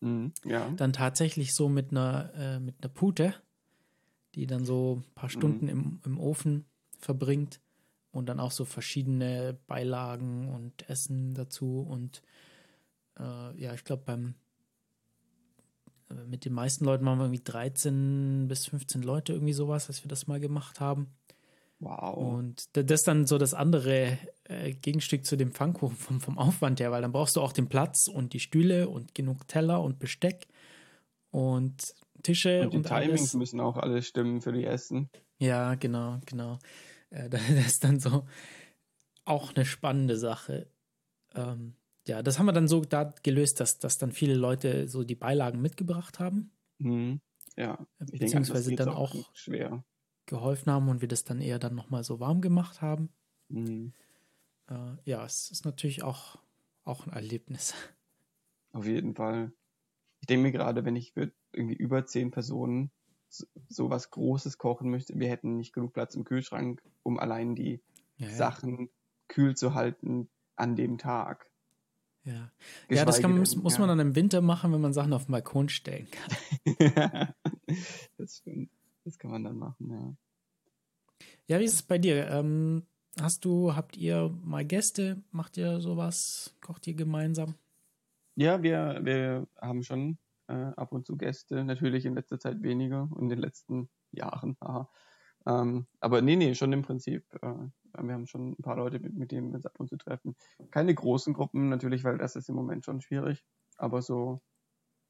Mhm, 0.00 0.32
ja. 0.44 0.70
Dann 0.76 0.92
tatsächlich 0.92 1.54
so 1.54 1.68
mit 1.68 1.90
einer, 1.90 2.32
äh, 2.36 2.60
mit 2.60 2.76
einer 2.80 2.92
Pute 2.92 3.34
die 4.34 4.46
dann 4.46 4.64
so 4.64 5.02
ein 5.02 5.14
paar 5.14 5.28
Stunden 5.28 5.66
mhm. 5.66 5.70
im, 5.70 6.00
im 6.04 6.20
Ofen 6.20 6.64
verbringt 6.98 7.60
und 8.12 8.28
dann 8.28 8.40
auch 8.40 8.50
so 8.50 8.64
verschiedene 8.64 9.58
Beilagen 9.66 10.48
und 10.48 10.88
Essen 10.88 11.34
dazu. 11.34 11.80
Und 11.80 12.22
äh, 13.18 13.60
ja, 13.60 13.74
ich 13.74 13.84
glaube, 13.84 14.02
beim 14.04 14.34
äh, 16.10 16.24
mit 16.26 16.44
den 16.44 16.52
meisten 16.52 16.84
Leuten 16.84 17.04
waren 17.04 17.18
wir 17.18 17.24
irgendwie 17.24 17.44
13 17.44 18.48
bis 18.48 18.66
15 18.66 19.02
Leute, 19.02 19.32
irgendwie 19.32 19.52
sowas, 19.52 19.88
als 19.88 20.04
wir 20.04 20.08
das 20.08 20.26
mal 20.26 20.40
gemacht 20.40 20.80
haben. 20.80 21.08
Wow. 21.80 22.16
Und 22.16 22.76
das 22.76 23.00
ist 23.00 23.08
dann 23.08 23.26
so 23.26 23.38
das 23.38 23.54
andere 23.54 24.16
äh, 24.44 24.72
Gegenstück 24.72 25.26
zu 25.26 25.36
dem 25.36 25.50
Pfannkuchen 25.50 25.96
vom, 25.96 26.20
vom 26.20 26.38
Aufwand 26.38 26.78
her, 26.78 26.92
weil 26.92 27.02
dann 27.02 27.10
brauchst 27.10 27.34
du 27.34 27.40
auch 27.40 27.52
den 27.52 27.68
Platz 27.68 28.06
und 28.06 28.34
die 28.34 28.40
Stühle 28.40 28.88
und 28.88 29.16
genug 29.16 29.48
Teller 29.48 29.82
und 29.82 29.98
Besteck. 29.98 30.46
Und 31.32 31.94
Tische 32.22 32.62
und 32.62 32.72
die 32.72 32.78
und 32.78 32.86
Timings 32.86 33.20
alles. 33.20 33.34
müssen 33.34 33.60
auch 33.60 33.76
alles 33.76 34.06
stimmen 34.06 34.40
für 34.40 34.52
die 34.52 34.64
Essen. 34.64 35.10
Ja, 35.38 35.74
genau, 35.74 36.20
genau. 36.26 36.58
Äh, 37.10 37.28
das 37.30 37.48
ist 37.50 37.84
dann 37.84 38.00
so 38.00 38.26
auch 39.24 39.54
eine 39.54 39.64
spannende 39.64 40.16
Sache. 40.16 40.70
Ähm, 41.34 41.74
ja, 42.06 42.22
das 42.22 42.38
haben 42.38 42.46
wir 42.46 42.52
dann 42.52 42.68
so 42.68 42.84
da 42.84 43.14
gelöst, 43.22 43.60
dass, 43.60 43.78
dass 43.78 43.98
dann 43.98 44.12
viele 44.12 44.34
Leute 44.34 44.88
so 44.88 45.04
die 45.04 45.14
Beilagen 45.14 45.60
mitgebracht 45.60 46.18
haben. 46.18 46.50
Mhm. 46.78 47.20
Ja, 47.56 47.86
ich 48.10 48.18
beziehungsweise 48.18 48.70
denke, 48.70 48.84
dann 48.84 48.94
auch, 48.94 49.14
auch, 49.14 49.34
schwer. 49.34 49.84
geholfen 50.26 50.72
haben 50.72 50.88
und 50.88 51.00
wir 51.00 51.08
das 51.08 51.24
dann 51.24 51.40
eher 51.40 51.58
dann 51.58 51.74
nochmal 51.74 52.02
so 52.02 52.18
warm 52.18 52.40
gemacht 52.40 52.80
haben. 52.80 53.10
Mhm. 53.48 53.92
Äh, 54.68 54.96
ja, 55.04 55.24
es 55.24 55.50
ist 55.50 55.64
natürlich 55.64 56.02
auch, 56.02 56.38
auch 56.84 57.06
ein 57.06 57.12
Erlebnis. 57.12 57.74
Auf 58.72 58.86
jeden 58.86 59.14
Fall. 59.14 59.52
Ich 60.20 60.26
denke 60.26 60.44
mir 60.44 60.52
gerade, 60.52 60.84
wenn 60.84 60.96
ich 60.96 61.14
irgendwie 61.52 61.76
über 61.76 62.06
zehn 62.06 62.30
Personen 62.30 62.90
so 63.68 63.90
was 63.90 64.10
Großes 64.10 64.58
kochen 64.58 64.90
möchte, 64.90 65.18
wir 65.18 65.28
hätten 65.28 65.56
nicht 65.56 65.72
genug 65.72 65.92
Platz 65.92 66.14
im 66.14 66.24
Kühlschrank, 66.24 66.82
um 67.02 67.18
allein 67.18 67.54
die 67.54 67.80
ja, 68.16 68.28
ja. 68.28 68.34
Sachen 68.34 68.90
kühl 69.28 69.56
zu 69.56 69.74
halten 69.74 70.28
an 70.56 70.76
dem 70.76 70.98
Tag. 70.98 71.50
Ja, 72.24 72.52
ja 72.88 73.04
das 73.04 73.20
kann, 73.20 73.36
muss, 73.36 73.56
muss 73.56 73.78
man 73.78 73.88
dann 73.88 73.98
im 73.98 74.14
Winter 74.14 74.40
machen, 74.40 74.72
wenn 74.72 74.80
man 74.80 74.92
Sachen 74.92 75.12
auf 75.12 75.24
den 75.24 75.32
Balkon 75.32 75.68
stellen 75.68 76.08
kann. 76.10 77.34
das 78.18 78.36
stimmt. 78.36 78.70
Das 79.04 79.18
kann 79.18 79.30
man 79.30 79.42
dann 79.42 79.58
machen, 79.58 79.90
ja. 79.90 80.14
Ja, 81.46 81.60
wie 81.60 81.64
ist 81.64 81.74
es 81.74 81.82
bei 81.82 81.98
dir? 81.98 82.28
Ähm, 82.28 82.86
hast 83.20 83.44
du, 83.44 83.74
habt 83.74 83.96
ihr 83.96 84.32
mal 84.44 84.64
Gäste? 84.64 85.22
Macht 85.32 85.56
ihr 85.56 85.80
sowas? 85.80 86.54
Kocht 86.60 86.86
ihr 86.86 86.94
gemeinsam? 86.94 87.56
Ja, 88.36 88.62
wir, 88.62 89.00
wir 89.02 89.48
haben 89.60 89.82
schon 89.82 90.18
äh, 90.52 90.72
ab 90.76 90.92
und 90.92 91.06
zu 91.06 91.16
Gäste, 91.16 91.64
natürlich 91.64 92.04
in 92.04 92.14
letzter 92.14 92.38
Zeit 92.38 92.62
weniger, 92.62 93.08
in 93.18 93.28
den 93.28 93.38
letzten 93.38 93.88
Jahren. 94.10 94.56
Aha. 94.60 94.90
Ähm, 95.46 95.86
aber 96.00 96.22
nee, 96.22 96.36
nee, 96.36 96.54
schon 96.54 96.72
im 96.72 96.82
Prinzip. 96.82 97.24
Äh, 97.42 97.54
wir 97.98 98.14
haben 98.14 98.26
schon 98.26 98.52
ein 98.52 98.62
paar 98.62 98.76
Leute, 98.76 99.00
mit, 99.00 99.14
mit 99.14 99.32
denen 99.32 99.48
wir 99.48 99.56
uns 99.56 99.66
ab 99.66 99.78
und 99.78 99.88
zu 99.88 99.96
treffen. 99.96 100.36
Keine 100.70 100.94
großen 100.94 101.32
Gruppen 101.32 101.68
natürlich, 101.68 102.04
weil 102.04 102.18
das 102.18 102.36
ist 102.36 102.48
im 102.48 102.54
Moment 102.54 102.84
schon 102.84 103.00
schwierig. 103.00 103.44
Aber 103.76 104.02
so 104.02 104.40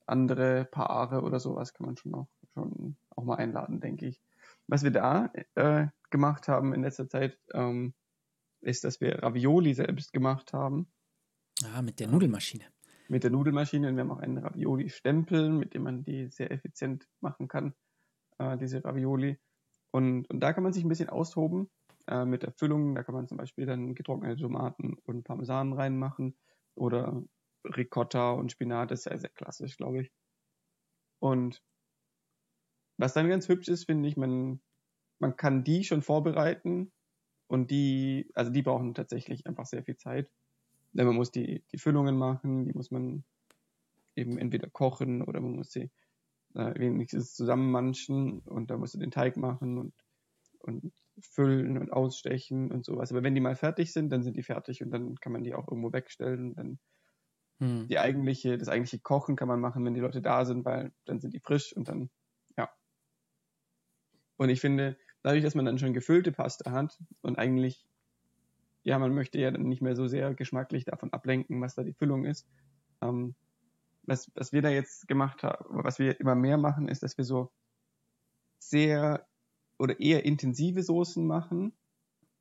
andere 0.07 0.65
Paare 0.65 1.23
oder 1.23 1.39
sowas 1.39 1.75
kann 1.75 1.87
man 1.87 1.97
schon 1.97 2.15
auch, 2.15 2.29
schon 2.55 2.97
auch 3.11 3.25
mal 3.25 3.37
einladen, 3.37 3.81
denke 3.81 4.07
ich. 4.07 4.21
Was 4.69 4.85
wir 4.85 4.91
da 4.91 5.33
äh, 5.55 5.89
gemacht 6.11 6.49
haben 6.49 6.73
in 6.73 6.83
letzter 6.83 7.09
Zeit, 7.09 7.39
ähm, 7.53 7.95
ist, 8.61 8.85
dass 8.85 9.01
wir 9.01 9.23
Ravioli 9.23 9.75
selbst 9.75 10.13
gemacht 10.13 10.53
haben. 10.53 10.87
Ah, 11.75 11.83
mit 11.83 12.01
der 12.01 12.09
Nudelmaschine 12.09 12.65
mit 13.09 13.25
der 13.25 13.31
Nudelmaschine. 13.31 13.89
Und 13.89 13.97
wir 13.97 14.03
haben 14.03 14.11
auch 14.11 14.19
einen 14.19 14.39
Ravioli-Stempel, 14.39 15.51
mit 15.51 15.75
dem 15.75 15.83
man 15.83 16.05
die 16.05 16.29
sehr 16.29 16.51
effizient 16.51 17.09
machen 17.21 17.49
kann, 17.49 17.75
äh, 18.39 18.57
diese 18.57 18.85
Ravioli. 18.85 19.39
Und, 19.91 20.29
und 20.31 20.41
da 20.41 20.53
kann 20.53 20.65
man 20.65 20.73
sich 20.73 20.85
ein 20.85 20.89
bisschen 20.89 21.11
austoben 21.11 21.71
äh, 22.09 22.25
mit 22.25 22.47
Füllung. 22.59 22.95
Da 22.95 23.03
kann 23.03 23.15
man 23.15 23.29
zum 23.29 23.37
Beispiel 23.37 23.67
dann 23.67 23.95
getrocknete 23.95 24.41
Tomaten 24.41 24.97
und 25.05 25.25
Parmesan 25.25 25.73
reinmachen 25.73 26.37
oder 26.75 27.23
Ricotta 27.65 28.33
und 28.33 28.51
Spinat. 28.53 28.91
Das 28.91 29.01
ist 29.01 29.05
sehr, 29.05 29.19
sehr 29.19 29.31
klassisch, 29.31 29.77
glaube 29.77 30.03
ich. 30.03 30.13
Und 31.21 31.63
was 32.99 33.15
dann 33.15 33.29
ganz 33.29 33.49
hübsch 33.49 33.69
ist, 33.69 33.85
finde 33.85 34.09
ich, 34.09 34.17
man, 34.17 34.61
man 35.19 35.37
kann 35.37 35.65
die 35.65 35.85
schon 35.85 36.03
vorbereiten 36.03 36.93
und 37.49 37.71
die, 37.71 38.31
also 38.35 38.51
die 38.51 38.63
brauchen 38.63 38.95
tatsächlich 38.95 39.47
einfach 39.47 39.67
sehr 39.67 39.85
viel 39.85 39.97
Zeit. 39.97 40.31
Denn 40.93 41.07
man 41.07 41.17
muss 41.17 41.31
die, 41.31 41.65
die 41.73 41.79
Füllungen 41.79 42.17
machen, 42.17 42.67
die 42.67 42.73
muss 42.73 42.91
man 42.91 43.25
eben 44.15 44.39
entweder 44.39 44.69
kochen 44.69 45.23
oder 45.23 45.41
man 45.41 45.53
muss 45.53 45.73
sie 45.73 45.91
äh, 46.55 46.79
wenigstens 46.79 47.35
zusammenmanschen 47.35 48.41
und 48.41 48.71
da 48.71 48.77
musst 48.77 48.95
du 48.95 48.99
den 48.99 49.11
Teig 49.11 49.37
machen 49.37 49.79
und, 49.79 49.95
und 50.59 50.93
füllen 51.21 51.79
und 51.79 51.93
ausstechen 51.93 52.71
und 52.71 52.85
sowas. 52.85 53.11
Aber 53.11 53.23
wenn 53.23 53.35
die 53.35 53.41
mal 53.41 53.57
fertig 53.57 53.93
sind, 53.93 54.11
dann 54.11 54.23
sind 54.23 54.37
die 54.37 54.43
fertig 54.43 54.83
und 54.83 54.91
dann 54.91 55.17
kann 55.17 55.33
man 55.33 55.43
die 55.43 55.55
auch 55.55 55.69
irgendwo 55.69 55.93
wegstellen. 55.93 56.55
Dann 56.55 56.79
hm. 57.59 57.89
die 57.89 57.99
eigentliche, 57.99 58.59
das 58.59 58.69
eigentliche 58.69 59.01
Kochen 59.01 59.37
kann 59.37 59.49
man 59.49 59.61
machen, 59.61 59.85
wenn 59.85 59.95
die 59.95 60.01
Leute 60.01 60.21
da 60.21 60.45
sind, 60.45 60.65
weil 60.65 60.93
dann 61.05 61.21
sind 61.21 61.35
die 61.35 61.41
frisch 61.41 61.75
und 61.75 61.89
dann, 61.89 62.11
ja. 62.57 62.71
Und 64.37 64.49
ich 64.49 64.61
finde, 64.61 64.99
dadurch, 65.23 65.43
dass 65.43 65.55
man 65.55 65.65
dann 65.65 65.79
schon 65.79 65.95
gefüllte 65.95 66.33
Pasta 66.33 66.71
hat 66.71 66.99
und 67.21 67.39
eigentlich 67.39 67.87
ja, 68.85 68.99
man 68.99 69.15
möchte 69.15 69.39
ja 69.39 69.51
dann 69.51 69.69
nicht 69.69 69.83
mehr 69.83 69.97
so 69.97 70.07
sehr 70.09 70.35
geschmacklich 70.35 70.85
davon 70.85 71.13
ablenken, 71.13 71.61
was 71.61 71.75
da 71.75 71.83
die 71.83 71.93
Füllung 71.93 72.25
ist. 72.25 72.47
Ähm, 73.01 73.35
was, 74.05 74.31
was 74.35 74.53
wir 74.53 74.63
da 74.63 74.71
jetzt 74.71 75.07
gemacht 75.07 75.43
haben, 75.43 75.85
was 75.85 75.99
wir 75.99 76.19
immer 76.19 76.35
mehr 76.35 76.59
machen, 76.59 76.89
ist, 76.89 77.03
dass 77.03 77.17
wir 77.17 77.25
so 77.25 77.53
sehr 78.59 79.27
oder 79.79 79.99
eher 80.01 80.25
intensive 80.25 80.83
Soßen 80.83 81.25
machen 81.25 81.73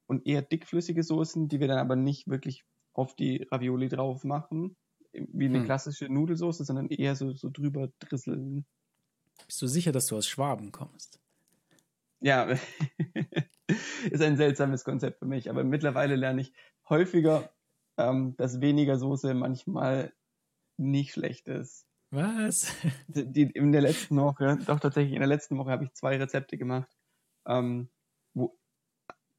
und 0.08 0.26
eher 0.28 0.42
dickflüssige 0.42 1.04
Soßen, 1.04 1.48
die 1.48 1.60
wir 1.60 1.68
dann 1.68 1.78
aber 1.78 1.96
nicht 1.96 2.28
wirklich 2.28 2.66
auf 2.94 3.16
die 3.16 3.48
Ravioli 3.52 3.88
drauf 3.88 4.24
machen, 4.24 4.76
wie 5.14 5.46
eine 5.46 5.60
hm. 5.60 5.66
klassische 5.66 6.10
Nudelsoße, 6.10 6.66
sondern 6.66 6.88
eher 6.88 7.16
so, 7.16 7.34
so 7.34 7.50
drüber 7.50 7.90
drisseln. 8.00 8.66
Bist 9.46 9.62
du 9.62 9.68
sicher, 9.68 9.92
dass 9.92 10.08
du 10.08 10.18
aus 10.18 10.28
Schwaben 10.28 10.72
kommst? 10.72 11.20
Ja, 12.22 12.44
ist 14.12 14.22
ein 14.22 14.38
seltsames 14.38 14.84
Konzept 14.84 15.20
für 15.20 15.26
mich, 15.26 15.50
aber 15.50 15.64
mittlerweile 15.64 16.16
lerne 16.16 16.42
ich 16.42 16.54
häufiger, 16.88 17.52
ähm, 17.98 18.36
dass 18.38 18.62
weniger 18.62 18.98
Soße 18.98 19.34
manchmal 19.34 20.14
nicht 20.78 21.14
schlecht 21.14 21.48
ist. 21.48 21.88
Was? 22.12 22.74
Die, 23.08 23.44
in 23.44 23.72
der 23.72 23.82
letzten 23.82 24.18
Woche, 24.18 24.60
doch 24.66 24.80
tatsächlich, 24.80 25.14
in 25.14 25.20
der 25.20 25.28
letzten 25.28 25.58
Woche 25.58 25.72
habe 25.72 25.86
ich 25.86 25.94
zwei 25.94 26.18
Rezepte 26.18 26.58
gemacht, 26.58 26.90
ähm, 27.48 27.90
wo 28.34 28.58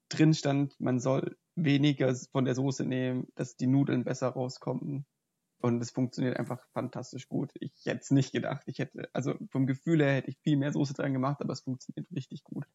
drin 0.09 0.35
stand, 0.35 0.79
man 0.81 0.99
soll 0.99 1.37
weniger 1.55 2.15
von 2.33 2.45
der 2.45 2.55
Soße 2.55 2.85
nehmen, 2.85 3.29
dass 3.35 3.57
die 3.57 3.67
Nudeln 3.67 4.05
besser 4.05 4.29
rauskommen. 4.29 5.07
Und 5.63 5.81
es 5.81 5.91
funktioniert 5.91 6.37
einfach 6.37 6.61
fantastisch 6.73 7.29
gut. 7.29 7.51
Ich 7.55 7.73
hätte 7.85 8.01
es 8.01 8.11
nicht 8.11 8.33
gedacht. 8.33 8.63
Ich 8.67 8.79
hätte, 8.79 9.09
also 9.13 9.35
vom 9.51 9.67
Gefühl 9.67 10.03
her 10.03 10.15
hätte 10.15 10.31
ich 10.31 10.39
viel 10.39 10.57
mehr 10.57 10.73
Soße 10.73 10.93
dran 10.95 11.13
gemacht, 11.13 11.41
aber 11.41 11.53
es 11.53 11.61
funktioniert 11.61 12.07
richtig 12.15 12.45
gut. 12.45 12.67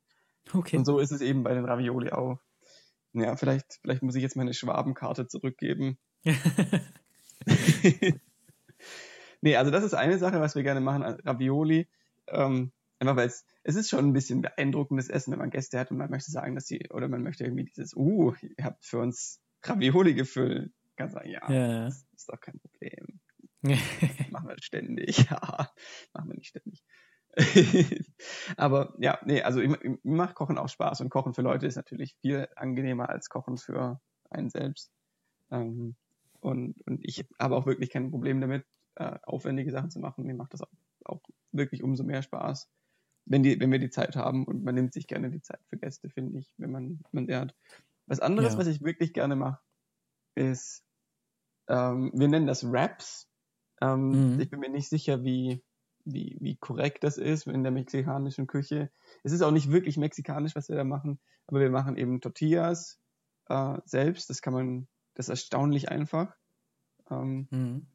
Okay. 0.53 0.77
Und 0.77 0.85
so 0.85 0.99
ist 0.99 1.11
es 1.11 1.21
eben 1.21 1.43
bei 1.43 1.53
den 1.53 1.65
Ravioli 1.65 2.11
auch. 2.11 2.39
Ja, 3.13 3.35
vielleicht, 3.35 3.79
vielleicht 3.81 4.03
muss 4.03 4.15
ich 4.15 4.23
jetzt 4.23 4.37
meine 4.37 4.53
Schwabenkarte 4.53 5.27
zurückgeben. 5.27 5.97
nee, 9.41 9.55
also 9.55 9.71
das 9.71 9.83
ist 9.83 9.93
eine 9.93 10.17
Sache, 10.17 10.39
was 10.39 10.55
wir 10.55 10.63
gerne 10.63 10.81
machen. 10.81 11.03
Ravioli. 11.03 11.87
Ähm, 12.27 12.71
Einfach 12.99 13.15
weil 13.15 13.27
es, 13.27 13.45
es 13.63 13.75
ist 13.75 13.89
schon 13.89 14.05
ein 14.05 14.13
bisschen 14.13 14.41
beeindruckendes 14.41 15.09
Essen, 15.09 15.31
wenn 15.31 15.39
man 15.39 15.51
Gäste 15.51 15.79
hat 15.79 15.91
und 15.91 15.97
man 15.97 16.09
möchte 16.09 16.31
sagen, 16.31 16.55
dass 16.55 16.65
sie, 16.65 16.89
oder 16.89 17.07
man 17.07 17.21
möchte 17.21 17.43
irgendwie 17.43 17.65
dieses, 17.65 17.95
uh, 17.95 18.33
ihr 18.41 18.65
habt 18.65 18.85
für 18.85 18.99
uns 18.99 19.39
Ravioli 19.63 20.15
gefüllt. 20.15 20.71
Kann 20.97 21.09
sagen, 21.09 21.29
ja, 21.29 21.49
Ja. 21.51 21.85
das 21.85 22.05
ist 22.15 22.29
doch 22.29 22.39
kein 22.41 22.59
Problem. 22.59 23.19
machen 24.31 24.49
wir 24.49 24.55
ständig. 24.61 25.17
Ja, 25.31 25.71
machen 26.13 26.29
wir 26.29 26.35
nicht 26.35 26.47
ständig. 26.49 26.83
Aber 28.57 28.95
ja, 28.99 29.19
nee, 29.25 29.41
also 29.43 29.59
ich- 29.61 29.77
macht 30.03 30.35
Kochen 30.35 30.57
auch 30.57 30.69
Spaß 30.69 31.01
und 31.01 31.09
Kochen 31.09 31.33
für 31.33 31.41
Leute 31.43 31.67
ist 31.67 31.75
natürlich 31.75 32.15
viel 32.21 32.47
angenehmer 32.55 33.09
als 33.09 33.29
Kochen 33.29 33.57
für 33.57 34.01
einen 34.29 34.49
selbst. 34.49 34.91
Ähm, 35.51 35.95
und, 36.39 36.81
und 36.87 36.99
ich 37.05 37.27
habe 37.39 37.55
auch 37.55 37.65
wirklich 37.65 37.89
kein 37.89 38.09
Problem 38.11 38.41
damit, 38.41 38.65
äh, 38.95 39.17
aufwendige 39.23 39.71
Sachen 39.71 39.91
zu 39.91 39.99
machen. 39.99 40.25
Mir 40.25 40.35
macht 40.35 40.53
das 40.53 40.61
auch, 40.61 40.71
auch 41.05 41.21
wirklich 41.51 41.83
umso 41.83 42.03
mehr 42.03 42.21
Spaß, 42.23 42.69
wenn, 43.25 43.43
die, 43.43 43.59
wenn 43.59 43.71
wir 43.71 43.79
die 43.79 43.89
Zeit 43.89 44.15
haben 44.15 44.45
und 44.45 44.63
man 44.63 44.73
nimmt 44.75 44.93
sich 44.93 45.05
gerne 45.07 45.29
die 45.29 45.41
Zeit 45.41 45.59
für 45.67 45.77
Gäste, 45.77 46.09
finde 46.09 46.39
ich, 46.39 46.53
wenn 46.57 46.71
man, 46.71 46.89
wenn 46.89 47.11
man 47.11 47.27
der 47.27 47.41
hat. 47.41 47.55
Was 48.07 48.19
anderes, 48.19 48.53
Ja. 48.53 48.59
was 48.59 48.67
ich 48.67 48.81
wirklich 48.81 49.13
gerne 49.13 49.35
mache, 49.35 49.61
ist, 50.35 50.83
ähm, 51.67 52.11
wir 52.13 52.27
nennen 52.27 52.47
das 52.47 52.69
Wraps. 52.71 53.27
Ähm, 53.81 54.33
Mhm. 54.33 54.39
Ich 54.39 54.49
bin 54.49 54.59
mir 54.59 54.69
nicht 54.69 54.89
sicher, 54.89 55.23
wie, 55.23 55.63
wie, 56.05 56.37
wie 56.39 56.55
korrekt 56.55 57.03
das 57.03 57.17
ist 57.17 57.47
in 57.47 57.63
der 57.63 57.71
mexikanischen 57.71 58.47
Küche. 58.47 58.89
Es 59.23 59.31
ist 59.31 59.41
auch 59.41 59.51
nicht 59.51 59.71
wirklich 59.71 59.97
mexikanisch, 59.97 60.55
was 60.55 60.69
wir 60.69 60.75
da 60.75 60.83
machen, 60.83 61.19
aber 61.47 61.59
wir 61.59 61.69
machen 61.69 61.97
eben 61.97 62.21
Tortillas 62.21 62.99
äh, 63.49 63.77
selbst. 63.85 64.29
Das 64.29 64.41
kann 64.41 64.53
man, 64.53 64.87
das 65.13 65.25
ist 65.27 65.29
erstaunlich 65.29 65.89
einfach. 65.89 66.35
Ähm, 67.09 67.47
Mhm. 67.51 67.87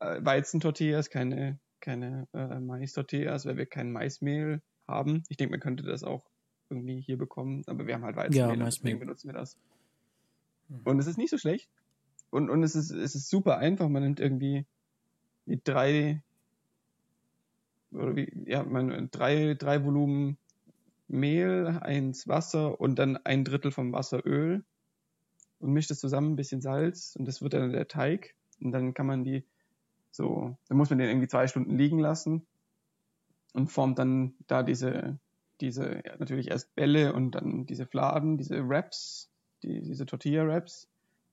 äh, 0.00 0.24
Weizentortillas, 0.24 1.08
keine, 1.10 1.58
keine 1.80 2.28
äh, 2.32 2.60
Mais-Tortillas, 2.60 3.46
weil 3.46 3.56
wir 3.56 3.66
kein 3.66 3.90
Maismehl 3.92 4.60
haben. 4.86 5.22
Ich 5.28 5.36
denke, 5.36 5.52
man 5.52 5.60
könnte 5.60 5.82
das 5.84 6.02
auch 6.04 6.24
irgendwie 6.70 7.00
hier 7.00 7.18
bekommen, 7.18 7.62
aber 7.66 7.86
wir 7.86 7.94
haben 7.94 8.04
halt 8.04 8.16
Weizenmehl, 8.16 8.56
Maismehl. 8.56 8.66
deswegen 8.66 8.98
benutzen 9.00 9.28
wir 9.28 9.34
das. 9.34 9.56
Mhm. 10.68 10.80
Und 10.84 10.98
es 10.98 11.06
ist 11.06 11.18
nicht 11.18 11.30
so 11.30 11.38
schlecht. 11.38 11.70
Und, 12.32 12.48
und 12.48 12.62
es, 12.62 12.74
ist, 12.74 12.90
es 12.90 13.14
ist 13.14 13.28
super 13.28 13.58
einfach. 13.58 13.90
Man 13.90 14.02
nimmt 14.02 14.18
irgendwie 14.18 14.64
die 15.44 15.62
drei 15.62 16.22
oder 17.92 18.16
wie, 18.16 18.32
ja, 18.46 18.62
man 18.62 19.10
drei, 19.10 19.52
drei 19.52 19.84
Volumen 19.84 20.38
Mehl, 21.08 21.78
eins 21.82 22.26
Wasser 22.26 22.80
und 22.80 22.98
dann 22.98 23.18
ein 23.18 23.44
Drittel 23.44 23.70
vom 23.70 23.92
Wasser 23.92 24.24
Öl 24.24 24.64
und 25.58 25.74
mischt 25.74 25.90
es 25.90 26.00
zusammen, 26.00 26.32
ein 26.32 26.36
bisschen 26.36 26.62
Salz 26.62 27.16
und 27.16 27.26
das 27.26 27.42
wird 27.42 27.52
dann 27.52 27.70
der 27.70 27.86
Teig. 27.86 28.34
Und 28.62 28.72
dann 28.72 28.94
kann 28.94 29.06
man 29.06 29.24
die 29.24 29.44
so, 30.10 30.56
dann 30.68 30.78
muss 30.78 30.88
man 30.88 31.00
den 31.00 31.08
irgendwie 31.08 31.28
zwei 31.28 31.46
Stunden 31.48 31.76
liegen 31.76 31.98
lassen 31.98 32.46
und 33.52 33.70
formt 33.70 33.98
dann 33.98 34.36
da 34.46 34.62
diese, 34.62 35.18
diese, 35.60 35.96
ja, 36.02 36.16
natürlich 36.16 36.50
erst 36.50 36.74
Bälle 36.74 37.12
und 37.12 37.32
dann 37.32 37.66
diese 37.66 37.84
Fladen, 37.84 38.38
diese 38.38 38.66
Wraps, 38.66 39.30
die, 39.62 39.82
diese 39.82 40.06
Tortilla-Wraps 40.06 40.88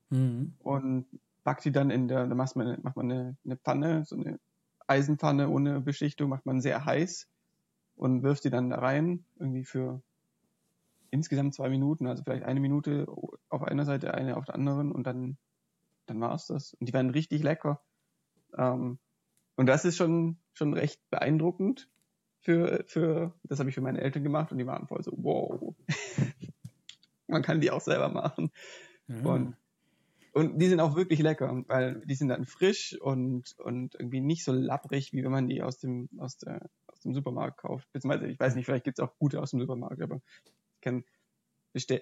Mhm. 0.10 0.54
und 0.60 1.06
backt 1.44 1.66
die 1.66 1.72
dann 1.72 1.90
in 1.90 2.08
der, 2.08 2.28
da 2.28 2.36
macht 2.36 2.56
man, 2.56 2.80
macht 2.82 2.96
man 2.96 3.12
eine, 3.12 3.38
eine 3.46 3.58
Pfanne, 3.58 4.06
so 4.06 4.16
eine 4.16 4.40
Eisenpfanne 4.88 5.50
ohne 5.50 5.82
Beschichtung, 5.82 6.30
macht 6.30 6.46
man 6.46 6.62
sehr 6.62 6.86
heiß 6.86 7.28
und 7.96 8.24
wirft 8.24 8.44
die 8.44 8.50
dann 8.50 8.70
da 8.70 8.80
rein, 8.80 9.26
irgendwie 9.38 9.64
für 9.64 10.02
insgesamt 11.12 11.54
zwei 11.54 11.70
Minuten, 11.70 12.08
also 12.08 12.24
vielleicht 12.24 12.44
eine 12.44 12.60
Minute 12.60 13.08
auf 13.50 13.64
einer 13.64 13.86
Seite, 13.86 14.14
eine 14.14 14.38
auf 14.38 14.46
der 14.46 14.56
anderen 14.56 14.92
und 14.92 15.06
dann, 15.06 15.38
dann 16.06 16.22
war's 16.22 16.48
das. 16.48 16.74
Und 16.76 16.88
die 16.88 16.94
werden 16.94 17.12
richtig 17.12 17.44
lecker. 17.44 17.82
Ähm, 18.58 19.00
und 19.56 19.66
das 19.66 19.86
ist 19.86 19.98
schon, 19.98 20.38
schon 20.54 20.74
recht 20.74 21.02
beeindruckend 21.10 21.90
für, 22.42 22.84
für, 22.88 23.34
das 23.44 23.60
habe 23.60 23.70
ich 23.70 23.76
für 23.76 23.82
meine 23.82 24.02
Eltern 24.02 24.24
gemacht 24.24 24.52
und 24.52 24.58
die 24.58 24.66
waren 24.66 24.88
voll 24.88 25.04
so, 25.04 25.12
wow. 25.18 25.76
Man 27.28 27.44
kann 27.44 27.62
die 27.62 27.70
auch 27.70 27.82
selber 27.82 28.10
machen. 28.10 28.52
Ja. 29.08 29.22
Und, 29.24 29.56
und 30.40 30.60
die 30.60 30.68
sind 30.68 30.80
auch 30.80 30.96
wirklich 30.96 31.20
lecker, 31.20 31.64
weil 31.68 32.02
die 32.06 32.16
sind 32.16 32.30
dann 32.30 32.46
frisch 32.46 33.00
und, 33.00 33.56
und 33.60 33.96
irgendwie 33.96 34.22
nicht 34.22 34.44
so 34.44 34.52
lapprig, 34.52 35.14
wie 35.14 35.24
wenn 35.24 35.32
man 35.32 35.48
die 35.48 35.62
aus 35.62 35.80
dem, 35.80 36.10
aus 36.18 36.38
der, 36.38 36.70
aus 36.88 37.00
dem 37.02 37.14
Supermarkt 37.14 37.58
kauft. 37.58 37.92
Beziehungsweise, 37.92 38.28
ich 38.28 38.40
weiß 38.40 38.56
nicht, 38.56 38.66
vielleicht 38.66 38.86
gibt's 38.86 39.00
auch 39.00 39.18
gute 39.18 39.42
aus 39.42 39.52
dem 39.52 39.60
Supermarkt, 39.60 40.02
aber 40.02 40.22
ich 40.76 40.82
kann 40.82 41.04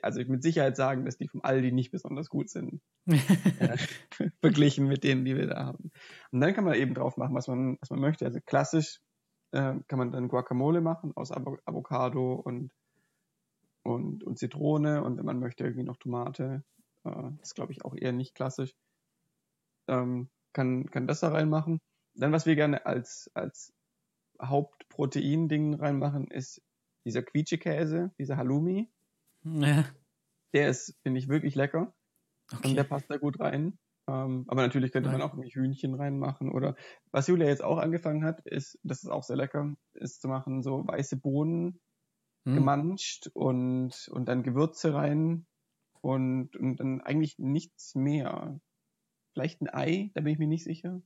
also 0.01 0.19
ich 0.19 0.27
mit 0.27 0.43
Sicherheit 0.43 0.75
sagen, 0.77 1.05
dass 1.05 1.17
die 1.17 1.27
vom 1.27 1.41
Aldi 1.43 1.71
nicht 1.71 1.91
besonders 1.91 2.29
gut 2.29 2.49
sind. 2.49 2.81
äh, 3.05 3.77
verglichen 4.39 4.87
mit 4.87 5.03
denen, 5.03 5.25
die 5.25 5.35
wir 5.35 5.47
da 5.47 5.65
haben. 5.65 5.91
Und 6.31 6.39
dann 6.39 6.53
kann 6.53 6.63
man 6.63 6.75
eben 6.75 6.93
drauf 6.93 7.17
machen, 7.17 7.35
was 7.35 7.47
man, 7.47 7.77
was 7.81 7.89
man 7.89 7.99
möchte. 7.99 8.25
Also 8.25 8.39
klassisch 8.45 9.01
äh, 9.51 9.75
kann 9.87 9.99
man 9.99 10.11
dann 10.11 10.29
Guacamole 10.29 10.81
machen 10.81 11.11
aus 11.15 11.31
Avo 11.31 11.57
Avocado 11.65 12.33
und, 12.33 12.71
und, 13.83 14.23
und 14.23 14.37
Zitrone 14.37 15.03
und 15.03 15.17
wenn 15.17 15.25
man 15.25 15.39
möchte 15.39 15.63
irgendwie 15.63 15.83
noch 15.83 15.97
Tomate, 15.97 16.63
äh, 17.07 17.41
ist 17.41 17.55
glaube 17.55 17.71
ich 17.71 17.85
auch 17.85 17.95
eher 17.95 18.11
nicht 18.11 18.35
klassisch, 18.35 18.73
ähm, 19.87 20.29
kann, 20.53 20.89
kann 20.91 21.07
das 21.07 21.19
da 21.21 21.29
reinmachen. 21.29 21.79
Dann, 22.15 22.31
was 22.31 22.45
wir 22.45 22.55
gerne 22.55 22.85
als, 22.85 23.29
als 23.33 23.73
Hauptprotein-Ding 24.41 25.75
reinmachen, 25.75 26.27
ist 26.31 26.61
dieser 27.05 27.23
Quietschekäse, 27.23 28.11
dieser 28.19 28.37
Halloumi. 28.37 28.89
ja. 29.43 29.85
Der 30.53 30.69
ist, 30.69 30.97
finde 31.03 31.19
ich, 31.19 31.29
wirklich 31.29 31.55
lecker. 31.55 31.93
Okay. 32.53 32.69
Und 32.69 32.75
der 32.75 32.83
passt 32.85 33.09
da 33.09 33.17
gut 33.17 33.39
rein. 33.39 33.77
Ähm, 34.09 34.45
aber 34.47 34.61
natürlich 34.61 34.91
könnte 34.91 35.09
man 35.09 35.19
Nein. 35.19 35.29
auch 35.29 35.33
irgendwie 35.33 35.51
Hühnchen 35.53 35.95
reinmachen. 35.95 36.51
Oder 36.51 36.75
was 37.11 37.27
Julia 37.27 37.47
jetzt 37.47 37.63
auch 37.63 37.77
angefangen 37.77 38.23
hat, 38.23 38.41
ist, 38.45 38.79
das 38.83 39.03
ist 39.03 39.09
auch 39.09 39.23
sehr 39.23 39.35
lecker, 39.35 39.75
ist 39.93 40.21
zu 40.21 40.27
machen, 40.27 40.63
so 40.63 40.87
weiße 40.87 41.17
Bohnen 41.17 41.81
Hm. 42.45 42.55
gemanscht 42.55 43.29
und, 43.33 44.09
und 44.11 44.25
dann 44.27 44.43
Gewürze 44.43 44.93
rein 44.93 45.47
und, 46.07 46.55
und 46.55 46.77
dann 46.77 47.01
eigentlich 47.01 47.37
nichts 47.37 47.95
mehr. 47.95 48.59
Vielleicht 49.33 49.61
ein 49.61 49.69
Ei, 49.73 50.11
da 50.15 50.21
bin 50.21 50.33
ich 50.33 50.39
mir 50.39 50.47
nicht 50.47 50.63
sicher. 50.63 51.01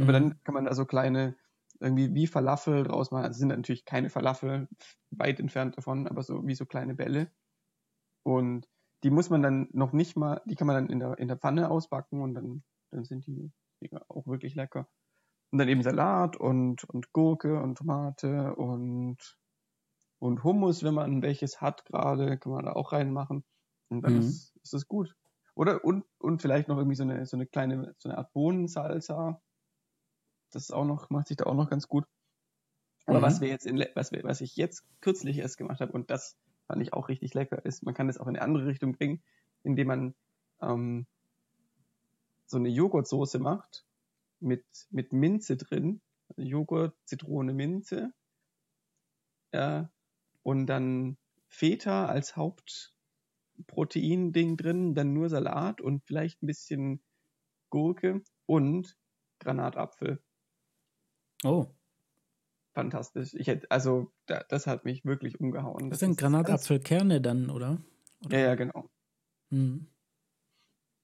Aber 0.00 0.12
Mhm. 0.12 0.12
dann 0.12 0.42
kann 0.44 0.54
man 0.54 0.64
da 0.66 0.74
so 0.74 0.86
kleine, 0.86 1.36
irgendwie 1.80 2.14
wie 2.14 2.26
Falafel 2.26 2.84
draus 2.84 3.10
machen. 3.12 3.24
Also 3.26 3.38
sind 3.40 3.48
natürlich 3.48 3.84
keine 3.84 4.10
Falafel, 4.10 4.68
weit 5.10 5.40
entfernt 5.40 5.76
davon, 5.78 6.08
aber 6.08 6.22
so 6.22 6.46
wie 6.46 6.54
so 6.54 6.66
kleine 6.66 6.94
Bälle. 6.94 7.32
Und 8.24 8.68
die 9.04 9.10
muss 9.10 9.30
man 9.30 9.42
dann 9.42 9.68
noch 9.72 9.92
nicht 9.92 10.16
mal, 10.16 10.42
die 10.46 10.54
kann 10.56 10.66
man 10.66 10.76
dann 10.76 10.90
in 10.90 11.00
der, 11.00 11.18
in 11.18 11.28
der 11.28 11.38
Pfanne 11.38 11.70
ausbacken 11.70 12.20
und 12.22 12.34
dann, 12.34 12.64
dann 12.90 13.04
sind 13.04 13.26
die 13.26 13.52
auch 14.08 14.26
wirklich 14.26 14.54
lecker. 14.54 14.88
Und 15.52 15.58
dann 15.60 15.68
eben 15.68 15.82
Salat 15.82 16.36
und, 16.36 16.84
und 16.84 17.12
Gurke 17.12 17.60
und 17.60 17.78
Tomate 17.78 18.54
und, 18.56 19.38
und 20.20 20.44
Hummus, 20.44 20.82
wenn 20.84 20.94
man 20.94 21.22
welches 21.22 21.60
hat 21.60 21.84
gerade, 21.84 22.38
kann 22.38 22.52
man 22.52 22.64
da 22.64 22.72
auch 22.72 22.92
reinmachen. 22.92 23.44
Und 23.92 24.02
dann 24.02 24.14
Mhm. 24.14 24.18
ist, 24.20 24.56
ist 24.62 24.74
es 24.74 24.88
gut. 24.88 25.14
Oder, 25.54 25.84
und, 25.84 26.04
und 26.18 26.40
vielleicht 26.40 26.68
noch 26.68 26.78
irgendwie 26.78 26.96
so 26.96 27.02
eine, 27.02 27.26
so 27.26 27.36
eine 27.36 27.46
kleine, 27.46 27.94
so 27.98 28.08
eine 28.08 28.16
Art 28.16 28.32
Bohnensalsa. 28.32 29.40
Das 30.50 30.70
auch 30.70 30.86
noch, 30.86 31.10
macht 31.10 31.28
sich 31.28 31.36
da 31.36 31.44
auch 31.44 31.54
noch 31.54 31.68
ganz 31.68 31.88
gut. 31.88 32.06
Aber 33.06 33.18
Mhm. 33.18 33.22
was 33.22 33.40
wir 33.42 33.48
jetzt 33.48 33.66
in, 33.66 33.84
was 33.94 34.12
wir, 34.12 34.22
was 34.24 34.40
ich 34.40 34.56
jetzt 34.56 34.84
kürzlich 35.00 35.36
erst 35.38 35.58
gemacht 35.58 35.80
habe 35.80 35.92
und 35.92 36.10
das 36.10 36.38
fand 36.66 36.80
ich 36.80 36.94
auch 36.94 37.08
richtig 37.08 37.34
lecker, 37.34 37.62
ist, 37.64 37.82
man 37.82 37.94
kann 37.94 38.06
das 38.06 38.16
auch 38.16 38.26
in 38.28 38.36
eine 38.36 38.42
andere 38.42 38.66
Richtung 38.66 38.92
bringen, 38.92 39.22
indem 39.62 39.88
man 39.88 40.14
ähm, 40.62 41.06
so 42.46 42.56
eine 42.56 42.70
Joghurtsoße 42.70 43.38
macht 43.38 43.84
mit, 44.40 44.64
mit 44.90 45.12
Minze 45.12 45.56
drin. 45.56 46.00
Also 46.28 46.42
Joghurt, 46.42 46.96
Zitrone, 47.04 47.52
Minze. 47.52 48.14
Ja, 49.52 49.90
und 50.42 50.66
dann 50.66 51.18
Feta 51.48 52.06
als 52.06 52.36
Hauptprotein-Ding 53.62 54.56
drin, 54.56 54.94
dann 54.94 55.12
nur 55.14 55.28
Salat 55.28 55.80
und 55.80 56.04
vielleicht 56.04 56.42
ein 56.42 56.46
bisschen 56.46 57.02
Gurke 57.70 58.22
und 58.46 58.96
Granatapfel. 59.40 60.22
Oh, 61.44 61.74
Fantastisch. 62.74 63.32
Ich 63.34 63.46
hätte, 63.46 63.70
also, 63.70 64.12
da, 64.26 64.44
das 64.48 64.66
hat 64.66 64.84
mich 64.84 65.04
wirklich 65.06 65.40
umgehauen. 65.40 65.90
das 65.90 66.00
sind 66.00 66.16
Granatapfelkerne 66.18 67.20
dann, 67.20 67.48
oder? 67.48 67.78
Ja, 68.30 68.38
ja, 68.38 68.54
genau. 68.56 68.90
Hm. 69.50 69.86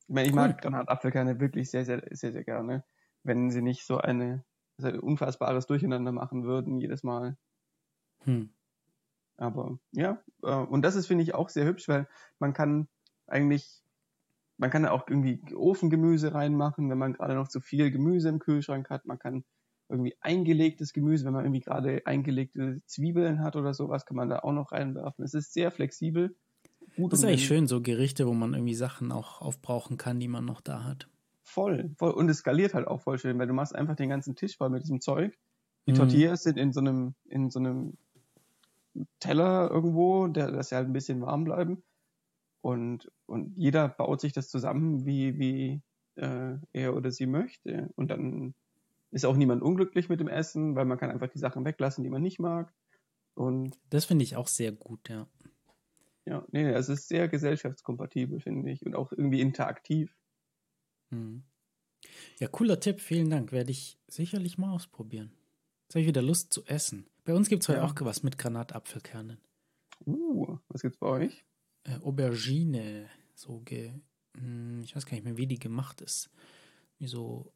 Ich 0.08 0.14
meine, 0.14 0.28
ich 0.28 0.34
Cool. 0.36 0.54
mag 0.54 0.60
Granatapfelkerne 0.60 1.40
wirklich 1.40 1.70
sehr, 1.70 1.84
sehr, 1.84 2.02
sehr, 2.10 2.32
sehr 2.32 2.44
gerne. 2.44 2.84
Wenn 3.22 3.50
sie 3.50 3.62
nicht 3.62 3.84
so 3.86 3.98
eine, 3.98 4.44
so 4.76 4.88
ein 4.88 4.98
unfassbares 5.00 5.66
Durcheinander 5.66 6.12
machen 6.12 6.44
würden 6.44 6.78
jedes 6.80 7.02
Mal. 7.02 7.36
Hm. 8.24 8.42
Aber 9.38 9.80
ja, 9.92 10.22
äh, 10.44 10.54
und 10.54 10.82
das 10.82 10.96
ist, 10.96 11.08
finde 11.08 11.24
ich, 11.24 11.34
auch 11.34 11.50
sehr 11.50 11.66
hübsch, 11.66 11.88
weil 11.88 12.08
man 12.40 12.54
kann 12.54 12.88
eigentlich, 13.28 13.82
man 14.58 14.70
kann 14.70 14.84
da 14.84 14.90
auch 14.92 15.08
irgendwie 15.08 15.42
Ofengemüse 15.54 16.34
reinmachen, 16.34 16.90
wenn 16.90 16.98
man 16.98 17.14
gerade 17.14 17.34
noch 17.34 17.48
zu 17.48 17.60
viel 17.60 17.90
Gemüse 17.90 18.28
im 18.28 18.40
Kühlschrank 18.40 18.90
hat. 18.90 19.06
Man 19.06 19.18
kann 19.18 19.44
irgendwie 19.88 20.16
eingelegtes 20.20 20.92
Gemüse, 20.92 21.24
wenn 21.26 21.34
man 21.34 21.44
irgendwie 21.44 21.60
gerade 21.60 22.02
eingelegte 22.06 22.82
Zwiebeln 22.86 23.40
hat 23.42 23.56
oder 23.56 23.74
sowas, 23.74 24.06
kann 24.06 24.16
man 24.16 24.28
da 24.30 24.40
auch 24.40 24.52
noch 24.52 24.72
reinwerfen. 24.72 25.24
Es 25.24 25.34
ist 25.34 25.52
sehr 25.54 25.70
flexibel. 25.70 26.36
Das 26.96 27.20
ist 27.20 27.24
eigentlich 27.24 27.46
schön, 27.46 27.66
so 27.66 27.80
Gerichte, 27.80 28.26
wo 28.26 28.34
man 28.34 28.54
irgendwie 28.54 28.74
Sachen 28.74 29.12
auch 29.12 29.40
aufbrauchen 29.40 29.96
kann, 29.96 30.20
die 30.20 30.28
man 30.28 30.44
noch 30.44 30.60
da 30.60 30.84
hat. 30.84 31.08
Voll, 31.42 31.90
voll. 31.96 32.10
Und 32.12 32.28
es 32.28 32.38
skaliert 32.38 32.74
halt 32.74 32.86
auch 32.86 33.00
voll 33.00 33.18
schön, 33.18 33.38
weil 33.38 33.46
du 33.46 33.54
machst 33.54 33.74
einfach 33.74 33.96
den 33.96 34.10
ganzen 34.10 34.36
Tisch 34.36 34.56
voll 34.56 34.70
mit 34.70 34.82
diesem 34.82 35.00
Zeug. 35.00 35.36
Die 35.86 35.92
Mhm. 35.92 35.96
Tortillas 35.96 36.42
sind 36.42 36.58
in 36.58 36.72
so 36.72 36.80
einem, 36.80 37.14
in 37.24 37.50
so 37.50 37.58
einem 37.58 37.96
Teller 39.20 39.70
irgendwo, 39.70 40.26
der, 40.28 40.50
dass 40.50 40.70
sie 40.70 40.76
halt 40.76 40.86
ein 40.86 40.92
bisschen 40.92 41.20
warm 41.20 41.44
bleiben. 41.44 41.82
Und, 42.60 43.10
und 43.26 43.56
jeder 43.56 43.88
baut 43.88 44.20
sich 44.20 44.32
das 44.32 44.48
zusammen, 44.48 45.06
wie, 45.06 45.38
wie 45.38 45.82
äh, 46.16 46.56
er 46.72 46.96
oder 46.96 47.10
sie 47.10 47.26
möchte. 47.26 47.90
Und 47.96 48.10
dann 48.10 48.54
ist 49.10 49.24
auch 49.24 49.36
niemand 49.36 49.62
unglücklich 49.62 50.08
mit 50.08 50.20
dem 50.20 50.28
Essen, 50.28 50.74
weil 50.74 50.84
man 50.84 50.98
kann 50.98 51.10
einfach 51.10 51.28
die 51.28 51.38
Sachen 51.38 51.64
weglassen, 51.64 52.04
die 52.04 52.10
man 52.10 52.22
nicht 52.22 52.38
mag. 52.38 52.72
Und 53.34 53.78
das 53.90 54.04
finde 54.04 54.24
ich 54.24 54.36
auch 54.36 54.48
sehr 54.48 54.72
gut, 54.72 55.08
ja. 55.08 55.28
Ja, 56.26 56.44
nee, 56.50 56.68
es 56.68 56.88
ist 56.88 57.08
sehr 57.08 57.28
gesellschaftskompatibel, 57.28 58.40
finde 58.40 58.70
ich, 58.70 58.84
und 58.84 58.94
auch 58.94 59.12
irgendwie 59.12 59.40
interaktiv. 59.40 60.14
Hm. 61.10 61.42
Ja, 62.38 62.48
cooler 62.48 62.80
Tipp, 62.80 63.00
vielen 63.00 63.30
Dank. 63.30 63.50
Werde 63.52 63.70
ich 63.70 63.98
sicherlich 64.08 64.58
mal 64.58 64.72
ausprobieren. 64.72 65.32
Jetzt 65.84 65.94
habe 65.94 66.02
ich 66.02 66.08
wieder 66.08 66.20
Lust 66.22 66.52
zu 66.52 66.64
essen. 66.66 67.06
Bei 67.28 67.34
uns 67.34 67.50
gibt 67.50 67.62
es 67.62 67.68
heute 67.68 67.80
ja. 67.80 67.84
auch 67.84 67.94
was 68.00 68.22
mit 68.22 68.38
Granatapfelkernen. 68.38 69.36
Uh, 70.06 70.56
was 70.68 70.80
gibt's 70.80 70.96
bei 70.96 71.08
euch? 71.08 71.44
Äh, 71.84 71.98
Aubergine, 72.02 73.10
so 73.34 73.60
ge, 73.66 73.92
hm, 74.34 74.80
ich 74.82 74.96
weiß 74.96 75.04
gar 75.04 75.12
nicht 75.12 75.24
mehr, 75.24 75.36
wie 75.36 75.46
die 75.46 75.58
gemacht 75.58 76.00
ist. 76.00 76.30
Wie 76.98 77.06
so 77.06 77.52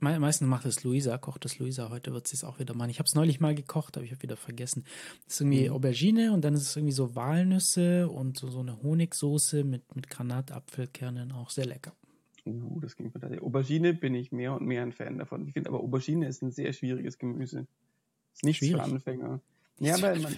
Me 0.00 0.18
meistens 0.18 0.48
macht 0.48 0.64
es 0.64 0.82
Luisa, 0.82 1.18
kocht 1.18 1.44
es 1.44 1.58
Luisa. 1.58 1.90
Heute 1.90 2.14
wird 2.14 2.26
sie 2.26 2.36
es 2.36 2.44
auch 2.44 2.58
wieder 2.58 2.72
machen. 2.72 2.88
Ich 2.88 2.98
habe 2.98 3.06
es 3.06 3.14
neulich 3.14 3.38
mal 3.38 3.54
gekocht, 3.54 3.98
aber 3.98 4.06
ich 4.06 4.12
habe 4.12 4.22
wieder 4.22 4.38
vergessen. 4.38 4.84
Das 5.26 5.34
ist 5.34 5.40
irgendwie 5.42 5.68
mhm. 5.68 5.74
Aubergine 5.74 6.32
und 6.32 6.42
dann 6.42 6.54
ist 6.54 6.62
es 6.62 6.74
irgendwie 6.74 6.94
so 6.94 7.14
Walnüsse 7.14 8.08
und 8.08 8.38
so, 8.38 8.48
so 8.48 8.60
eine 8.60 8.82
Honigsoße 8.82 9.62
mit, 9.62 9.94
mit 9.94 10.08
Granatapfelkernen. 10.08 11.32
Auch 11.32 11.50
sehr 11.50 11.66
lecker. 11.66 11.92
Uh, 12.46 12.80
das 12.80 12.96
klingt 12.96 13.12
fantastisch. 13.12 13.42
Aubergine 13.42 13.92
bin 13.92 14.14
ich 14.14 14.32
mehr 14.32 14.54
und 14.54 14.66
mehr 14.66 14.80
ein 14.80 14.92
Fan 14.92 15.18
davon. 15.18 15.46
Ich 15.46 15.52
finde 15.52 15.68
aber 15.68 15.80
Aubergine 15.80 16.26
ist 16.26 16.40
ein 16.40 16.50
sehr 16.50 16.72
schwieriges 16.72 17.18
Gemüse. 17.18 17.66
Nicht 18.42 18.58
Schwierig. 18.58 18.76
für 18.76 18.82
Anfänger. 18.82 19.40
Ja, 19.78 20.00
weil 20.02 20.20
man, 20.20 20.34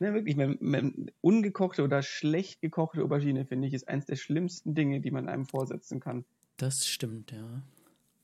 ne, 0.00 0.14
wirklich, 0.14 0.36
man, 0.36 0.58
man, 0.60 1.10
ungekochte 1.20 1.82
oder 1.82 2.02
schlecht 2.02 2.60
gekochte 2.60 3.02
Aubergine, 3.02 3.44
finde 3.46 3.68
ich, 3.68 3.74
ist 3.74 3.88
eins 3.88 4.06
der 4.06 4.16
schlimmsten 4.16 4.74
Dinge, 4.74 5.00
die 5.00 5.10
man 5.10 5.28
einem 5.28 5.46
vorsetzen 5.46 6.00
kann. 6.00 6.24
Das 6.56 6.86
stimmt, 6.86 7.32
ja. 7.32 7.62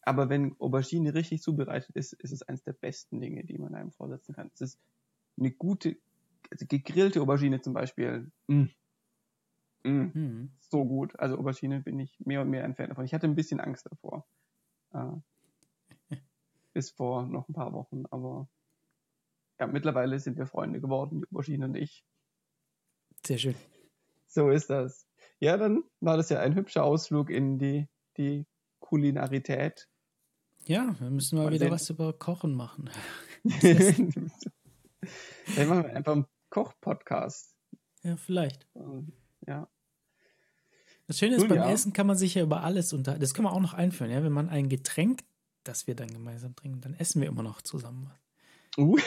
Aber 0.03 0.29
wenn 0.29 0.57
Aubergine 0.59 1.15
richtig 1.15 1.43
zubereitet 1.43 1.95
ist, 1.95 2.13
ist 2.13 2.33
es 2.33 2.43
eines 2.43 2.65
der 2.65 2.73
besten 2.73 3.21
Dinge, 3.21 3.45
die 3.45 3.59
man 3.59 3.75
einem 3.75 3.93
vorsetzen 3.93 4.35
kann. 4.35 4.51
Es 4.55 4.61
ist 4.61 4.81
eine 5.39 5.53
gute, 5.53 5.97
also 6.51 6.67
gegrillte 6.67 7.23
Aubergine 7.23 7.61
zum 7.61 7.73
Beispiel. 7.73 8.31
Mm. 8.49 8.65
Mm. 9.85 10.11
Mhm. 10.13 10.51
So 10.59 10.85
gut. 10.85 11.19
Also 11.21 11.39
Aubergine 11.39 11.81
bin 11.81 12.01
ich 12.01 12.19
mehr 12.21 12.43
und 12.43 12.51
mehr 12.51 12.65
ein 12.65 12.75
Fan 12.75 12.89
davon. 12.89 13.05
Ich 13.05 13.15
hatte 13.15 13.27
ein 13.27 13.37
bisschen 13.37 13.61
Angst 13.61 13.87
davor. 13.89 14.27
Äh, 14.93 15.13
bis 16.73 16.91
vor 16.91 17.27
noch 17.27 17.49
ein 17.49 17.55
paar 17.55 17.73
Wochen, 17.73 18.05
aber 18.11 18.49
ja, 19.63 19.69
mittlerweile 19.69 20.19
sind 20.19 20.37
wir 20.39 20.47
Freunde 20.47 20.81
geworden, 20.81 21.21
die 21.21 21.27
Aubergine 21.31 21.67
und 21.67 21.77
ich. 21.77 22.05
Sehr 23.25 23.39
schön. 23.39 23.55
So 24.27 24.51
ist 24.51 24.71
das. 24.71 25.07
Ja, 25.39 25.57
dann 25.57 25.85
war 26.01 26.17
das 26.17 26.31
ja 26.31 26.41
ein 26.41 26.57
hübscher 26.57 26.83
Ausflug 26.83 27.31
in 27.31 27.59
die, 27.59 27.89
die 28.17 28.45
Kulinarität. 28.81 29.89
Ja, 30.65 30.97
wir 30.99 31.11
müssen 31.11 31.39
mal, 31.39 31.45
mal 31.45 31.53
wieder 31.53 31.71
was 31.71 31.89
über 31.91 32.13
Kochen 32.13 32.55
machen. 32.55 32.91
Dann 35.57 35.69
machen 35.69 35.85
wir 35.85 35.97
einfach 35.97 36.13
einen 36.13 36.27
Koch-Podcast. 36.51 37.55
Ja, 38.03 38.17
vielleicht. 38.17 38.67
Ja. 39.47 39.69
Das 41.07 41.19
Schöne 41.19 41.37
ist, 41.37 41.49
beim 41.49 41.59
ja. 41.59 41.71
Essen 41.71 41.93
kann 41.93 42.07
man 42.09 42.17
sich 42.17 42.35
ja 42.35 42.43
über 42.43 42.63
alles 42.63 42.93
unter. 42.93 43.19
Das 43.19 43.35
können 43.35 43.47
wir 43.47 43.53
auch 43.53 43.61
noch 43.61 43.75
einführen, 43.75 44.11
ja. 44.11 44.25
Wenn 44.25 44.33
man 44.33 44.49
ein 44.49 44.69
Getränk, 44.69 45.23
das 45.63 45.87
wir 45.87 45.95
dann 45.95 46.09
gemeinsam 46.09 46.57
trinken, 46.57 46.81
dann 46.81 46.95
essen 46.95 47.21
wir 47.21 47.29
immer 47.29 47.43
noch 47.45 47.63
zusammen. 47.63 48.11
Uh. 48.79 48.99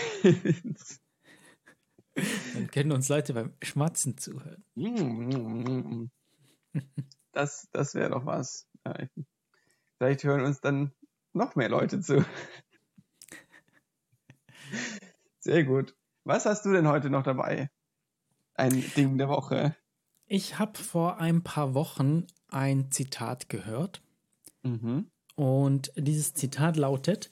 dann 2.13 2.71
können 2.71 2.91
uns 2.91 3.09
Leute 3.09 3.33
beim 3.33 3.53
Schmatzen 3.61 4.17
zuhören. 4.17 4.63
Das, 7.31 7.67
das 7.71 7.95
wäre 7.95 8.11
doch 8.11 8.25
was. 8.25 8.67
Vielleicht 9.97 10.23
hören 10.23 10.45
uns 10.45 10.61
dann 10.61 10.93
noch 11.33 11.55
mehr 11.55 11.69
Leute 11.69 11.99
zu. 11.99 12.23
Sehr 15.39 15.63
gut. 15.63 15.95
Was 16.23 16.45
hast 16.45 16.65
du 16.65 16.71
denn 16.71 16.87
heute 16.87 17.09
noch 17.09 17.23
dabei? 17.23 17.69
Ein 18.55 18.83
Ding 18.95 19.17
der 19.17 19.29
Woche. 19.29 19.75
Ich 20.27 20.57
habe 20.57 20.79
vor 20.79 21.19
ein 21.19 21.43
paar 21.43 21.73
Wochen 21.73 22.25
ein 22.47 22.89
Zitat 22.89 23.49
gehört. 23.49 24.01
Mhm. 24.63 25.11
Und 25.35 25.91
dieses 25.97 26.33
Zitat 26.33 26.77
lautet, 26.77 27.31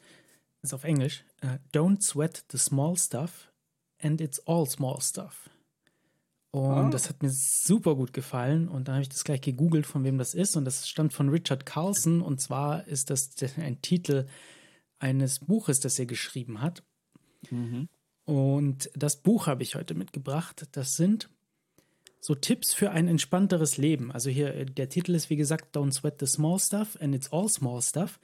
ist 0.61 0.73
auf 0.73 0.83
Englisch, 0.83 1.25
uh, 1.43 1.57
Don't 1.73 2.01
sweat 2.01 2.45
the 2.51 2.57
small 2.57 2.95
stuff 2.95 3.51
and 3.99 4.21
it's 4.21 4.39
all 4.47 4.65
small 4.65 5.01
stuff. 5.01 5.49
Und 6.51 6.87
oh. 6.87 6.89
das 6.91 7.09
hat 7.09 7.23
mir 7.23 7.31
super 7.31 7.95
gut 7.95 8.13
gefallen. 8.13 8.67
Und 8.67 8.87
dann 8.87 8.95
habe 8.95 9.01
ich 9.01 9.09
das 9.09 9.23
gleich 9.23 9.41
gegoogelt, 9.41 9.87
von 9.87 10.03
wem 10.03 10.19
das 10.19 10.35
ist. 10.35 10.55
Und 10.55 10.65
das 10.65 10.87
stammt 10.87 11.11
von 11.11 11.29
Richard 11.29 11.65
Carlson. 11.65 12.21
Und 12.21 12.41
zwar 12.41 12.85
ist 12.87 13.09
das 13.09 13.31
ein 13.57 13.81
Titel 13.81 14.27
eines 14.99 15.39
Buches, 15.39 15.79
das 15.79 15.97
er 15.97 16.05
geschrieben 16.05 16.61
hat. 16.61 16.83
Mhm. 17.49 17.89
Und 18.25 18.91
das 18.95 19.17
Buch 19.17 19.47
habe 19.47 19.63
ich 19.63 19.73
heute 19.73 19.95
mitgebracht. 19.95 20.67
Das 20.73 20.95
sind 20.95 21.27
so 22.19 22.35
Tipps 22.35 22.73
für 22.73 22.91
ein 22.91 23.07
entspannteres 23.07 23.77
Leben. 23.77 24.11
Also 24.11 24.29
hier, 24.29 24.53
äh, 24.53 24.65
der 24.65 24.89
Titel 24.89 25.15
ist 25.15 25.31
wie 25.31 25.35
gesagt 25.35 25.75
Don't 25.75 25.91
Sweat 25.91 26.19
the 26.19 26.27
Small 26.27 26.59
Stuff 26.59 26.97
and 27.01 27.15
It's 27.15 27.31
All 27.31 27.49
Small 27.49 27.81
Stuff. 27.81 28.19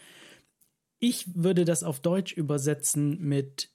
Ich 1.00 1.26
würde 1.36 1.66
das 1.66 1.84
auf 1.84 2.00
Deutsch 2.00 2.34
übersetzen 2.34 3.20
mit 3.20 3.70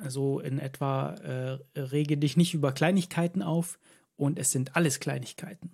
also 0.00 0.40
in 0.40 0.58
etwa 0.58 1.14
äh, 1.14 1.58
rege 1.78 2.16
dich 2.16 2.36
nicht 2.36 2.54
über 2.54 2.72
Kleinigkeiten 2.72 3.42
auf 3.42 3.78
und 4.16 4.38
es 4.38 4.50
sind 4.50 4.76
alles 4.76 5.00
Kleinigkeiten. 5.00 5.70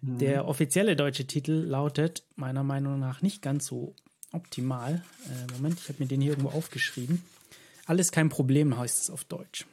Mhm. 0.00 0.18
Der 0.18 0.48
offizielle 0.48 0.96
deutsche 0.96 1.26
Titel 1.26 1.52
lautet 1.52 2.24
meiner 2.34 2.62
Meinung 2.62 2.98
nach 2.98 3.22
nicht 3.22 3.42
ganz 3.42 3.66
so 3.66 3.94
optimal. 4.32 5.02
Äh, 5.26 5.52
Moment, 5.52 5.78
ich 5.80 5.88
habe 5.88 6.02
mir 6.02 6.08
den 6.08 6.20
hier 6.20 6.32
irgendwo 6.32 6.50
aufgeschrieben. 6.50 7.22
Alles 7.86 8.12
kein 8.12 8.28
Problem 8.28 8.76
heißt 8.76 9.02
es 9.02 9.10
auf 9.10 9.24
Deutsch. 9.24 9.66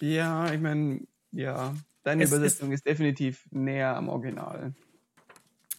Ja, 0.00 0.52
ich 0.52 0.60
meine, 0.60 1.00
ja, 1.32 1.74
deine 2.02 2.24
es 2.24 2.30
Übersetzung 2.30 2.70
ist, 2.70 2.80
ist, 2.80 2.86
definitiv 2.86 3.46
näher 3.50 3.96
am 3.96 4.08
Original. 4.08 4.74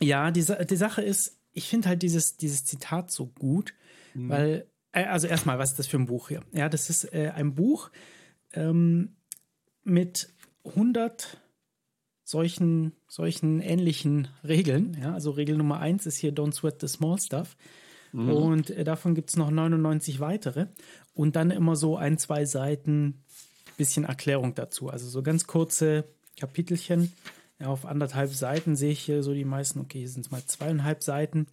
Ja, 0.01 0.32
die, 0.32 0.43
die 0.43 0.76
Sache 0.76 1.01
ist, 1.01 1.38
ich 1.56 1.68
finde 1.68 1.89
halt 1.89 2.03
dieses, 2.03 2.38
dieses 2.38 2.66
Zitat 2.66 3.10
so 3.10 3.28
gut, 3.28 3.74
mhm. 4.14 4.30
weil 4.30 4.66
äh, 4.91 5.06
also 5.06 5.26
erstmal, 5.26 5.58
was 5.58 5.72
ist 5.72 5.80
das 5.80 5.88
für 5.88 5.97
ein 5.97 6.06
Buch 6.06 6.28
hier? 6.28 6.41
Ja, 6.51 6.70
das 6.70 6.89
ist 6.91 7.12
äh, 7.14 7.32
ein 7.34 7.56
Buch 7.56 7.89
ähm, 8.53 9.16
mit 9.84 10.30
100 10.64 11.41
solchen, 12.24 12.93
solchen 13.08 13.62
ähnlichen 13.62 14.28
Regeln. 14.43 14.97
Ja, 14.99 15.14
also 15.14 15.32
Regel 15.32 15.58
Nummer 15.58 15.80
1 15.80 16.06
ist 16.06 16.18
hier 16.18 16.34
Don't 16.34 16.53
Sweat 16.53 16.82
the 16.82 16.88
Small 16.88 17.20
Stuff. 17.20 17.56
Mhm. 18.12 18.30
Und 18.30 18.70
äh, 18.72 18.84
davon 18.84 19.16
gibt 19.16 19.30
es 19.30 19.38
noch 19.38 19.49
99 19.49 20.20
weitere. 20.20 20.68
Und 21.14 21.36
dann 21.36 21.51
immer 21.51 21.76
so 21.76 21.97
ein, 21.97 22.18
zwei 22.18 22.45
Seiten, 22.45 23.24
bisschen 23.78 24.06
Erklärung 24.06 24.56
dazu. 24.56 24.89
Also 24.89 25.08
so 25.08 25.22
ganz 25.22 25.47
kurze 25.47 26.06
Kapitelchen. 26.38 27.14
Ja, 27.60 27.68
auf 27.68 27.86
anderthalb 27.86 28.34
Seiten 28.34 28.76
sehe 28.76 28.91
ich 28.91 28.99
hier 28.99 29.24
so 29.24 29.34
die 29.34 29.45
meisten. 29.45 29.80
Okay, 29.80 29.99
hier 29.99 30.10
sind 30.10 30.26
es 30.26 30.32
mal 30.32 30.43
zweieinhalb 30.45 31.03
Seiten 31.03 31.47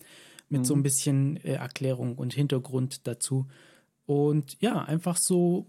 mit 0.49 0.61
mhm. 0.61 0.65
so 0.65 0.75
ein 0.75 0.79
mhm. 0.79 0.83
bisschen 0.83 1.37
äh, 1.39 1.55
Erklärung 1.55 2.17
und 2.17 2.35
Hintergrund 2.35 3.07
dazu. 3.07 3.47
Und 4.07 4.57
ja, 4.61 4.83
einfach 4.83 5.17
so 5.17 5.67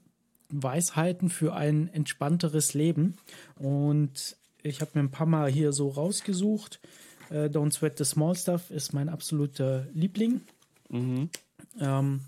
Weisheiten 0.50 1.30
für 1.30 1.54
ein 1.56 1.88
entspannteres 1.88 2.74
Leben. 2.74 3.16
Und 3.56 4.38
ich 4.62 4.82
habe 4.82 4.92
mir 4.96 5.02
ein 5.02 5.12
paar 5.12 5.28
Mal 5.28 5.52
hier 5.52 5.72
so 5.72 5.90
rausgesucht. 5.90 6.80
Äh, 7.30 7.46
Don't 7.46 7.72
Sweat 7.72 7.98
the 7.98 8.06
Small 8.06 8.36
Stuff 8.36 8.72
ist 8.72 8.94
mein 8.94 9.10
absoluter 9.10 9.88
Liebling. 9.94 10.42
Mhm. 10.90 11.30
Ähm, 11.80 12.22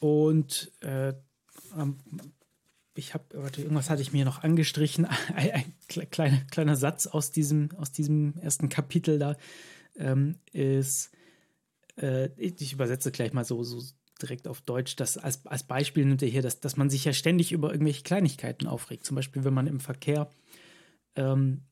und 0.00 0.70
äh, 0.80 1.14
ich 2.98 3.14
habe, 3.14 3.24
warte, 3.34 3.62
irgendwas 3.62 3.90
hatte 3.90 4.02
ich 4.02 4.12
mir 4.12 4.24
noch 4.24 4.42
angestrichen. 4.42 5.06
Ein, 5.34 5.50
ein 5.50 6.10
kleiner, 6.10 6.38
kleiner 6.50 6.76
Satz 6.76 7.06
aus 7.06 7.30
diesem, 7.30 7.70
aus 7.76 7.92
diesem 7.92 8.34
ersten 8.40 8.68
Kapitel 8.68 9.18
da 9.18 9.36
ähm, 9.96 10.36
ist, 10.52 11.12
äh, 11.96 12.28
ich 12.36 12.72
übersetze 12.72 13.12
gleich 13.12 13.32
mal 13.32 13.44
so, 13.44 13.62
so 13.62 13.82
direkt 14.20 14.48
auf 14.48 14.60
Deutsch, 14.62 14.96
dass 14.96 15.16
als, 15.16 15.46
als 15.46 15.62
Beispiel 15.62 16.04
nimmt 16.04 16.22
er 16.22 16.28
hier, 16.28 16.42
dass, 16.42 16.58
dass 16.60 16.76
man 16.76 16.90
sich 16.90 17.04
ja 17.04 17.12
ständig 17.12 17.52
über 17.52 17.70
irgendwelche 17.70 18.02
Kleinigkeiten 18.02 18.66
aufregt. 18.66 19.06
Zum 19.06 19.14
Beispiel, 19.14 19.44
wenn 19.44 19.54
man 19.54 19.68
im 19.68 19.78
Verkehr, 19.78 20.28
ähm, 21.14 21.62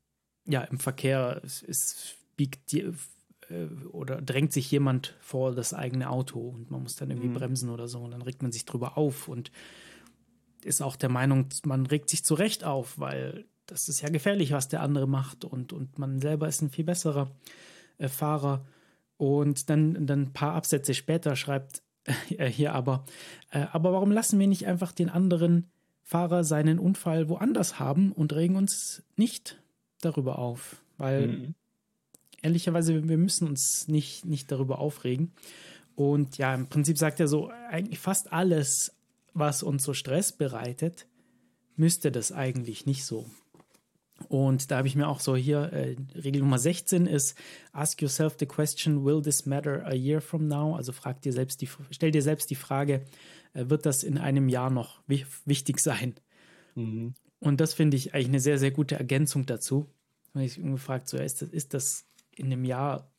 ja, 0.46 0.62
im 0.62 0.78
Verkehr 0.78 1.42
ist, 1.42 2.16
biegt 2.36 2.70
die, 2.70 2.92
äh, 3.48 3.66
oder 3.90 4.22
drängt 4.22 4.52
sich 4.52 4.70
jemand 4.70 5.16
vor 5.20 5.56
das 5.56 5.74
eigene 5.74 6.08
Auto 6.08 6.38
und 6.38 6.70
man 6.70 6.84
muss 6.84 6.94
dann 6.94 7.10
irgendwie 7.10 7.28
mhm. 7.28 7.34
bremsen 7.34 7.70
oder 7.70 7.88
so 7.88 7.98
und 7.98 8.12
dann 8.12 8.22
regt 8.22 8.42
man 8.42 8.52
sich 8.52 8.64
drüber 8.64 8.96
auf 8.96 9.26
und 9.26 9.50
ist 10.64 10.82
auch 10.82 10.96
der 10.96 11.08
Meinung, 11.08 11.48
man 11.64 11.86
regt 11.86 12.10
sich 12.10 12.24
zu 12.24 12.34
Recht 12.34 12.64
auf, 12.64 12.98
weil 12.98 13.46
das 13.66 13.88
ist 13.88 14.00
ja 14.00 14.08
gefährlich, 14.08 14.52
was 14.52 14.68
der 14.68 14.82
andere 14.82 15.06
macht 15.06 15.44
und, 15.44 15.72
und 15.72 15.98
man 15.98 16.20
selber 16.20 16.48
ist 16.48 16.62
ein 16.62 16.70
viel 16.70 16.84
besserer 16.84 17.30
äh, 17.98 18.08
Fahrer. 18.08 18.64
Und 19.16 19.70
dann, 19.70 20.06
dann 20.06 20.22
ein 20.22 20.32
paar 20.32 20.54
Absätze 20.54 20.94
später 20.94 21.36
schreibt 21.36 21.82
äh, 22.36 22.46
hier 22.50 22.74
aber. 22.74 23.04
Äh, 23.50 23.66
aber 23.72 23.92
warum 23.92 24.12
lassen 24.12 24.38
wir 24.38 24.46
nicht 24.46 24.66
einfach 24.66 24.92
den 24.92 25.08
anderen 25.08 25.70
Fahrer 26.02 26.44
seinen 26.44 26.78
Unfall 26.78 27.28
woanders 27.28 27.80
haben 27.80 28.12
und 28.12 28.34
regen 28.34 28.56
uns 28.56 29.02
nicht 29.16 29.60
darüber 30.00 30.38
auf? 30.38 30.76
Weil 30.98 31.26
mhm. 31.26 31.54
ehrlicherweise, 32.42 33.08
wir 33.08 33.18
müssen 33.18 33.48
uns 33.48 33.88
nicht, 33.88 34.24
nicht 34.24 34.50
darüber 34.52 34.78
aufregen. 34.78 35.32
Und 35.94 36.36
ja, 36.36 36.54
im 36.54 36.68
Prinzip 36.68 36.98
sagt 36.98 37.20
er 37.20 37.26
so, 37.26 37.50
eigentlich 37.70 37.98
fast 37.98 38.32
alles, 38.32 38.94
was 39.38 39.62
uns 39.62 39.84
so 39.84 39.92
Stress 39.92 40.32
bereitet, 40.32 41.06
müsste 41.76 42.10
das 42.10 42.32
eigentlich 42.32 42.86
nicht 42.86 43.04
so. 43.04 43.26
Und 44.28 44.70
da 44.70 44.78
habe 44.78 44.88
ich 44.88 44.96
mir 44.96 45.08
auch 45.08 45.20
so 45.20 45.36
hier, 45.36 45.72
äh, 45.74 45.94
Regel 46.14 46.40
Nummer 46.40 46.58
16 46.58 47.06
ist, 47.06 47.36
ask 47.72 48.00
yourself 48.00 48.36
the 48.40 48.46
question, 48.46 49.04
will 49.04 49.20
this 49.20 49.44
matter 49.44 49.84
a 49.86 49.92
year 49.92 50.22
from 50.22 50.48
now? 50.48 50.74
Also 50.74 50.92
frag 50.92 51.20
dir 51.20 51.34
selbst 51.34 51.60
die, 51.60 51.68
stell 51.90 52.12
dir 52.12 52.22
selbst 52.22 52.48
die 52.48 52.54
Frage, 52.54 53.04
äh, 53.52 53.68
wird 53.68 53.84
das 53.84 54.04
in 54.04 54.16
einem 54.16 54.48
Jahr 54.48 54.70
noch 54.70 55.02
wichtig 55.06 55.80
sein? 55.80 56.14
Mhm. 56.74 57.12
Und 57.40 57.60
das 57.60 57.74
finde 57.74 57.98
ich 57.98 58.14
eigentlich 58.14 58.28
eine 58.28 58.40
sehr, 58.40 58.58
sehr 58.58 58.70
gute 58.70 58.96
Ergänzung 58.96 59.44
dazu. 59.44 59.86
Wenn 60.32 60.44
ich 60.44 60.56
gefragt, 60.56 61.08
so 61.08 61.18
ist 61.18 61.42
das, 61.42 61.50
ist 61.50 61.74
das 61.74 62.06
in 62.34 62.46
einem 62.46 62.64
Jahr, 62.64 63.10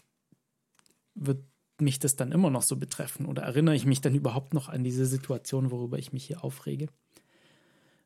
wird 1.13 1.43
mich 1.81 1.99
das 1.99 2.15
dann 2.15 2.31
immer 2.31 2.49
noch 2.49 2.63
so 2.63 2.75
betreffen? 2.75 3.25
Oder 3.25 3.43
erinnere 3.43 3.75
ich 3.75 3.85
mich 3.85 4.01
dann 4.01 4.15
überhaupt 4.15 4.53
noch 4.53 4.69
an 4.69 4.83
diese 4.83 5.05
Situation, 5.05 5.71
worüber 5.71 5.97
ich 5.97 6.13
mich 6.13 6.25
hier 6.25 6.43
aufrege? 6.43 6.87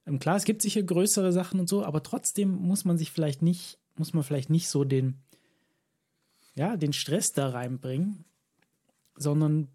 Ähm, 0.06 0.20
klar, 0.20 0.36
es 0.36 0.46
gibt 0.46 0.62
sicher 0.62 0.84
größere 0.84 1.32
Sachen 1.32 1.60
und 1.60 1.70
so, 1.70 1.86
aber 1.86 2.04
trotzdem 2.04 2.52
muss 2.52 2.86
man 2.86 2.98
sich 2.98 3.12
vielleicht 3.12 3.42
nicht, 3.42 3.80
muss 3.96 4.14
man 4.14 4.24
vielleicht 4.24 4.50
nicht 4.50 4.68
so 4.68 4.84
den, 4.84 5.20
ja, 6.56 6.78
den 6.78 6.94
Stress 6.94 7.34
da 7.34 7.50
reinbringen, 7.50 8.26
sondern 9.16 9.68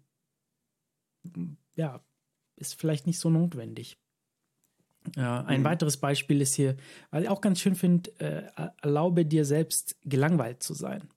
ja, 1.75 2.01
ist 2.55 2.75
vielleicht 2.75 3.07
nicht 3.07 3.19
so 3.19 3.29
notwendig. 3.29 3.97
Äh, 5.15 5.21
ein 5.21 5.61
mhm. 5.61 5.65
weiteres 5.65 5.97
Beispiel 5.97 6.41
ist 6.41 6.55
hier, 6.55 6.75
weil 7.11 7.23
ich 7.23 7.29
auch 7.29 7.41
ganz 7.41 7.59
schön 7.59 7.75
finde, 7.75 8.11
äh, 8.19 8.69
erlaube 8.81 9.25
dir 9.25 9.45
selbst 9.45 9.97
gelangweilt 10.03 10.63
zu 10.63 10.73
sein 10.73 11.07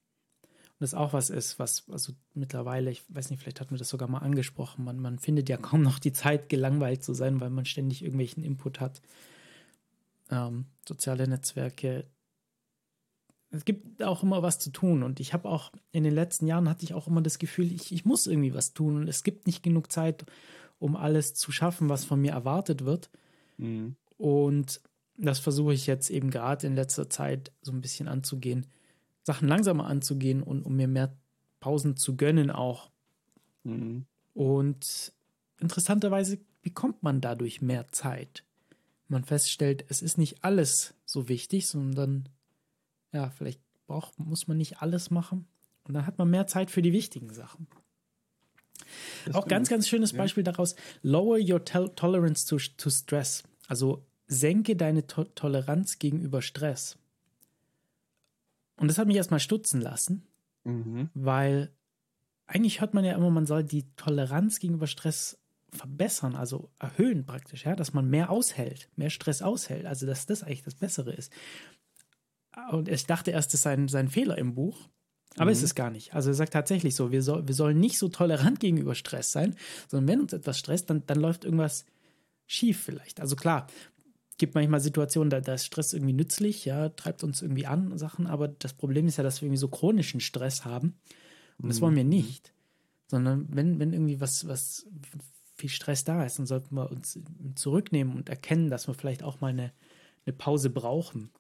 das 0.81 0.95
auch 0.95 1.13
was 1.13 1.29
ist, 1.29 1.59
was 1.59 1.85
also 1.91 2.15
mittlerweile, 2.33 2.91
ich 2.91 3.03
weiß 3.09 3.31
nicht, 3.31 3.41
vielleicht 3.41 3.61
hatten 3.61 3.73
wir 3.73 3.79
das 3.79 3.91
sogar 3.91 4.09
mal 4.09 4.21
angesprochen, 4.21 4.83
man, 4.83 4.99
man 4.99 5.19
findet 5.19 5.51
ja 5.51 5.59
kaum 5.59 5.83
noch 5.83 5.99
die 5.99 6.15
Zeit, 6.15 6.49
gelangweilt 6.49 7.05
zu 7.05 7.13
sein, 7.13 7.39
weil 7.41 7.51
man 7.51 7.67
ständig 7.67 8.03
irgendwelchen 8.03 8.43
Input 8.43 8.81
hat. 8.81 9.03
Ähm, 10.31 10.65
soziale 10.89 11.29
Netzwerke. 11.29 12.07
Es 13.51 13.67
gibt 13.67 14.03
auch 14.03 14.23
immer 14.23 14.43
was 14.43 14.59
zu 14.59 14.71
tun 14.71 15.03
und 15.03 15.21
ich 15.21 15.35
habe 15.35 15.51
auch 15.51 15.71
in 15.93 16.03
den 16.03 16.15
letzten 16.15 16.47
Jahren 16.47 16.69
hatte 16.69 16.85
ich 16.85 16.95
auch 16.95 17.09
immer 17.09 17.21
das 17.21 17.39
Gefühl, 17.39 17.71
ich, 17.71 17.93
ich 17.93 18.07
muss 18.07 18.27
irgendwie 18.27 18.55
was 18.55 18.73
tun 18.73 18.97
und 18.97 19.09
es 19.09 19.23
gibt 19.23 19.47
nicht 19.47 19.63
genug 19.63 19.93
Zeit, 19.93 20.25
um 20.79 20.97
alles 20.97 21.35
zu 21.35 21.53
schaffen, 21.53 21.91
was 21.91 22.07
von 22.07 22.23
mir 22.23 22.33
erwartet 22.33 22.87
wird. 22.87 23.11
Mhm. 23.59 23.97
Und 24.17 24.81
das 25.19 25.41
versuche 25.41 25.75
ich 25.75 25.87
jetzt 25.87 26.09
eben 26.09 26.31
gerade 26.31 26.67
in 26.67 26.75
letzter 26.75 27.11
Zeit 27.11 27.53
so 27.61 27.71
ein 27.71 27.83
bisschen 27.83 28.09
anzugehen 28.09 28.67
Sachen 29.23 29.49
langsamer 29.49 29.87
anzugehen 29.87 30.43
und 30.43 30.63
um 30.63 30.77
mir 30.77 30.89
mehr 30.89 31.17
Pausen 31.61 31.97
zu 31.97 32.17
gönnen 32.17 32.51
auch. 32.51 32.91
Mhm. 33.65 34.07
Und 34.35 35.13
interessanterweise 35.61 36.39
bekommt 36.63 37.03
man 37.03 37.21
dadurch 37.21 37.61
mehr 37.61 37.89
Zeit. 37.89 38.45
Man 39.09 39.25
feststellt, 39.25 39.85
es 39.89 40.03
ist 40.03 40.19
nicht 40.19 40.45
alles 40.45 40.95
so 41.05 41.29
wichtig, 41.29 41.67
sondern 41.67 42.29
ja, 43.13 43.31
vielleicht 43.31 43.61
braucht, 43.87 44.19
muss 44.19 44.47
man 44.47 44.57
nicht 44.57 44.81
alles 44.83 45.11
machen. 45.11 45.47
Und 45.85 45.95
dann 45.95 46.07
hat 46.07 46.19
man 46.19 46.31
mehr 46.31 46.47
Zeit 46.47 46.71
für 46.71 46.83
die 46.83 46.93
wichtigen 46.93 47.33
Sachen. 47.33 47.67
Das 49.27 49.35
auch 49.35 49.49
ganz, 49.49 49.69
ganz 49.69 49.89
schönes 49.89 50.13
Beispiel 50.13 50.45
ja. 50.45 50.53
daraus: 50.53 50.77
Lower 51.03 51.39
your 51.39 51.65
tolerance 51.65 52.47
to, 52.47 52.59
to 52.77 52.91
stress. 52.91 53.43
Also 53.67 54.05
senke 54.27 54.77
deine 54.77 55.07
to 55.07 55.25
Toleranz 55.25 55.99
gegenüber 55.99 56.43
Stress. 56.43 56.97
Und 58.81 58.89
das 58.89 58.97
hat 58.97 59.07
mich 59.07 59.17
erstmal 59.17 59.41
stutzen 59.41 59.81
lassen, 59.81 60.27
mhm. 60.65 61.11
weil 61.13 61.71
eigentlich 62.47 62.81
hört 62.81 62.95
man 62.95 63.05
ja 63.05 63.15
immer, 63.15 63.31
man 63.31 63.45
soll 63.45 63.63
die 63.63 63.85
Toleranz 63.97 64.59
gegenüber 64.59 64.87
Stress 64.87 65.39
verbessern, 65.71 66.35
also 66.35 66.71
erhöhen 66.79 67.27
praktisch, 67.27 67.67
ja, 67.67 67.77
dass 67.77 67.93
man 67.93 68.09
mehr 68.09 68.31
aushält, 68.31 68.89
mehr 68.97 69.11
Stress 69.11 69.43
aushält, 69.43 69.85
also 69.85 70.07
dass 70.07 70.25
das 70.25 70.43
eigentlich 70.43 70.63
das 70.63 70.75
Bessere 70.75 71.13
ist. 71.13 71.31
Und 72.73 72.89
ich 72.89 73.07
dachte 73.07 73.31
erst, 73.31 73.53
das 73.53 73.63
sei 73.63 73.75
ein, 73.75 73.87
sei 73.87 74.01
ein 74.01 74.09
Fehler 74.09 74.39
im 74.39 74.55
Buch, 74.55 74.89
aber 75.37 75.47
mhm. 75.47 75.53
ist 75.53 75.63
es 75.63 75.75
gar 75.75 75.91
nicht. 75.91 76.15
Also 76.15 76.31
er 76.31 76.35
sagt 76.35 76.55
tatsächlich 76.55 76.95
so, 76.95 77.13
wir, 77.13 77.23
soll, 77.23 77.47
wir 77.47 77.55
sollen 77.55 77.79
nicht 77.79 77.99
so 77.99 78.09
tolerant 78.09 78.61
gegenüber 78.61 78.95
Stress 78.95 79.31
sein, 79.31 79.57
sondern 79.89 80.09
wenn 80.09 80.21
uns 80.23 80.33
etwas 80.33 80.59
stresst, 80.59 80.89
dann, 80.89 81.05
dann 81.07 81.21
läuft 81.21 81.45
irgendwas 81.45 81.85
schief 82.47 82.83
vielleicht. 82.83 83.21
Also 83.21 83.37
klar, 83.37 83.69
gibt 84.41 84.57
manchmal 84.57 84.81
Situationen, 84.81 85.31
da, 85.31 85.41
da 85.41 85.55
ist 85.55 85.67
Stress 85.67 85.93
irgendwie 85.93 86.15
nützlich, 86.15 86.65
ja, 86.65 86.89
treibt 86.89 87.23
uns 87.23 87.43
irgendwie 87.43 87.67
an, 87.67 87.97
Sachen, 87.97 88.27
aber 88.27 88.49
das 88.49 88.73
Problem 88.73 89.07
ist 89.07 89.19
ja, 89.19 89.23
dass 89.23 89.41
wir 89.41 89.47
irgendwie 89.47 89.61
so 89.61 89.69
chronischen 89.69 90.21
Stress 90.21 90.65
haben. 90.65 90.99
Und 91.59 91.69
das 91.69 91.81
wollen 91.81 91.95
wir 91.95 92.05
mhm. 92.05 92.11
nicht. 92.11 92.53
Sondern 93.07 93.47
wenn, 93.51 93.79
wenn 93.79 93.93
irgendwie 93.93 94.21
was, 94.21 94.49
was 94.49 94.87
viel 95.57 95.69
Stress 95.69 96.05
da 96.05 96.25
ist, 96.25 96.39
dann 96.39 96.47
sollten 96.47 96.75
wir 96.75 96.91
uns 96.91 97.19
zurücknehmen 97.55 98.17
und 98.17 98.29
erkennen, 98.29 98.71
dass 98.71 98.89
wir 98.89 98.95
vielleicht 98.95 99.23
auch 99.23 99.41
mal 99.41 99.49
eine, 99.49 99.73
eine 100.25 100.33
Pause 100.33 100.71
brauchen. 100.71 101.31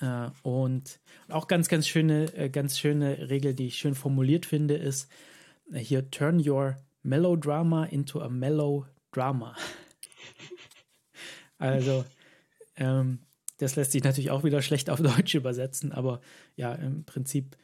Äh, 0.00 0.30
und 0.42 1.00
auch 1.28 1.46
ganz, 1.46 1.68
ganz 1.68 1.86
schöne, 1.86 2.34
äh, 2.34 2.50
ganz 2.50 2.78
schöne 2.78 3.30
Regel, 3.30 3.54
die 3.54 3.66
ich 3.66 3.76
schön 3.76 3.94
formuliert 3.94 4.44
finde, 4.44 4.74
ist 4.74 5.08
äh, 5.72 5.78
hier 5.78 6.10
turn 6.10 6.42
your 6.46 6.76
melodrama 7.02 7.84
into 7.84 8.20
a 8.20 8.28
mellow 8.28 8.86
drama. 9.12 9.56
Also, 11.62 12.04
ähm, 12.76 13.20
das 13.58 13.76
lässt 13.76 13.92
sich 13.92 14.02
natürlich 14.02 14.30
auch 14.30 14.44
wieder 14.44 14.62
schlecht 14.62 14.90
auf 14.90 15.00
Deutsch 15.00 15.34
übersetzen, 15.34 15.92
aber 15.92 16.20
ja, 16.56 16.74
im 16.74 17.04
Prinzip 17.04 17.56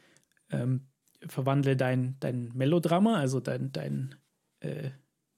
ähm, 0.49 0.87
verwandle 1.27 1.75
dein, 1.75 2.15
dein 2.19 2.51
Melodrama, 2.53 3.17
also 3.17 3.39
dein, 3.39 3.71
dein, 3.71 4.15
äh, 4.61 4.91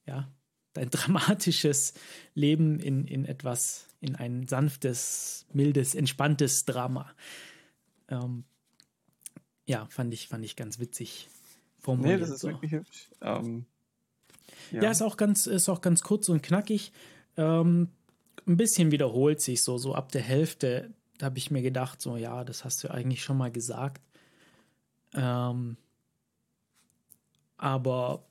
ja, 0.06 0.32
dein 0.74 0.90
dramatisches 0.92 1.94
Leben 2.34 2.80
in, 2.80 3.06
in 3.06 3.26
etwas, 3.26 3.88
in 4.00 4.16
ein 4.16 4.48
sanftes, 4.48 5.46
mildes, 5.52 5.96
entspanntes 5.96 6.66
Drama. 6.66 7.14
Ähm, 8.10 8.44
ja, 9.66 9.88
fand 9.90 10.14
ich, 10.14 10.28
fand 10.28 10.46
ich 10.46 10.56
ganz 10.56 10.80
witzig 10.80 11.28
formuliert. 11.80 12.20
Nee, 12.20 12.22
das 12.22 12.30
ist 12.30 12.42
so. 12.42 12.50
wirklich 12.50 12.72
hübsch. 12.72 13.10
Um, 13.22 13.66
ja. 14.72 14.84
ja. 14.84 14.92
ist 14.92 15.02
auch 15.02 15.18
ganz, 15.18 15.48
ist 15.48 15.70
auch 15.70 15.82
ganz 15.82 16.04
kurz 16.04 16.30
und 16.30 16.44
knackig. 16.44 16.92
Ähm, 17.38 17.90
ein 18.52 18.58
bisschen 18.58 18.92
wiederholt 18.92 19.42
sich 19.42 19.64
so, 19.64 19.78
so 19.78 19.96
ab 19.96 20.12
der 20.12 20.22
Hälfte, 20.22 20.94
da 21.18 21.28
habe 21.28 21.38
ich 21.38 21.52
mir 21.52 21.62
gedacht, 21.62 22.02
so 22.02 22.18
ja, 22.18 22.44
das 22.44 22.66
hast 22.66 22.84
du 22.84 22.92
eigentlich 22.92 23.24
schon 23.24 23.38
mal 23.38 23.52
gesagt. 23.52 24.02
Ähm, 25.14 25.78
aber 27.58 28.26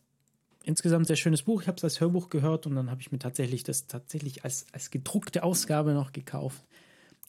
insgesamt 0.64 1.06
sehr 1.06 1.16
schönes 1.16 1.42
Buch. 1.42 1.62
Ich 1.62 1.68
habe 1.68 1.76
es 1.76 1.84
als 1.84 2.00
Hörbuch 2.00 2.28
gehört 2.28 2.66
und 2.66 2.74
dann 2.74 2.90
habe 2.90 3.00
ich 3.00 3.12
mir 3.12 3.18
tatsächlich 3.18 3.62
das 3.62 3.86
tatsächlich 3.86 4.44
als, 4.44 4.66
als 4.72 4.90
gedruckte 4.90 5.42
Ausgabe 5.42 5.92
noch 5.92 6.12
gekauft. 6.12 6.64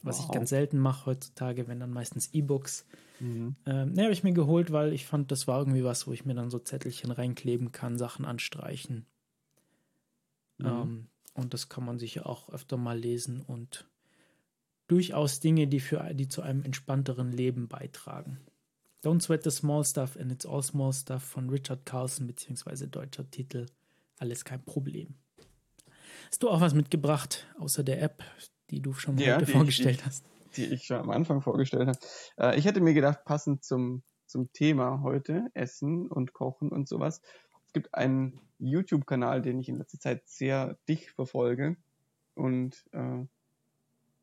Was 0.02 0.18
wow. 0.18 0.26
ich 0.26 0.32
ganz 0.32 0.50
selten 0.50 0.78
mache 0.78 1.06
heutzutage, 1.06 1.68
wenn 1.68 1.78
dann 1.78 1.92
meistens 1.92 2.30
E-Books. 2.32 2.86
Mhm. 3.20 3.54
Ähm, 3.66 3.92
ne, 3.92 4.02
habe 4.02 4.12
ich 4.12 4.24
mir 4.24 4.32
geholt, 4.32 4.72
weil 4.72 4.92
ich 4.92 5.06
fand, 5.06 5.30
das 5.30 5.46
war 5.46 5.60
irgendwie 5.60 5.84
was, 5.84 6.08
wo 6.08 6.12
ich 6.12 6.24
mir 6.24 6.34
dann 6.34 6.50
so 6.50 6.58
Zettelchen 6.58 7.12
reinkleben 7.12 7.70
kann, 7.70 7.98
Sachen 7.98 8.24
anstreichen. 8.24 9.06
Mhm. 10.58 10.66
Ähm, 10.66 11.08
und 11.34 11.54
das 11.54 11.68
kann 11.68 11.84
man 11.84 11.98
sicher 11.98 12.26
auch 12.26 12.48
öfter 12.50 12.76
mal 12.76 12.98
lesen 12.98 13.40
und 13.40 13.86
durchaus 14.88 15.40
Dinge, 15.40 15.66
die, 15.66 15.80
für, 15.80 16.12
die 16.14 16.28
zu 16.28 16.42
einem 16.42 16.64
entspannteren 16.64 17.32
Leben 17.32 17.68
beitragen. 17.68 18.40
Don't 19.02 19.20
Sweat 19.20 19.42
the 19.42 19.50
Small 19.50 19.84
Stuff 19.84 20.16
and 20.16 20.30
It's 20.30 20.46
All 20.46 20.62
Small 20.62 20.92
Stuff 20.92 21.22
von 21.22 21.50
Richard 21.50 21.84
Carlson, 21.86 22.26
beziehungsweise 22.26 22.88
deutscher 22.88 23.28
Titel. 23.30 23.66
Alles 24.18 24.44
kein 24.44 24.64
Problem. 24.64 25.14
Hast 26.28 26.42
du 26.42 26.48
auch 26.48 26.60
was 26.60 26.74
mitgebracht, 26.74 27.46
außer 27.58 27.82
der 27.82 28.00
App, 28.00 28.22
die 28.70 28.80
du 28.80 28.92
schon 28.92 29.18
ja, 29.18 29.36
heute 29.36 29.46
vorgestellt 29.46 29.98
ich, 30.00 30.06
hast? 30.06 30.24
Die 30.56 30.66
ich 30.66 30.84
schon 30.84 30.98
am 30.98 31.10
Anfang 31.10 31.40
vorgestellt 31.40 31.88
habe. 31.88 31.98
Äh, 32.38 32.58
ich 32.58 32.64
hätte 32.64 32.80
mir 32.80 32.94
gedacht, 32.94 33.24
passend 33.24 33.64
zum, 33.64 34.02
zum 34.26 34.52
Thema 34.52 35.00
heute, 35.02 35.48
Essen 35.54 36.06
und 36.08 36.32
Kochen 36.32 36.70
und 36.70 36.88
sowas, 36.88 37.20
es 37.72 37.80
gibt 37.82 37.94
einen 37.94 38.38
YouTube-Kanal, 38.58 39.40
den 39.40 39.58
ich 39.58 39.70
in 39.70 39.78
letzter 39.78 39.98
Zeit 39.98 40.28
sehr 40.28 40.76
dicht 40.90 41.08
verfolge 41.08 41.78
und 42.34 42.84
äh, 42.92 43.24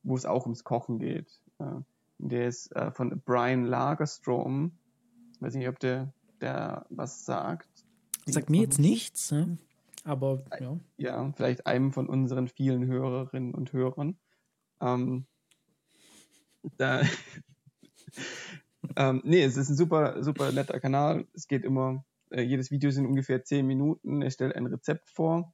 wo 0.04 0.16
es 0.16 0.28
auch 0.28 0.44
ums 0.44 0.64
Kochen 0.64 1.00
geht. 1.00 1.42
Äh, 1.58 1.82
der 2.20 2.48
ist 2.48 2.76
äh, 2.76 2.92
von 2.92 3.20
Brian 3.26 3.66
Lagerstrom. 3.66 4.78
Weiß 5.40 5.56
nicht, 5.56 5.68
ob 5.68 5.80
der, 5.80 6.14
der 6.42 6.86
was 6.92 7.26
sagt. 7.26 7.68
Sagt 8.28 8.52
mir 8.52 8.62
jetzt 8.62 8.78
nichts, 8.78 9.32
ne? 9.32 9.58
aber 10.04 10.44
ja. 10.60 10.78
Ja, 10.98 11.34
vielleicht 11.36 11.66
einem 11.66 11.92
von 11.92 12.08
unseren 12.08 12.50
vielen 12.50 12.86
Hörerinnen 12.86 13.56
und 13.56 13.74
Hörern. 13.74 14.20
Ähm, 14.80 15.26
da, 16.78 17.02
ähm, 18.96 19.22
nee, 19.24 19.42
es 19.42 19.58
ist 19.58 19.70
ein 19.70 19.76
super, 19.76 20.24
super 20.24 20.52
netter 20.52 20.80
Kanal. 20.80 21.26
Es 21.34 21.48
geht 21.48 21.66
immer 21.66 22.06
äh, 22.32 22.42
jedes 22.42 22.72
Video 22.72 22.92
sind 22.92 23.06
ungefähr 23.06 23.44
zehn 23.44 23.66
Minuten. 23.66 24.22
Er 24.22 24.32
stellt 24.32 24.56
ein 24.56 24.68
Rezept 24.68 25.10
vor 25.10 25.54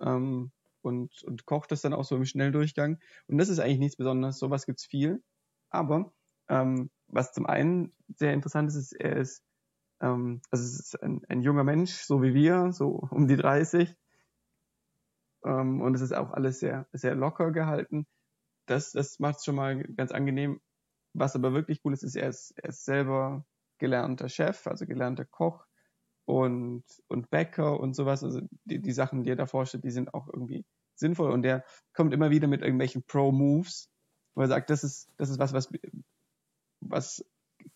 ähm, 0.00 0.52
und, 0.82 1.22
und 1.24 1.46
kocht 1.46 1.72
das 1.72 1.82
dann 1.82 1.94
auch 1.94 2.04
so 2.04 2.16
im 2.16 2.24
Schnelldurchgang. 2.24 2.98
Und 3.26 3.38
das 3.38 3.48
ist 3.48 3.58
eigentlich 3.58 3.78
nichts 3.78 3.96
Besonderes. 3.96 4.38
Sowas 4.38 4.66
gibt's 4.66 4.86
viel. 4.86 5.22
Aber 5.70 6.12
ähm, 6.48 6.90
was 7.08 7.32
zum 7.32 7.46
einen 7.46 7.92
sehr 8.16 8.32
interessant 8.32 8.68
ist, 8.68 8.76
ist, 8.76 8.92
er 8.92 9.16
ist, 9.16 9.42
ähm, 10.00 10.40
also 10.50 10.64
es 10.64 10.78
ist 10.78 11.02
ein, 11.02 11.22
ein 11.28 11.42
junger 11.42 11.64
Mensch, 11.64 11.92
so 11.92 12.22
wie 12.22 12.34
wir, 12.34 12.72
so 12.72 12.88
um 13.10 13.28
die 13.28 13.36
30. 13.36 13.94
Ähm, 15.44 15.80
und 15.80 15.94
es 15.94 16.00
ist 16.00 16.12
auch 16.12 16.32
alles 16.32 16.60
sehr, 16.60 16.86
sehr 16.92 17.14
locker 17.14 17.50
gehalten. 17.52 18.06
Das, 18.66 18.92
das 18.92 19.18
macht 19.18 19.44
schon 19.44 19.56
mal 19.56 19.82
ganz 19.82 20.12
angenehm. 20.12 20.60
Was 21.12 21.34
aber 21.34 21.52
wirklich 21.52 21.80
cool 21.84 21.92
ist, 21.92 22.04
ist, 22.04 22.16
er 22.16 22.28
ist, 22.28 22.52
er 22.56 22.68
ist 22.68 22.84
selber 22.84 23.44
gelernter 23.78 24.28
Chef, 24.28 24.66
also 24.66 24.86
gelernter 24.86 25.24
Koch 25.24 25.66
und, 26.30 26.84
und 27.08 27.30
Bäcker 27.30 27.78
und 27.78 27.94
sowas. 27.94 28.24
Also 28.24 28.40
die, 28.64 28.80
die 28.80 28.92
Sachen, 28.92 29.22
die 29.22 29.30
er 29.30 29.36
da 29.36 29.46
vorstellt, 29.46 29.84
die 29.84 29.90
sind 29.90 30.14
auch 30.14 30.28
irgendwie 30.28 30.64
sinnvoll. 30.94 31.30
Und 31.30 31.42
der 31.42 31.64
kommt 31.92 32.14
immer 32.14 32.30
wieder 32.30 32.46
mit 32.46 32.62
irgendwelchen 32.62 33.02
Pro-Moves, 33.04 33.90
wo 34.34 34.42
er 34.42 34.48
sagt, 34.48 34.70
das 34.70 34.84
ist, 34.84 35.08
das 35.16 35.30
ist 35.30 35.38
was, 35.38 35.52
was, 35.52 35.70
was 36.80 37.24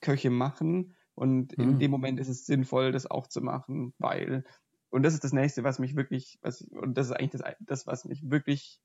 Köche 0.00 0.30
machen. 0.30 0.94
Und 1.14 1.52
in 1.55 1.74
mhm. 1.74 1.78
dem 1.78 1.90
Moment 1.90 2.20
ist 2.20 2.28
es 2.28 2.46
sinnvoll, 2.46 2.92
das 2.92 3.11
auch 3.11 3.28
zu 3.28 3.40
machen, 3.40 3.94
weil, 3.98 4.44
und 4.90 5.05
das 5.05 5.14
ist 5.14 5.22
das 5.22 5.32
nächste, 5.32 5.62
was 5.62 5.78
mich 5.78 5.94
wirklich, 5.94 6.38
was, 6.42 6.62
und 6.62 6.98
das 6.98 7.07
ist 7.07 7.12
eigentlich 7.12 7.40
das, 7.40 7.57
das 7.61 7.86
was 7.86 8.05
mich 8.05 8.30
wirklich 8.30 8.80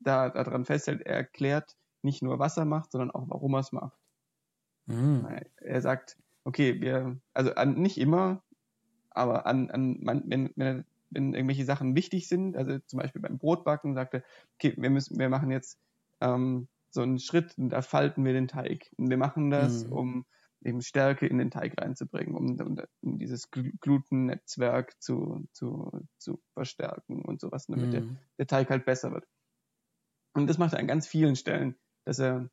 da, 0.00 0.28
daran 0.28 0.64
festhält. 0.66 1.02
Er 1.02 1.16
erklärt 1.16 1.76
nicht 2.02 2.22
nur, 2.22 2.38
was 2.38 2.56
er 2.58 2.66
macht, 2.66 2.92
sondern 2.92 3.10
auch, 3.10 3.28
warum 3.28 3.54
er 3.54 3.60
es 3.60 3.72
macht. 3.72 3.98
Mhm. 4.86 5.26
Er 5.56 5.80
sagt, 5.80 6.18
okay, 6.44 6.80
wir, 6.80 7.18
also 7.32 7.52
nicht 7.64 7.96
immer, 7.96 8.43
aber 9.14 9.46
an, 9.46 9.70
an 9.70 9.98
man, 10.00 10.22
wenn, 10.26 10.50
wenn, 10.56 10.84
wenn 11.10 11.34
irgendwelche 11.34 11.64
Sachen 11.64 11.94
wichtig 11.94 12.28
sind, 12.28 12.56
also 12.56 12.78
zum 12.86 12.98
Beispiel 12.98 13.22
beim 13.22 13.38
Brotbacken, 13.38 13.94
sagt 13.94 14.14
er, 14.14 14.22
okay, 14.54 14.74
wir 14.76 14.90
müssen, 14.90 15.18
wir 15.18 15.28
machen 15.28 15.50
jetzt 15.50 15.78
ähm, 16.20 16.68
so 16.90 17.02
einen 17.02 17.18
Schritt 17.18 17.56
und 17.58 17.70
da 17.70 17.82
falten 17.82 18.24
wir 18.24 18.32
den 18.32 18.48
Teig. 18.48 18.90
Und 18.96 19.10
wir 19.10 19.16
machen 19.16 19.50
das, 19.50 19.86
mhm. 19.86 19.92
um 19.92 20.26
eben 20.62 20.80
Stärke 20.82 21.26
in 21.26 21.38
den 21.38 21.50
Teig 21.50 21.80
reinzubringen, 21.80 22.34
um, 22.34 22.60
um, 22.60 22.80
um 23.02 23.18
dieses 23.18 23.50
Glutennetzwerk 23.50 25.00
zu, 25.00 25.46
zu, 25.52 26.06
zu 26.18 26.40
verstärken 26.54 27.22
und 27.22 27.40
sowas, 27.40 27.66
damit 27.66 27.88
mhm. 27.88 27.92
der, 27.92 28.02
der 28.38 28.46
Teig 28.46 28.70
halt 28.70 28.84
besser 28.84 29.12
wird. 29.12 29.26
Und 30.32 30.48
das 30.48 30.58
macht 30.58 30.72
er 30.72 30.80
an 30.80 30.86
ganz 30.86 31.06
vielen 31.06 31.36
Stellen, 31.36 31.76
dass 32.04 32.18
er 32.18 32.50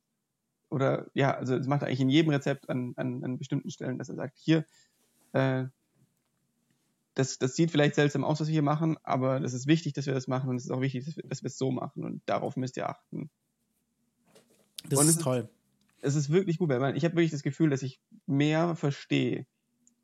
oder 0.70 1.08
ja, 1.14 1.36
also 1.36 1.58
das 1.58 1.68
macht 1.68 1.82
er 1.82 1.88
eigentlich 1.88 2.00
in 2.00 2.10
jedem 2.10 2.32
Rezept 2.32 2.70
an, 2.70 2.94
an, 2.96 3.24
an 3.24 3.38
bestimmten 3.38 3.70
Stellen, 3.70 3.98
dass 3.98 4.10
er 4.10 4.16
sagt, 4.16 4.38
hier, 4.38 4.66
äh, 5.34 5.66
das, 7.14 7.38
das 7.40 7.56
sieht 7.56 7.72
vielleicht 7.72 7.96
seltsam 7.96 8.24
aus, 8.24 8.40
was 8.40 8.48
wir 8.48 8.54
hier 8.54 8.62
machen, 8.62 8.98
aber 9.04 9.40
das 9.40 9.54
ist 9.54 9.68
wichtig, 9.68 9.94
dass 9.94 10.06
wir 10.06 10.14
das 10.14 10.28
machen 10.28 10.50
und 10.50 10.56
es 10.56 10.66
ist 10.66 10.72
auch 10.72 10.82
wichtig, 10.82 11.06
dass 11.06 11.18
wir, 11.18 11.24
dass 11.28 11.44
wir 11.44 11.48
es 11.48 11.58
so 11.58 11.72
machen 11.72 12.06
und 12.06 12.22
darauf 12.26 12.56
müsst 12.56 12.78
ihr 12.78 12.90
achten. 12.90 13.30
Das 14.88 15.00
und 15.00 15.08
ist 15.08 15.22
toll. 15.22 15.50
Ist, 16.00 16.08
es 16.10 16.16
ist 16.16 16.30
wirklich 16.32 16.58
gut, 16.58 16.70
weil 16.70 16.80
man, 16.80 16.96
ich 16.96 17.04
habe 17.04 17.16
wirklich 17.16 17.32
das 17.32 17.44
Gefühl, 17.44 17.70
dass 17.70 17.84
ich 17.84 18.00
mehr 18.26 18.76
verstehe 18.76 19.46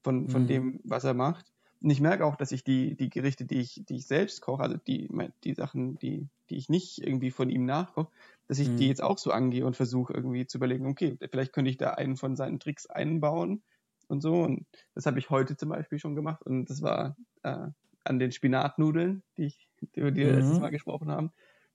von, 0.04 0.30
von 0.30 0.44
mhm. 0.44 0.48
dem, 0.48 0.80
was 0.84 1.04
er 1.04 1.14
macht. 1.14 1.52
Und 1.82 1.90
ich 1.92 2.02
merke 2.02 2.26
auch, 2.26 2.36
dass 2.36 2.52
ich 2.52 2.64
die, 2.64 2.96
die 2.96 3.10
Gerichte, 3.10 3.46
die 3.46 3.60
ich, 3.60 3.84
die 3.88 3.98
ich 3.98 4.08
selbst 4.08 4.42
koche, 4.42 4.64
also 4.64 4.78
die, 4.78 5.10
die 5.44 5.54
Sachen, 5.54 5.98
die, 6.00 6.28
die 6.50 6.58
ich 6.58 6.70
nicht 6.70 7.00
irgendwie 7.00 7.32
von 7.32 7.50
ihm 7.50 7.66
nachkoche, 7.66 8.12
dass 8.48 8.60
ich 8.60 8.70
mhm. 8.70 8.78
die 8.78 8.88
jetzt 8.88 9.04
auch 9.04 9.18
so 9.18 9.32
angehe 9.32 9.66
und 9.66 9.76
versuche 9.76 10.14
irgendwie 10.14 10.46
zu 10.48 10.58
überlegen, 10.58 10.88
okay, 10.88 11.18
vielleicht 11.30 11.54
könnte 11.54 11.70
ich 11.70 11.78
da 11.78 11.92
einen 11.92 12.18
von 12.18 12.36
seinen 12.36 12.60
Tricks 12.60 12.86
einbauen 12.88 13.62
und 14.08 14.22
so. 14.22 14.42
Und 14.42 14.66
das 14.94 15.06
habe 15.06 15.20
ich 15.20 15.30
heute 15.30 15.58
zum 15.58 15.70
Beispiel 15.70 16.00
schon 16.00 16.16
gemacht. 16.16 16.44
Und 16.44 16.70
das 16.70 16.82
war 16.82 17.16
äh, 17.44 17.68
an 18.04 18.20
den 18.20 18.32
Spinatnudeln, 18.32 19.24
die 19.38 19.46
ich, 19.46 19.68
über 19.94 20.12
die 20.12 20.22
wir 20.22 20.34
mhm. 20.34 20.40
letztes 20.40 20.60
Mal 20.60 20.72
gesprochen 20.72 21.12
haben. 21.12 21.32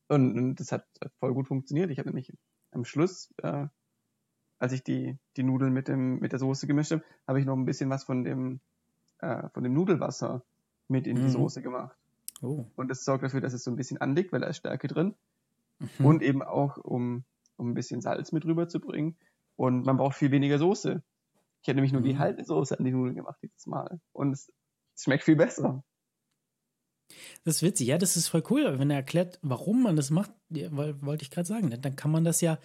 Und, 0.08 0.36
und 0.36 0.60
das 0.60 0.72
hat, 0.72 0.86
hat, 1.02 1.12
voll 1.18 1.34
gut 1.34 1.48
funktioniert. 1.48 1.90
Ich 1.90 1.98
habe 1.98 2.08
nämlich 2.08 2.32
am 2.70 2.84
Schluss, 2.84 3.32
äh, 3.42 3.66
als 4.58 4.72
ich 4.72 4.82
die, 4.82 5.18
die 5.36 5.42
Nudeln 5.42 5.72
mit 5.72 5.88
dem, 5.88 6.18
mit 6.20 6.32
der 6.32 6.38
Soße 6.38 6.66
gemischt 6.66 6.92
habe, 6.92 7.04
habe 7.26 7.40
ich 7.40 7.46
noch 7.46 7.56
ein 7.56 7.64
bisschen 7.64 7.90
was 7.90 8.04
von 8.04 8.24
dem, 8.24 8.60
äh, 9.18 9.48
von 9.50 9.62
dem 9.62 9.74
Nudelwasser 9.74 10.42
mit 10.88 11.06
in 11.06 11.16
die 11.16 11.22
mhm. 11.22 11.30
Soße 11.30 11.62
gemacht. 11.62 11.96
Oh. 12.42 12.66
Und 12.76 12.88
das 12.88 13.04
sorgt 13.04 13.24
dafür, 13.24 13.40
dass 13.40 13.52
es 13.52 13.64
so 13.64 13.70
ein 13.70 13.76
bisschen 13.76 14.00
andickt, 14.00 14.32
weil 14.32 14.40
da 14.40 14.48
ist 14.48 14.58
Stärke 14.58 14.88
drin. 14.88 15.14
Mhm. 15.78 16.06
Und 16.06 16.22
eben 16.22 16.42
auch, 16.42 16.76
um, 16.76 17.24
um 17.56 17.70
ein 17.70 17.74
bisschen 17.74 18.00
Salz 18.00 18.32
mit 18.32 18.44
rüberzubringen. 18.44 19.16
Und 19.56 19.84
man 19.84 19.96
braucht 19.96 20.16
viel 20.16 20.30
weniger 20.30 20.58
Soße. 20.58 21.02
Ich 21.62 21.68
hätte 21.68 21.76
nämlich 21.76 21.92
nur 21.92 22.00
mhm. 22.00 22.06
die 22.06 22.18
halbe 22.18 22.44
Soße 22.44 22.78
an 22.78 22.84
die 22.84 22.90
Nudeln 22.90 23.14
gemacht 23.14 23.38
dieses 23.42 23.66
Mal. 23.66 24.00
Und 24.12 24.32
es, 24.32 24.52
es 24.96 25.04
schmeckt 25.04 25.24
viel 25.24 25.36
besser. 25.36 25.84
Das 27.44 27.56
ist 27.56 27.62
witzig, 27.62 27.88
ja, 27.88 27.98
das 27.98 28.16
ist 28.16 28.28
voll 28.28 28.42
cool, 28.50 28.78
wenn 28.78 28.90
er 28.90 28.96
erklärt, 28.96 29.38
warum 29.42 29.82
man 29.82 29.96
das 29.96 30.10
macht, 30.10 30.32
wollte 30.48 31.22
ich 31.22 31.30
gerade 31.30 31.46
sagen, 31.46 31.70
dann 31.70 31.96
kann 31.96 32.10
man 32.10 32.24
das 32.24 32.40
ja 32.40 32.58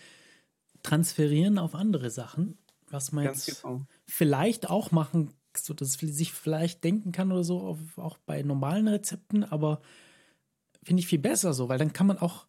transferieren 0.83 1.57
auf 1.57 1.75
andere 1.75 2.09
Sachen, 2.09 2.57
was 2.89 3.11
man 3.11 3.25
Ganz 3.25 3.45
jetzt 3.45 3.61
genau. 3.63 3.85
vielleicht 4.05 4.69
auch 4.69 4.91
machen, 4.91 5.33
so 5.55 5.73
dass 5.73 5.93
sich 5.93 6.31
vielleicht 6.31 6.83
denken 6.83 7.11
kann 7.11 7.31
oder 7.31 7.43
so, 7.43 7.59
auf, 7.59 7.97
auch 7.97 8.17
bei 8.19 8.41
normalen 8.41 8.87
Rezepten, 8.87 9.43
aber 9.43 9.81
finde 10.83 11.01
ich 11.01 11.07
viel 11.07 11.19
besser 11.19 11.53
so, 11.53 11.67
weil 11.67 11.79
dann 11.79 11.93
kann 11.93 12.07
man 12.07 12.19
auch 12.19 12.47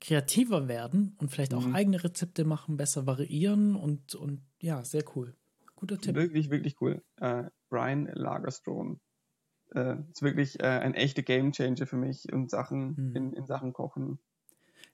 kreativer 0.00 0.68
werden 0.68 1.16
und 1.18 1.30
vielleicht 1.30 1.54
auch 1.54 1.64
mhm. 1.66 1.74
eigene 1.74 2.04
Rezepte 2.04 2.44
machen, 2.44 2.76
besser 2.76 3.06
variieren 3.06 3.74
und, 3.74 4.14
und 4.14 4.42
ja, 4.60 4.84
sehr 4.84 5.04
cool. 5.16 5.34
Guter 5.82 5.98
Tipp. 5.98 6.14
Wirklich, 6.14 6.48
wirklich 6.48 6.80
cool. 6.80 7.02
Äh, 7.16 7.42
Brian 7.68 8.06
Lagerstone. 8.06 9.00
Äh, 9.74 9.96
ist 10.12 10.22
wirklich 10.22 10.60
äh, 10.60 10.66
ein 10.66 10.94
echter 10.94 11.22
Gamechanger 11.22 11.88
für 11.88 11.96
mich 11.96 12.28
in 12.28 12.48
Sachen, 12.48 12.94
mhm. 12.94 13.16
in, 13.16 13.32
in 13.32 13.46
Sachen 13.46 13.72
Kochen. 13.72 14.20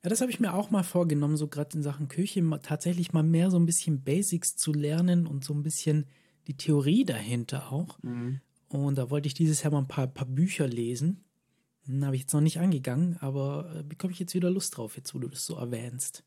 Ja, 0.02 0.08
das 0.08 0.22
habe 0.22 0.30
ich 0.30 0.40
mir 0.40 0.54
auch 0.54 0.70
mal 0.70 0.84
vorgenommen, 0.84 1.36
so 1.36 1.46
gerade 1.46 1.76
in 1.76 1.82
Sachen 1.82 2.08
Küche, 2.08 2.40
mal, 2.40 2.60
tatsächlich 2.60 3.12
mal 3.12 3.22
mehr 3.22 3.50
so 3.50 3.58
ein 3.58 3.66
bisschen 3.66 4.02
Basics 4.02 4.56
zu 4.56 4.72
lernen 4.72 5.26
und 5.26 5.44
so 5.44 5.52
ein 5.52 5.62
bisschen 5.62 6.06
die 6.46 6.56
Theorie 6.56 7.04
dahinter 7.04 7.70
auch. 7.70 8.02
Mhm. 8.02 8.40
Und 8.70 8.96
da 8.96 9.10
wollte 9.10 9.26
ich 9.26 9.34
dieses 9.34 9.62
Jahr 9.62 9.72
mal 9.74 9.80
ein 9.80 9.88
paar, 9.88 10.06
paar 10.06 10.26
Bücher 10.26 10.66
lesen. 10.66 11.22
Hm, 11.84 12.02
habe 12.02 12.16
ich 12.16 12.22
jetzt 12.22 12.32
noch 12.32 12.40
nicht 12.40 12.60
angegangen, 12.60 13.18
aber 13.20 13.74
äh, 13.76 13.82
bekomme 13.82 14.14
ich 14.14 14.20
jetzt 14.20 14.32
wieder 14.34 14.48
Lust 14.48 14.74
drauf, 14.78 14.96
jetzt 14.96 15.14
wo 15.14 15.18
du 15.18 15.28
das 15.28 15.44
so 15.44 15.56
erwähnst. 15.56 16.24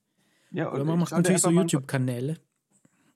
Ja, 0.52 0.68
und 0.68 0.76
Oder 0.76 0.86
man 0.86 1.00
macht 1.00 1.14
natürlich 1.14 1.42
so 1.42 1.50
YouTube-Kanäle. 1.50 2.38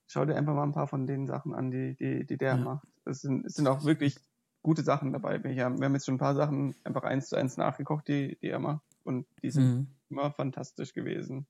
Schau 0.06 0.24
dir 0.24 0.36
einfach 0.36 0.54
mal 0.54 0.62
ein 0.62 0.72
paar 0.72 0.86
von 0.86 1.06
den 1.06 1.26
Sachen 1.26 1.54
an, 1.54 1.70
die, 1.70 1.96
die, 1.96 2.24
die 2.24 2.36
der 2.36 2.56
ja. 2.56 2.56
macht. 2.56 2.86
Es 3.04 3.22
sind, 3.22 3.46
es 3.46 3.54
sind 3.54 3.66
auch 3.66 3.84
wirklich 3.84 4.16
gute 4.62 4.82
Sachen 4.82 5.12
dabei. 5.12 5.42
Wir 5.42 5.64
haben, 5.64 5.78
wir 5.78 5.86
haben 5.86 5.94
jetzt 5.94 6.06
schon 6.06 6.16
ein 6.16 6.18
paar 6.18 6.34
Sachen 6.34 6.74
einfach 6.84 7.04
eins 7.04 7.28
zu 7.28 7.36
eins 7.36 7.56
nachgekocht, 7.56 8.08
die, 8.08 8.36
die 8.40 8.48
er 8.48 8.58
macht. 8.58 8.82
Und 9.04 9.26
die 9.42 9.50
sind 9.50 9.64
mhm. 9.64 9.86
immer 10.10 10.32
fantastisch 10.32 10.92
gewesen. 10.92 11.46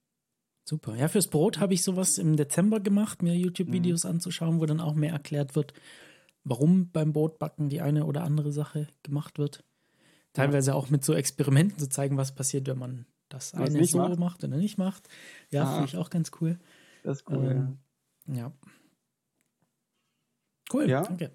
Super. 0.64 0.96
Ja, 0.96 1.08
fürs 1.08 1.28
Brot 1.28 1.60
habe 1.60 1.74
ich 1.74 1.82
sowas 1.84 2.18
im 2.18 2.36
Dezember 2.36 2.80
gemacht, 2.80 3.22
mir 3.22 3.34
YouTube-Videos 3.34 4.04
mhm. 4.04 4.10
anzuschauen, 4.10 4.60
wo 4.60 4.66
dann 4.66 4.80
auch 4.80 4.94
mehr 4.94 5.12
erklärt 5.12 5.54
wird, 5.54 5.72
warum 6.44 6.90
beim 6.90 7.12
Brotbacken 7.12 7.68
die 7.68 7.80
eine 7.80 8.04
oder 8.04 8.24
andere 8.24 8.52
Sache 8.52 8.88
gemacht 9.02 9.38
wird. 9.38 9.64
Teilweise 10.32 10.72
ja. 10.72 10.76
auch 10.76 10.90
mit 10.90 11.04
so 11.04 11.14
Experimenten 11.14 11.78
zu 11.78 11.88
zeigen, 11.88 12.16
was 12.16 12.34
passiert, 12.34 12.66
wenn 12.66 12.78
man 12.78 13.06
das 13.28 13.54
was 13.54 13.74
eine 13.74 13.84
so 13.84 13.98
macht. 13.98 14.18
macht 14.18 14.44
oder 14.44 14.56
nicht 14.56 14.76
macht. 14.76 15.08
Ja, 15.50 15.64
ah. 15.64 15.72
finde 15.72 15.86
ich 15.86 15.96
auch 15.96 16.10
ganz 16.10 16.30
cool. 16.40 16.58
Das 17.02 17.18
ist 17.18 17.30
cool. 17.30 17.50
Ähm, 17.50 17.78
ja. 18.26 18.52
Cool, 20.72 20.88
ja. 20.88 21.02
danke. 21.02 21.30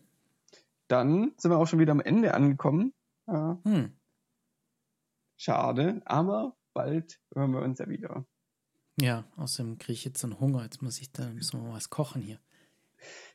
Dann 0.87 1.33
sind 1.37 1.51
wir 1.51 1.57
auch 1.57 1.67
schon 1.67 1.79
wieder 1.79 1.93
am 1.93 2.01
Ende 2.01 2.33
angekommen. 2.33 2.93
Äh, 3.27 3.55
hm. 3.63 3.97
Schade, 5.37 6.01
aber 6.05 6.57
bald 6.73 7.19
hören 7.33 7.51
wir 7.51 7.61
uns 7.61 7.79
ja 7.79 7.87
wieder. 7.87 8.25
Ja, 8.99 9.25
außerdem 9.37 9.77
kriege 9.77 9.93
ich 9.93 10.05
jetzt 10.05 10.23
einen 10.23 10.39
Hunger. 10.39 10.63
Jetzt 10.63 10.81
muss 10.81 10.99
ich 10.99 11.11
da 11.11 11.29
müssen 11.29 11.59
wir 11.61 11.69
mal 11.69 11.75
was 11.75 11.89
kochen 11.89 12.21
hier. 12.21 12.39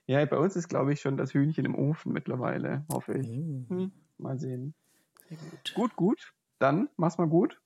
Ja, 0.06 0.24
bei 0.24 0.38
uns 0.38 0.54
ist, 0.54 0.68
glaube 0.68 0.92
ich, 0.92 1.00
schon 1.00 1.16
das 1.16 1.34
Hühnchen 1.34 1.64
im 1.64 1.74
Ofen 1.74 2.12
mittlerweile, 2.12 2.84
hoffe 2.92 3.14
ich. 3.14 3.26
Oh. 3.26 3.64
Hm, 3.68 3.92
mal 4.18 4.38
sehen. 4.38 4.74
Sehr 5.28 5.38
gut. 5.38 5.74
Gut, 5.74 5.96
gut. 5.96 6.34
Dann 6.58 6.88
mach's 6.96 7.18
mal 7.18 7.28
gut. 7.28 7.60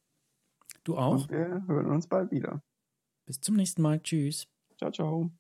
Du 0.85 0.97
auch. 0.97 1.23
Und 1.23 1.31
wir 1.31 1.65
hören 1.67 1.91
uns 1.91 2.07
bald 2.07 2.31
wieder. 2.31 2.63
Bis 3.27 3.41
zum 3.41 3.57
nächsten 3.57 3.83
Mal. 3.83 4.01
Tschüss. 4.01 4.49
Ciao, 4.79 4.91
ciao. 4.91 5.31